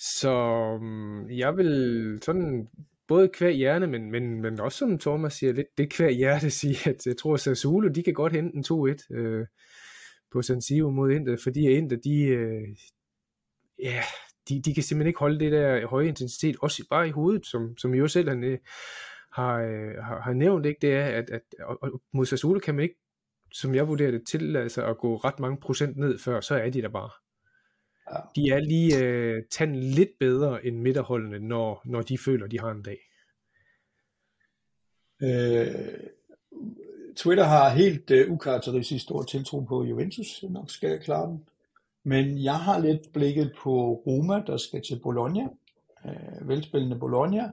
Så 0.01 0.32
um, 0.74 1.30
jeg 1.30 1.57
vil 1.57 2.18
sådan 2.22 2.68
både 3.09 3.28
kvæg 3.28 3.55
hjerne, 3.55 3.87
men, 3.87 4.11
men, 4.11 4.43
men 4.43 4.61
også 4.61 4.78
som 4.78 4.99
Thomas 4.99 5.32
siger, 5.32 5.53
lidt 5.53 5.78
det 5.78 5.91
kvæg 5.91 6.16
hjerte 6.16 6.51
sige, 6.61 6.91
at 6.91 7.07
jeg 7.07 7.16
tror, 7.16 7.35
at 7.35 7.41
Sassuolo, 7.41 7.89
de 7.89 8.03
kan 8.03 8.14
godt 8.14 8.32
hente 8.32 8.57
en 8.57 8.64
2-1 8.89 9.16
øh, 9.16 9.47
på 10.32 10.43
San 10.43 10.62
Siro 10.62 10.91
mod 10.91 11.11
Inter, 11.11 11.37
fordi 11.43 11.68
Inter, 11.68 11.97
de, 11.97 12.22
øh, 12.22 12.68
ja, 13.82 14.03
de, 14.49 14.62
de 14.62 14.74
kan 14.74 14.82
simpelthen 14.82 15.09
ikke 15.09 15.20
holde 15.20 15.41
det 15.41 15.53
der 15.53 15.87
høje 15.87 16.09
intensitet, 16.09 16.57
også 16.61 16.87
bare 16.91 17.09
i 17.09 17.11
hovedet, 17.11 17.47
som, 17.47 17.78
som 17.78 17.95
I 17.95 17.99
jo 17.99 18.09
selv 18.09 18.28
har, 18.28 18.59
har, 19.32 19.59
har, 20.03 20.20
har 20.20 20.32
nævnt, 20.32 20.66
ikke? 20.66 20.78
det 20.82 20.95
er, 20.95 21.05
at, 21.05 21.30
at 21.30 21.43
og 21.61 22.01
mod 22.12 22.26
Sassuolo 22.26 22.61
kan 22.61 22.74
man 22.74 22.82
ikke, 22.82 22.97
som 23.55 23.74
jeg 23.74 23.88
vurderer 23.88 24.11
det, 24.11 24.26
til 24.26 24.57
altså 24.57 24.86
at 24.86 24.98
gå 24.98 25.16
ret 25.16 25.40
mange 25.40 25.59
procent 25.61 25.96
ned 25.96 26.18
før, 26.18 26.40
så 26.40 26.55
er 26.55 26.70
de 26.70 26.82
der 26.82 26.88
bare. 26.88 27.11
Ja. 28.12 28.18
De 28.36 28.50
er 28.50 28.61
lige 28.61 29.05
øh, 29.05 29.42
tanden 29.50 29.80
lidt 29.80 30.11
bedre 30.20 30.66
end 30.66 30.76
midterholdene, 30.76 31.38
når, 31.38 31.82
når 31.84 32.02
de 32.02 32.18
føler, 32.18 32.46
de 32.46 32.61
har 32.61 32.70
en 32.70 32.82
dag. 32.82 32.98
Øh, 35.22 36.11
Twitter 37.16 37.44
har 37.44 37.68
helt 37.68 38.11
øh, 38.11 38.32
ukarakteristisk 38.32 39.05
stor 39.05 39.22
tiltro 39.22 39.61
på 39.61 39.84
Juventus, 39.84 40.44
nok 40.50 40.70
skal 40.70 40.90
jeg 40.90 41.00
klare 41.00 41.26
den. 41.26 41.44
Men 42.05 42.44
jeg 42.44 42.59
har 42.59 42.78
lidt 42.78 43.12
blikket 43.12 43.52
på 43.62 44.02
Roma, 44.07 44.42
der 44.46 44.57
skal 44.57 44.82
til 44.82 45.00
Bologna. 45.02 45.48
Øh, 46.07 46.48
velspillende 46.48 46.98
Bologna. 46.98 47.50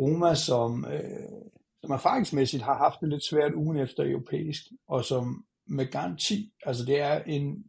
Roma, 0.00 0.34
som, 0.34 0.86
øh, 0.92 1.42
som 1.82 1.90
erfaringsmæssigt 1.90 2.62
har 2.62 2.76
haft 2.76 3.00
det 3.00 3.08
lidt 3.08 3.24
svært 3.24 3.54
ugen 3.54 3.76
efter 3.76 4.10
europæisk, 4.10 4.62
og 4.88 5.04
som 5.04 5.44
med 5.66 5.86
garanti, 5.86 6.52
altså 6.66 6.84
det 6.84 7.00
er 7.00 7.22
en, 7.22 7.64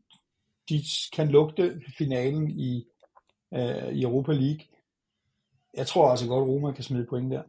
de 0.69 0.77
kan 1.15 1.27
lugte 1.27 1.81
finalen 1.97 2.51
i, 2.51 2.85
øh, 3.53 3.89
i 3.93 4.03
Europa 4.03 4.31
League. 4.31 4.65
Jeg 5.73 5.87
tror 5.87 6.09
altså 6.09 6.27
godt, 6.27 6.49
Roma 6.49 6.71
kan 6.71 6.83
smide 6.83 7.07
point 7.09 7.31
der 7.31 7.43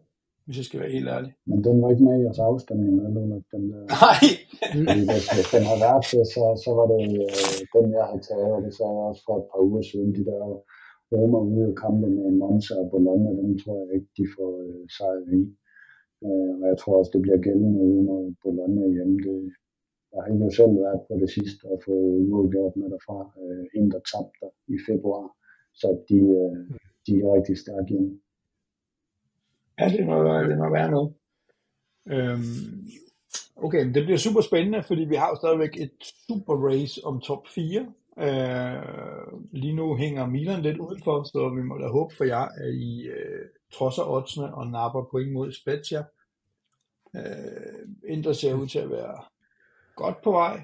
hvis 0.44 0.56
jeg 0.60 0.66
skal 0.68 0.80
være 0.80 0.96
helt 0.96 1.08
ærlig. 1.16 1.32
Men 1.50 1.58
den 1.66 1.76
var 1.82 1.88
ikke 1.92 2.04
med 2.08 2.16
i 2.18 2.24
jeres 2.26 2.42
afstemning, 2.50 2.92
eller 2.96 3.10
den 3.54 3.64
der... 3.70 3.82
Nej! 4.02 4.24
hvis, 5.10 5.26
hvis 5.36 5.48
den 5.54 5.64
har 5.70 5.78
været 5.86 6.04
det, 6.12 6.24
så, 6.34 6.42
så 6.64 6.70
var 6.78 6.86
det 6.92 7.02
øh, 7.24 7.60
den, 7.74 7.86
jeg 7.98 8.04
havde 8.08 8.24
taget, 8.28 8.50
og 8.56 8.60
det 8.66 8.72
sagde 8.76 8.94
jeg 8.96 9.08
også 9.10 9.22
for 9.26 9.36
et 9.40 9.46
par 9.50 9.60
uger 9.68 9.82
siden, 9.90 10.10
de 10.18 10.24
der 10.30 10.40
Roma 11.12 11.38
ude 11.54 11.72
i 11.72 11.74
kampen 11.84 12.10
med 12.18 12.30
Monza 12.40 12.74
og 12.82 12.88
Bologna, 12.94 13.30
dem 13.40 13.52
tror 13.62 13.76
jeg 13.80 13.90
ikke, 13.96 14.10
de 14.18 14.24
får 14.36 14.50
øh, 14.62 14.82
sejr 14.96 15.20
i. 15.38 15.40
Øh, 16.24 16.52
og 16.62 16.66
jeg 16.70 16.78
tror 16.78 16.98
også, 16.98 17.10
det 17.14 17.22
bliver 17.22 17.40
gældende 17.46 17.80
ude 17.80 18.02
mod 18.08 18.34
Bologna 18.42 18.86
hjemme. 18.96 19.16
Det, 19.26 19.52
jeg 20.12 20.22
har 20.22 20.34
jo 20.44 20.50
selv 20.50 20.74
været 20.84 21.00
på 21.08 21.12
det 21.22 21.30
sidste 21.30 21.64
og 21.64 21.82
fået 21.86 22.28
uafgjort 22.28 22.76
med 22.76 22.90
derfra, 22.90 23.18
øh, 23.42 23.64
en 23.74 23.90
der 23.90 24.00
tabte 24.12 24.46
i 24.74 24.76
februar. 24.88 25.26
Så 25.80 25.88
de, 26.08 26.18
øh, 26.40 26.56
de 27.06 27.12
er 27.20 27.34
rigtig 27.36 27.58
stærke 27.58 27.88
hjemme. 27.88 28.20
Ja, 29.78 29.86
det 29.88 30.06
må, 30.06 30.14
det 30.50 30.58
må 30.58 30.70
være 30.70 30.90
noget. 30.90 31.12
Øhm, 32.06 32.88
okay, 33.56 33.94
det 33.94 34.04
bliver 34.04 34.18
super 34.18 34.40
spændende, 34.40 34.82
fordi 34.82 35.04
vi 35.04 35.14
har 35.14 35.28
jo 35.30 35.36
stadigvæk 35.36 35.76
et 35.84 35.96
super 36.26 36.54
race 36.68 37.00
om 37.04 37.20
top 37.20 37.48
4. 37.48 37.92
Øh, 38.18 38.82
lige 39.52 39.74
nu 39.74 39.96
hænger 39.96 40.26
Milan 40.26 40.62
lidt 40.62 40.78
udenfor, 40.78 41.22
så 41.22 41.52
vi 41.56 41.62
må 41.62 41.78
da 41.78 41.88
håbe 41.88 42.14
for 42.16 42.24
jer, 42.24 42.48
at 42.64 42.74
I 42.74 43.06
øh, 43.06 43.48
trodser 43.72 44.02
oddsene 44.10 44.54
og 44.54 44.66
napper 44.66 45.04
point 45.10 45.32
mod 45.32 45.52
Spezia. 45.52 46.04
Øh, 47.16 47.88
Indre 48.08 48.34
ser 48.34 48.54
ud 48.54 48.66
til 48.66 48.78
at 48.78 48.90
være 48.90 49.24
godt 49.96 50.22
på 50.22 50.30
vej. 50.30 50.62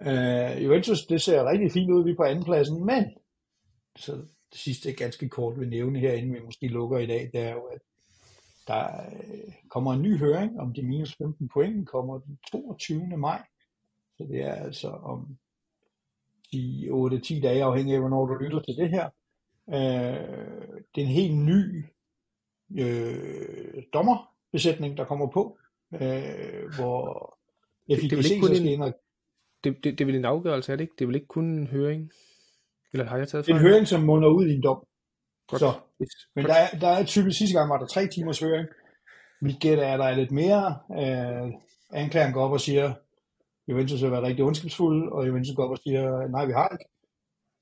Øh, 0.00 0.64
Juventus, 0.64 1.06
det 1.06 1.22
ser 1.22 1.50
rigtig 1.50 1.72
fint 1.72 1.90
ud, 1.90 2.04
vi 2.04 2.10
er 2.10 2.16
på 2.16 2.22
andenpladsen, 2.22 2.86
men 2.86 3.04
så 3.96 4.12
det 4.52 4.60
sidste 4.60 4.92
ganske 4.92 5.28
kort 5.28 5.60
vil 5.60 5.68
nævne 5.68 5.98
her, 5.98 6.12
inden 6.12 6.34
vi 6.34 6.40
måske 6.44 6.66
lukker 6.66 6.98
i 6.98 7.06
dag, 7.06 7.30
det 7.32 7.40
er 7.40 7.52
jo, 7.52 7.62
at 7.62 7.80
der 8.66 8.86
øh, 8.86 9.54
kommer 9.68 9.92
en 9.92 10.02
ny 10.02 10.18
høring 10.18 10.60
om 10.60 10.74
de 10.74 10.82
minus 10.82 11.14
15 11.16 11.48
point, 11.48 11.88
kommer 11.88 12.18
den 12.18 12.38
22. 12.52 13.16
maj. 13.16 13.42
Så 14.16 14.24
det 14.24 14.42
er 14.42 14.54
altså 14.54 14.88
om 14.88 15.38
de 16.52 16.88
8-10 16.90 17.40
dage, 17.42 17.64
afhængig 17.64 17.94
af 17.94 18.00
hvornår 18.00 18.26
du 18.26 18.34
lytter 18.34 18.60
til 18.60 18.76
det 18.76 18.90
her. 18.90 19.04
Øh, 19.68 20.84
det 20.94 21.02
er 21.02 21.06
en 21.06 21.06
helt 21.06 21.36
ny 21.36 21.84
øh, 22.78 23.82
dommerbesætning, 23.92 24.96
der 24.96 25.04
kommer 25.04 25.26
på, 25.30 25.58
øh, 25.94 26.74
hvor 26.76 27.38
FIGC 27.88 28.10
det, 28.10 28.10
det 28.10 28.24
så 28.24 28.46
skal 28.46 28.66
ind 28.66 28.82
og... 28.82 28.94
Det, 29.64 29.84
det, 29.84 29.98
det 29.98 30.00
er 30.00 30.06
vel 30.06 30.14
en 30.14 30.24
afgørelse, 30.24 30.72
er 30.72 30.76
det 30.76 30.84
ikke? 30.84 30.94
Det 30.98 31.04
er 31.04 31.06
vel 31.06 31.14
ikke 31.14 31.26
kun 31.26 31.44
en 31.44 31.66
høring? 31.66 32.10
Eller 32.92 33.06
har 33.06 33.16
jeg 33.16 33.28
taget 33.28 33.44
for 33.44 33.52
En 33.52 33.58
høring, 33.58 33.88
som 33.88 34.00
munder 34.00 34.28
ud 34.28 34.46
i 34.46 34.54
en 34.54 34.62
dom. 34.62 34.86
Godt. 35.48 35.60
Så, 35.60 35.72
men 36.34 36.44
der 36.44 36.54
er, 36.54 36.78
der 36.78 36.88
er 36.88 37.04
typisk 37.04 37.38
sidste 37.38 37.58
gang 37.58 37.70
var 37.70 37.78
der 37.78 37.86
tre 37.86 38.06
timers 38.06 38.40
høring. 38.40 38.68
Mit 39.40 39.60
gæt 39.60 39.78
er, 39.78 39.92
at 39.92 39.98
der 39.98 40.04
er 40.04 40.16
lidt 40.16 40.30
mere. 40.30 40.78
Øh, 40.90 41.52
anklageren 41.92 42.32
går 42.32 42.44
op 42.44 42.52
og 42.52 42.60
siger, 42.60 42.94
Juventus 43.68 44.00
har 44.00 44.08
været 44.08 44.22
rigtig 44.22 44.44
ondskabsfuld, 44.44 45.12
og 45.12 45.28
Juventus 45.28 45.56
går 45.56 45.64
op 45.64 45.70
og 45.70 45.78
siger, 45.78 46.28
nej, 46.28 46.46
vi 46.46 46.52
har 46.52 46.68
ikke. 46.68 46.84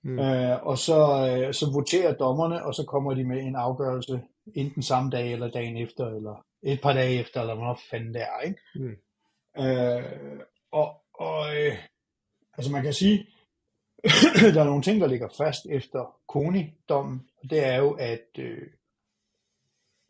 Mm. 0.04 0.18
Øh, 0.18 0.66
og 0.66 0.78
så, 0.78 0.98
øh, 1.30 1.54
så 1.54 1.72
voterer 1.72 2.14
dommerne, 2.14 2.64
og 2.64 2.74
så 2.74 2.84
kommer 2.84 3.14
de 3.14 3.24
med 3.24 3.42
en 3.42 3.56
afgørelse, 3.56 4.22
enten 4.54 4.82
samme 4.82 5.10
dag, 5.10 5.32
eller 5.32 5.50
dagen 5.50 5.76
efter, 5.76 6.06
eller 6.06 6.46
et 6.62 6.80
par 6.82 6.92
dage 6.92 7.20
efter, 7.20 7.40
eller 7.40 7.54
hvornår 7.54 7.78
fanden 7.90 8.14
det 8.14 8.22
er. 8.22 8.40
Ikke? 8.40 8.58
Mm. 8.74 8.96
Øh, 9.64 10.40
og 10.72 11.02
og 11.14 11.56
øh, 11.56 11.78
altså 12.56 12.72
man 12.72 12.82
kan 12.82 12.92
sige, 12.92 13.26
der 14.54 14.60
er 14.60 14.64
nogle 14.64 14.82
ting, 14.82 15.00
der 15.00 15.06
ligger 15.06 15.28
fast 15.28 15.66
efter 15.66 16.16
Koni-dommen, 16.28 17.28
og 17.42 17.50
det 17.50 17.66
er 17.66 17.76
jo, 17.76 17.90
at 17.92 18.28
øh, 18.38 18.66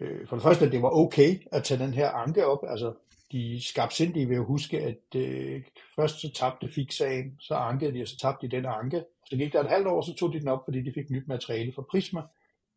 øh, 0.01 0.29
for 0.29 0.37
det 0.37 0.43
første, 0.43 0.67
at 0.67 0.73
det 0.73 0.83
var 0.83 0.91
okay 0.91 1.49
at 1.53 1.65
tage 1.65 1.85
den 1.85 1.95
her 1.95 2.11
anke 2.11 2.47
op. 2.47 2.65
Altså, 2.69 2.95
de 3.33 3.63
skabsindige 3.63 4.29
vil 4.29 4.37
jo 4.37 4.45
huske, 4.45 4.81
at 4.81 5.15
øh, 5.17 5.63
først 5.97 6.21
så 6.21 6.33
tabte 6.33 6.69
fik 6.69 6.93
sagen, 6.93 7.37
så 7.41 7.55
ankede 7.55 7.93
de, 7.95 8.03
og 8.03 8.09
så 8.09 8.17
tabte 8.17 8.49
de 8.49 8.57
den 8.57 8.67
anke. 8.67 9.05
Så 9.27 9.37
gik 9.37 9.53
der 9.53 9.61
et 9.61 9.71
halvt 9.71 9.87
år, 9.87 10.03
så 10.03 10.15
tog 10.15 10.33
de 10.33 10.41
den 10.41 10.49
op, 10.49 10.65
fordi 10.65 10.83
de 10.83 10.93
fik 10.95 11.11
nyt 11.11 11.29
materiale 11.29 11.73
fra 11.73 11.85
Prisma. 11.91 12.23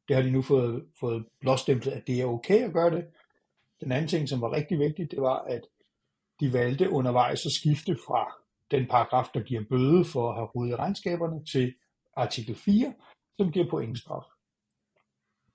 Det 0.08 0.16
har 0.16 0.24
de 0.24 0.32
nu 0.32 0.42
fået, 0.42 0.86
fået 1.00 1.26
blåstemplet, 1.40 1.92
at 1.92 2.08
det 2.08 2.22
er 2.22 2.26
okay 2.26 2.64
at 2.64 2.74
gøre 2.74 2.92
det. 2.92 3.06
Den 3.82 3.92
anden 3.92 4.08
ting, 4.08 4.30
som 4.30 4.42
var 4.42 4.52
rigtig 4.52 4.80
vigtigt, 4.80 5.12
det 5.12 5.22
var, 5.22 5.38
at 5.38 5.62
de 6.40 6.54
valgte 6.54 6.90
undervejs 6.90 7.46
at 7.46 7.52
skifte 7.52 7.98
fra 8.08 8.34
den 8.72 8.88
paragraf, 8.88 9.26
der 9.34 9.40
giver 9.40 9.64
bøde 9.70 10.06
for 10.06 10.30
at 10.30 10.36
have 10.36 10.48
rodet 10.48 10.72
i 10.72 10.76
regnskaberne, 10.76 11.46
til 11.46 11.74
artikel 12.16 12.56
4, 12.56 12.94
som 13.38 13.52
giver 13.52 13.70
pointstraf. 13.70 14.24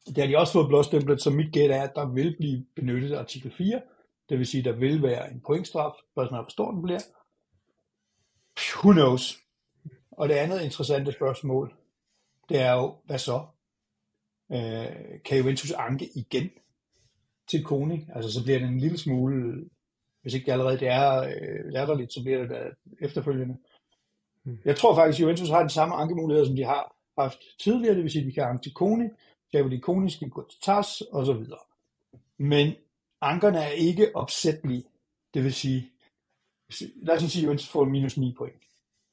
Det 0.07 0.19
har 0.19 0.27
de 0.27 0.39
også 0.39 0.53
fået 0.53 0.69
blåstemplet, 0.69 1.23
så 1.23 1.31
mit 1.31 1.53
gæt 1.53 1.71
er, 1.71 1.83
at 1.83 1.95
der 1.95 2.13
vil 2.13 2.37
blive 2.39 2.67
benyttet 2.77 3.17
artikel 3.17 3.51
4, 3.51 3.83
det 4.31 4.39
vil 4.39 4.47
sige, 4.47 4.65
der 4.65 4.73
vil 4.73 5.03
være 5.03 5.33
en 5.33 5.41
pointstraf, 5.47 5.93
spørgsmålet 6.13 6.45
hvor 6.45 6.51
stor 6.51 6.71
den 6.71 6.83
bliver. 6.83 7.01
Who 8.77 8.93
knows? 8.93 9.39
Og 10.11 10.29
det 10.29 10.35
andet 10.35 10.63
interessante 10.63 11.13
spørgsmål, 11.13 11.75
det 12.49 12.61
er 12.61 12.73
jo, 12.73 12.97
hvad 13.05 13.19
så? 13.19 13.47
Øh, 14.53 15.23
kan 15.25 15.39
Juventus 15.39 15.73
anke 15.73 16.09
igen? 16.15 16.51
til 17.51 17.65
Koni. 17.65 18.07
Altså 18.15 18.33
så 18.33 18.43
bliver 18.45 18.59
det 18.59 18.69
en 18.69 18.79
lille 18.79 18.99
smule, 18.99 19.65
hvis 20.23 20.35
ikke 20.35 20.47
det 20.47 20.53
allerede 20.53 20.79
det 20.79 20.89
er 20.89 21.23
øh, 21.23 21.73
latterligt, 21.73 22.13
så 22.13 22.23
bliver 22.23 22.39
det 22.39 22.51
da 22.51 22.63
efterfølgende. 23.01 23.57
Mm. 24.45 24.59
Jeg 24.65 24.77
tror 24.77 24.95
faktisk, 24.95 25.19
at 25.19 25.23
Juventus 25.23 25.49
har 25.49 25.63
de 25.63 25.69
samme 25.69 25.95
ankemuligheder, 25.95 26.47
som 26.47 26.57
de 26.57 26.65
har 26.65 26.97
haft 27.19 27.39
tidligere, 27.61 27.95
det 27.95 28.03
vil 28.03 28.11
sige, 28.11 28.23
at 28.23 28.27
de 28.27 28.33
kan 28.33 28.45
anke 28.45 28.63
til 28.63 28.75
Koni, 28.75 29.09
de 29.53 29.81
Koni 29.81 30.11
skal 30.11 30.29
gå 30.29 30.49
til 30.51 30.61
TAS, 30.61 31.01
og 31.01 31.27
så 31.27 31.33
videre. 31.33 31.59
Men 32.39 32.75
ankerne 33.21 33.59
er 33.59 33.71
ikke 33.71 34.17
opsættelige. 34.17 34.85
Det 35.35 35.45
vil 35.45 35.55
sige, 35.55 35.91
lad 36.97 37.17
os 37.17 37.33
sige, 37.33 37.51
at 37.51 37.63
får 37.63 37.85
minus 37.85 38.17
9 38.17 38.35
point. 38.39 38.63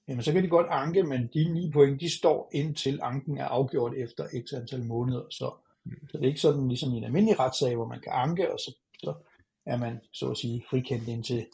Jamen, 0.08 0.24
så 0.24 0.34
kan 0.34 0.44
de 0.44 0.50
godt 0.50 0.68
anke, 0.70 1.04
men 1.04 1.30
de 1.34 1.54
9 1.54 1.72
point, 1.72 2.02
de 2.02 2.18
står 2.18 2.50
indtil 2.54 3.00
anken 3.02 3.38
er 3.38 3.46
afgjort 3.46 3.94
efter 3.94 4.28
x 4.46 4.54
antal 4.54 4.84
måneder. 4.84 5.30
Så, 5.30 5.54
så 6.10 6.18
det 6.18 6.24
er 6.24 6.28
ikke 6.28 6.42
sådan 6.42 6.68
ligesom 6.68 6.94
i 6.94 6.98
en 6.98 7.04
almindelig 7.04 7.40
retssag, 7.40 7.76
hvor 7.76 7.88
man 7.88 8.02
kan 8.02 8.12
anke, 8.12 8.54
og 8.54 8.60
så, 8.60 8.76
så 9.00 9.14
er 9.66 9.78
man, 9.78 10.00
så 10.14 10.32
at 10.32 10.38
sige, 10.38 10.64
frikendt 10.70 11.08
indtil, 11.08 11.48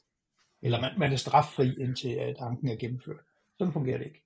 eller 0.61 0.81
man, 0.81 0.91
man 0.99 1.13
er 1.13 1.17
straffri 1.17 1.75
indtil, 1.79 2.09
at 2.09 2.35
anken 2.39 2.67
er 2.67 2.75
gennemført. 2.75 3.25
Sådan 3.57 3.73
fungerer 3.73 3.97
det 3.97 4.05
ikke. 4.05 4.23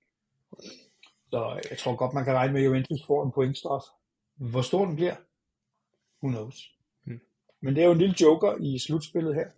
Så 1.30 1.60
jeg 1.70 1.78
tror 1.78 1.96
godt, 1.96 2.14
man 2.14 2.24
kan 2.24 2.34
regne 2.34 2.52
med, 2.52 2.60
at 2.60 2.66
Juventus 2.66 3.06
får 3.06 3.24
en 3.24 3.32
pointstraf. 3.32 3.82
Hvor 4.36 4.62
stor 4.62 4.84
den 4.84 4.96
bliver, 4.96 5.16
who 6.22 6.28
knows. 6.28 6.77
Men 7.62 7.74
det 7.74 7.82
er 7.82 7.86
jo 7.86 7.92
en 7.92 7.98
lille 7.98 8.14
joker 8.20 8.54
i 8.60 8.78
slutspillet 8.78 9.34
her. 9.34 9.48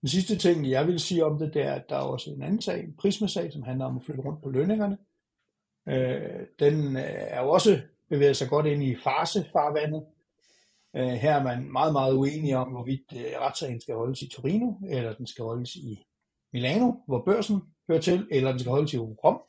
Den 0.00 0.08
sidste 0.08 0.36
ting, 0.36 0.70
jeg 0.70 0.86
vil 0.86 1.00
sige 1.00 1.24
om 1.24 1.38
det, 1.38 1.54
det 1.54 1.62
er, 1.62 1.72
at 1.72 1.88
der 1.88 1.96
er 1.96 2.00
også 2.00 2.30
en 2.30 2.42
anden 2.42 2.60
sag, 2.60 2.84
en 2.84 2.94
prismasag, 2.98 3.52
som 3.52 3.62
handler 3.62 3.84
om 3.84 3.96
at 3.96 4.04
flytte 4.04 4.22
rundt 4.22 4.42
på 4.42 4.50
lønningerne. 4.50 4.98
Øh, 5.88 6.46
den 6.58 6.96
øh, 6.96 7.02
er 7.06 7.42
jo 7.42 7.50
også 7.50 7.80
bevæget 8.08 8.36
sig 8.36 8.48
godt 8.48 8.66
ind 8.66 8.82
i 8.82 8.96
farsefarvandet. 8.96 10.04
Øh, 10.96 11.08
her 11.08 11.34
er 11.34 11.42
man 11.42 11.72
meget, 11.72 11.92
meget 11.92 12.14
uenig 12.14 12.56
om, 12.56 12.68
hvorvidt 12.68 13.12
øh, 13.16 13.40
retssagen 13.40 13.80
skal 13.80 13.94
holdes 13.94 14.22
i 14.22 14.28
Torino, 14.28 14.72
eller 14.88 15.12
den 15.12 15.26
skal 15.26 15.44
holdes 15.44 15.76
i 15.76 16.06
Milano, 16.52 16.92
hvor 17.06 17.22
børsen 17.24 17.60
hører 17.88 18.00
til, 18.00 18.28
eller 18.30 18.50
den 18.50 18.60
skal 18.60 18.70
holdes 18.70 18.94
i 18.94 18.98
Rom, 18.98 19.40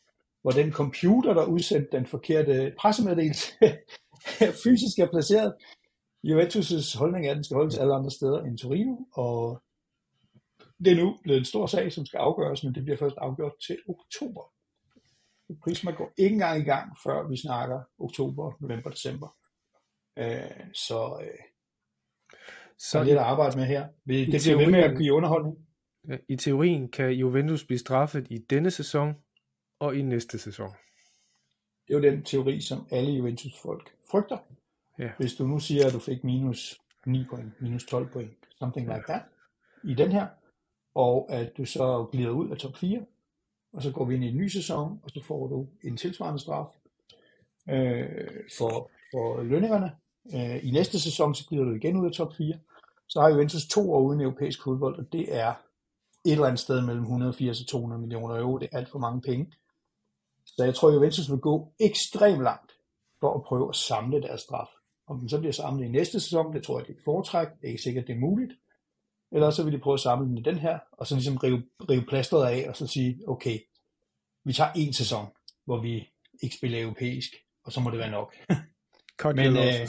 hvor 0.41 0.51
den 0.51 0.71
computer, 0.71 1.34
der 1.34 1.45
udsendte 1.45 1.97
den 1.97 2.05
forkerte 2.05 2.73
pressemeddelelse, 2.79 3.51
fysisk 4.63 4.99
er 4.99 5.07
placeret. 5.07 5.53
Juventus' 6.24 6.97
holdning 6.97 7.28
er, 7.28 7.32
at 7.32 7.36
den 7.36 7.43
skal 7.43 7.55
holdes 7.55 7.78
alle 7.78 7.93
andre 7.93 8.11
steder 8.11 8.43
end 8.43 8.57
Torino, 8.57 8.95
og 9.13 9.61
det 10.86 10.93
er 10.93 11.03
nu 11.03 11.17
blevet 11.24 11.39
en 11.39 11.45
stor 11.45 11.65
sag, 11.65 11.91
som 11.91 12.05
skal 12.05 12.17
afgøres, 12.17 12.63
men 12.63 12.76
det 12.76 12.84
bliver 12.84 12.97
først 12.97 13.15
afgjort 13.17 13.53
til 13.67 13.78
oktober. 13.89 14.53
Prisma 15.63 15.91
går 15.91 16.13
ikke 16.17 16.34
engang 16.34 16.61
i 16.61 16.63
gang, 16.63 16.97
før 17.03 17.28
vi 17.28 17.38
snakker 17.38 17.82
oktober, 17.99 18.51
november, 18.59 18.89
december. 18.89 19.36
Øh, 20.17 20.74
så 20.74 21.19
øh, 21.21 21.39
så 22.78 22.99
er 22.99 23.03
lidt 23.03 23.17
at 23.17 23.24
arbejde 23.24 23.57
med 23.57 23.65
her. 23.65 23.82
Det 23.88 23.93
bliver 24.05 24.39
teorien, 24.39 24.59
ved 24.59 24.71
med 24.71 24.84
at 24.84 24.97
give 24.97 25.13
underholdning. 25.13 25.57
I 26.30 26.36
teorien 26.36 26.91
kan 26.91 27.11
Juventus 27.11 27.65
blive 27.65 27.80
straffet 27.80 28.28
i 28.30 28.38
denne 28.38 28.71
sæson 28.71 29.13
og 29.80 29.95
i 29.95 30.01
næste 30.01 30.39
sæson. 30.39 30.69
Det 31.88 31.93
er 31.93 31.97
jo 31.97 32.03
den 32.03 32.24
teori, 32.24 32.61
som 32.61 32.88
alle 32.91 33.11
Juventus-folk 33.11 33.95
frygter. 34.11 34.38
Ja. 34.99 35.09
Hvis 35.17 35.35
du 35.35 35.47
nu 35.47 35.59
siger, 35.59 35.87
at 35.87 35.93
du 35.93 35.99
fik 35.99 36.23
minus 36.23 36.77
9 37.05 37.25
point, 37.29 37.61
minus 37.61 37.85
12 37.85 38.11
point, 38.11 38.31
something 38.59 38.87
like 38.87 39.03
that, 39.07 39.21
i 39.83 39.93
den 39.93 40.11
her, 40.11 40.27
og 40.95 41.27
at 41.31 41.57
du 41.57 41.65
så 41.65 42.07
glider 42.11 42.29
ud 42.29 42.49
af 42.49 42.57
top 42.57 42.77
4, 42.77 43.05
og 43.73 43.83
så 43.83 43.91
går 43.91 44.05
vi 44.05 44.15
ind 44.15 44.23
i 44.23 44.27
en 44.27 44.37
ny 44.37 44.47
sæson, 44.47 44.99
og 45.03 45.09
så 45.09 45.23
får 45.23 45.47
du 45.47 45.67
en 45.83 45.97
tilsvarende 45.97 46.39
straf 46.39 46.67
øh, 47.69 48.07
for, 48.57 48.91
for 49.11 49.43
lønningerne. 49.43 49.91
Øh, 50.33 50.65
I 50.67 50.71
næste 50.71 50.99
sæson, 50.99 51.35
så 51.35 51.47
glider 51.47 51.63
du 51.63 51.73
igen 51.73 51.97
ud 51.97 52.05
af 52.05 52.11
top 52.11 52.33
4. 52.37 52.59
Så 53.09 53.21
har 53.21 53.29
Juventus 53.29 53.67
to 53.67 53.93
år 53.93 54.01
uden 54.01 54.21
europæisk 54.21 54.63
fodbold, 54.63 54.99
og 54.99 55.05
det 55.11 55.35
er 55.35 55.53
et 56.25 56.31
eller 56.31 56.45
andet 56.45 56.59
sted 56.59 56.81
mellem 56.81 57.03
180 57.03 57.61
og 57.61 57.67
200 57.67 58.01
millioner 58.01 58.39
euro. 58.39 58.57
Det 58.57 58.69
er 58.71 58.77
alt 58.77 58.89
for 58.89 58.99
mange 58.99 59.21
penge. 59.21 59.53
Så 60.45 60.63
jeg 60.63 60.75
tror, 60.75 60.89
at 60.89 60.95
Juventus 60.95 61.31
vil 61.31 61.39
gå 61.39 61.73
ekstremt 61.79 62.43
langt 62.43 62.71
for 63.19 63.33
at 63.33 63.43
prøve 63.43 63.69
at 63.69 63.75
samle 63.75 64.21
deres 64.21 64.41
straf. 64.41 64.67
Om 65.07 65.19
den 65.19 65.29
så 65.29 65.39
bliver 65.39 65.53
samlet 65.53 65.85
i 65.85 65.89
næste 65.89 66.19
sæson, 66.19 66.53
det 66.53 66.63
tror 66.63 66.79
jeg, 66.79 66.87
det 66.87 66.93
er 66.93 66.97
et 66.97 67.03
foretræk. 67.03 67.47
Det 67.47 67.63
er 67.63 67.71
ikke 67.71 67.83
sikkert, 67.83 68.07
det 68.07 68.15
er 68.15 68.19
muligt. 68.19 68.53
Eller 69.31 69.49
så 69.49 69.63
vil 69.63 69.73
de 69.73 69.79
prøve 69.79 69.93
at 69.93 69.99
samle 69.99 70.27
den 70.27 70.37
i 70.37 70.41
den 70.41 70.57
her, 70.57 70.79
og 70.91 71.07
så 71.07 71.15
ligesom 71.15 71.37
rive, 71.37 71.63
rive 71.89 72.05
plasteret 72.07 72.47
af, 72.47 72.69
og 72.69 72.75
så 72.75 72.87
sige, 72.87 73.19
okay, 73.27 73.59
vi 74.45 74.53
tager 74.53 74.71
en 74.75 74.93
sæson, 74.93 75.27
hvor 75.65 75.81
vi 75.81 76.09
ikke 76.43 76.55
spiller 76.55 76.81
europæisk, 76.81 77.31
og 77.65 77.71
så 77.71 77.79
må 77.79 77.91
det 77.91 77.99
være 77.99 78.11
nok. 78.11 78.35
men, 79.35 79.57
øh, 79.57 79.87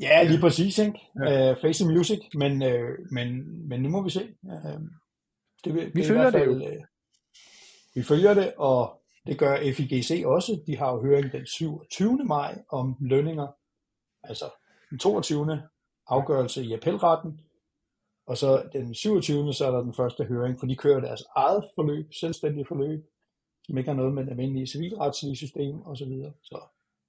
ja, 0.00 0.22
lige 0.22 0.40
præcis, 0.40 0.78
ikke? 0.78 1.00
Ja. 1.24 1.50
Uh, 1.50 1.60
face 1.60 1.84
the 1.84 1.94
music, 1.94 2.18
men, 2.34 2.62
uh, 2.62 3.12
men, 3.12 3.28
men 3.68 3.82
nu 3.82 3.88
må 3.88 4.02
vi 4.02 4.10
se. 4.10 4.34
Uh, 4.42 4.80
det, 5.64 5.74
vi 5.74 5.90
det 5.90 6.06
følger 6.06 6.30
fald, 6.30 6.60
det 6.60 6.66
jo. 6.66 6.70
Uh, 6.70 6.84
vi 7.94 8.02
følger 8.02 8.34
det, 8.34 8.54
og 8.56 9.02
det 9.26 9.38
gør 9.38 9.72
FIGC 9.72 10.22
også. 10.26 10.62
De 10.66 10.76
har 10.76 10.92
jo 10.92 11.02
høring 11.02 11.32
den 11.32 11.46
27. 11.46 12.24
maj 12.24 12.58
om 12.68 12.96
lønninger, 13.00 13.46
altså 14.22 14.44
den 14.90 14.98
22. 14.98 15.62
afgørelse 16.06 16.64
i 16.64 16.72
appelretten, 16.72 17.40
og 18.26 18.36
så 18.36 18.68
den 18.72 18.94
27. 18.94 19.52
så 19.52 19.66
er 19.66 19.70
der 19.70 19.80
den 19.80 19.94
første 19.94 20.24
høring, 20.24 20.60
for 20.60 20.66
de 20.66 20.76
kører 20.76 21.00
deres 21.00 21.24
eget 21.36 21.64
forløb, 21.74 22.12
selvstændige 22.12 22.66
forløb, 22.68 23.06
som 23.64 23.78
ikke 23.78 23.90
har 23.90 23.96
noget 23.96 24.14
med 24.14 24.24
det 24.24 24.30
almindelige 24.30 24.66
civilretslige 24.66 25.36
system 25.36 25.82
osv. 25.86 26.12
Så, 26.22 26.32
så 26.42 26.60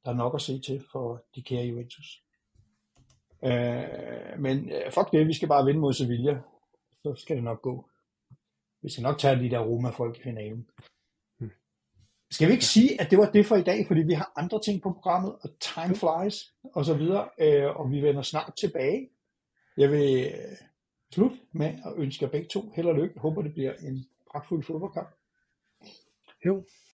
der 0.06 0.12
er 0.12 0.16
nok 0.16 0.36
at 0.36 0.42
se 0.42 0.60
til 0.60 0.84
for 0.92 1.24
de 1.36 1.44
kære 1.44 1.66
Juventus. 1.66 2.24
Øh, 3.44 4.40
men 4.40 4.72
øh, 4.72 4.92
fuck 4.92 5.12
det, 5.12 5.28
vi 5.28 5.34
skal 5.34 5.48
bare 5.48 5.66
vinde 5.66 5.80
mod 5.80 5.94
Sevilla. 5.94 6.42
Så 7.04 7.16
skal 7.16 7.36
det 7.36 7.44
nok 7.44 7.62
gå. 7.62 7.90
Vi 8.82 8.90
skal 8.90 9.04
nok 9.04 9.18
tage 9.20 9.44
de 9.44 9.50
der 9.50 9.60
Roma-folk 9.60 10.18
i 10.18 10.24
finalen. 10.24 10.70
Skal 12.32 12.48
vi 12.48 12.54
ikke 12.54 12.66
sige, 12.66 13.02
at 13.02 13.12
det 13.12 13.18
var 13.18 13.32
det 13.32 13.46
for 13.46 13.56
i 13.56 13.64
dag, 13.64 13.88
fordi 13.88 14.02
vi 14.02 14.14
har 14.14 14.32
andre 14.36 14.62
ting 14.62 14.82
på 14.82 14.92
programmet, 14.92 15.36
og 15.42 15.50
time 15.60 15.96
flies, 15.96 16.54
og 16.74 16.86
så 16.86 16.94
videre, 16.94 17.30
øh, 17.40 17.80
og 17.80 17.92
vi 17.92 18.02
vender 18.02 18.22
snart 18.22 18.54
tilbage. 18.60 19.10
Jeg 19.78 19.92
vil 19.92 20.26
øh, 20.26 20.58
slut 21.14 21.32
med 21.52 21.68
at 21.68 21.94
ønske 21.98 22.26
jer 22.26 22.32
begge 22.32 22.48
to 22.48 22.72
held 22.76 22.88
og 22.88 22.96
lykke. 22.96 23.12
Jeg 23.16 23.22
håber, 23.22 23.42
det 23.42 23.54
bliver 23.54 23.74
en 23.74 24.06
pragtfuld 24.32 24.64
fodboldkamp. 24.64 25.10
Jo, 26.46 26.66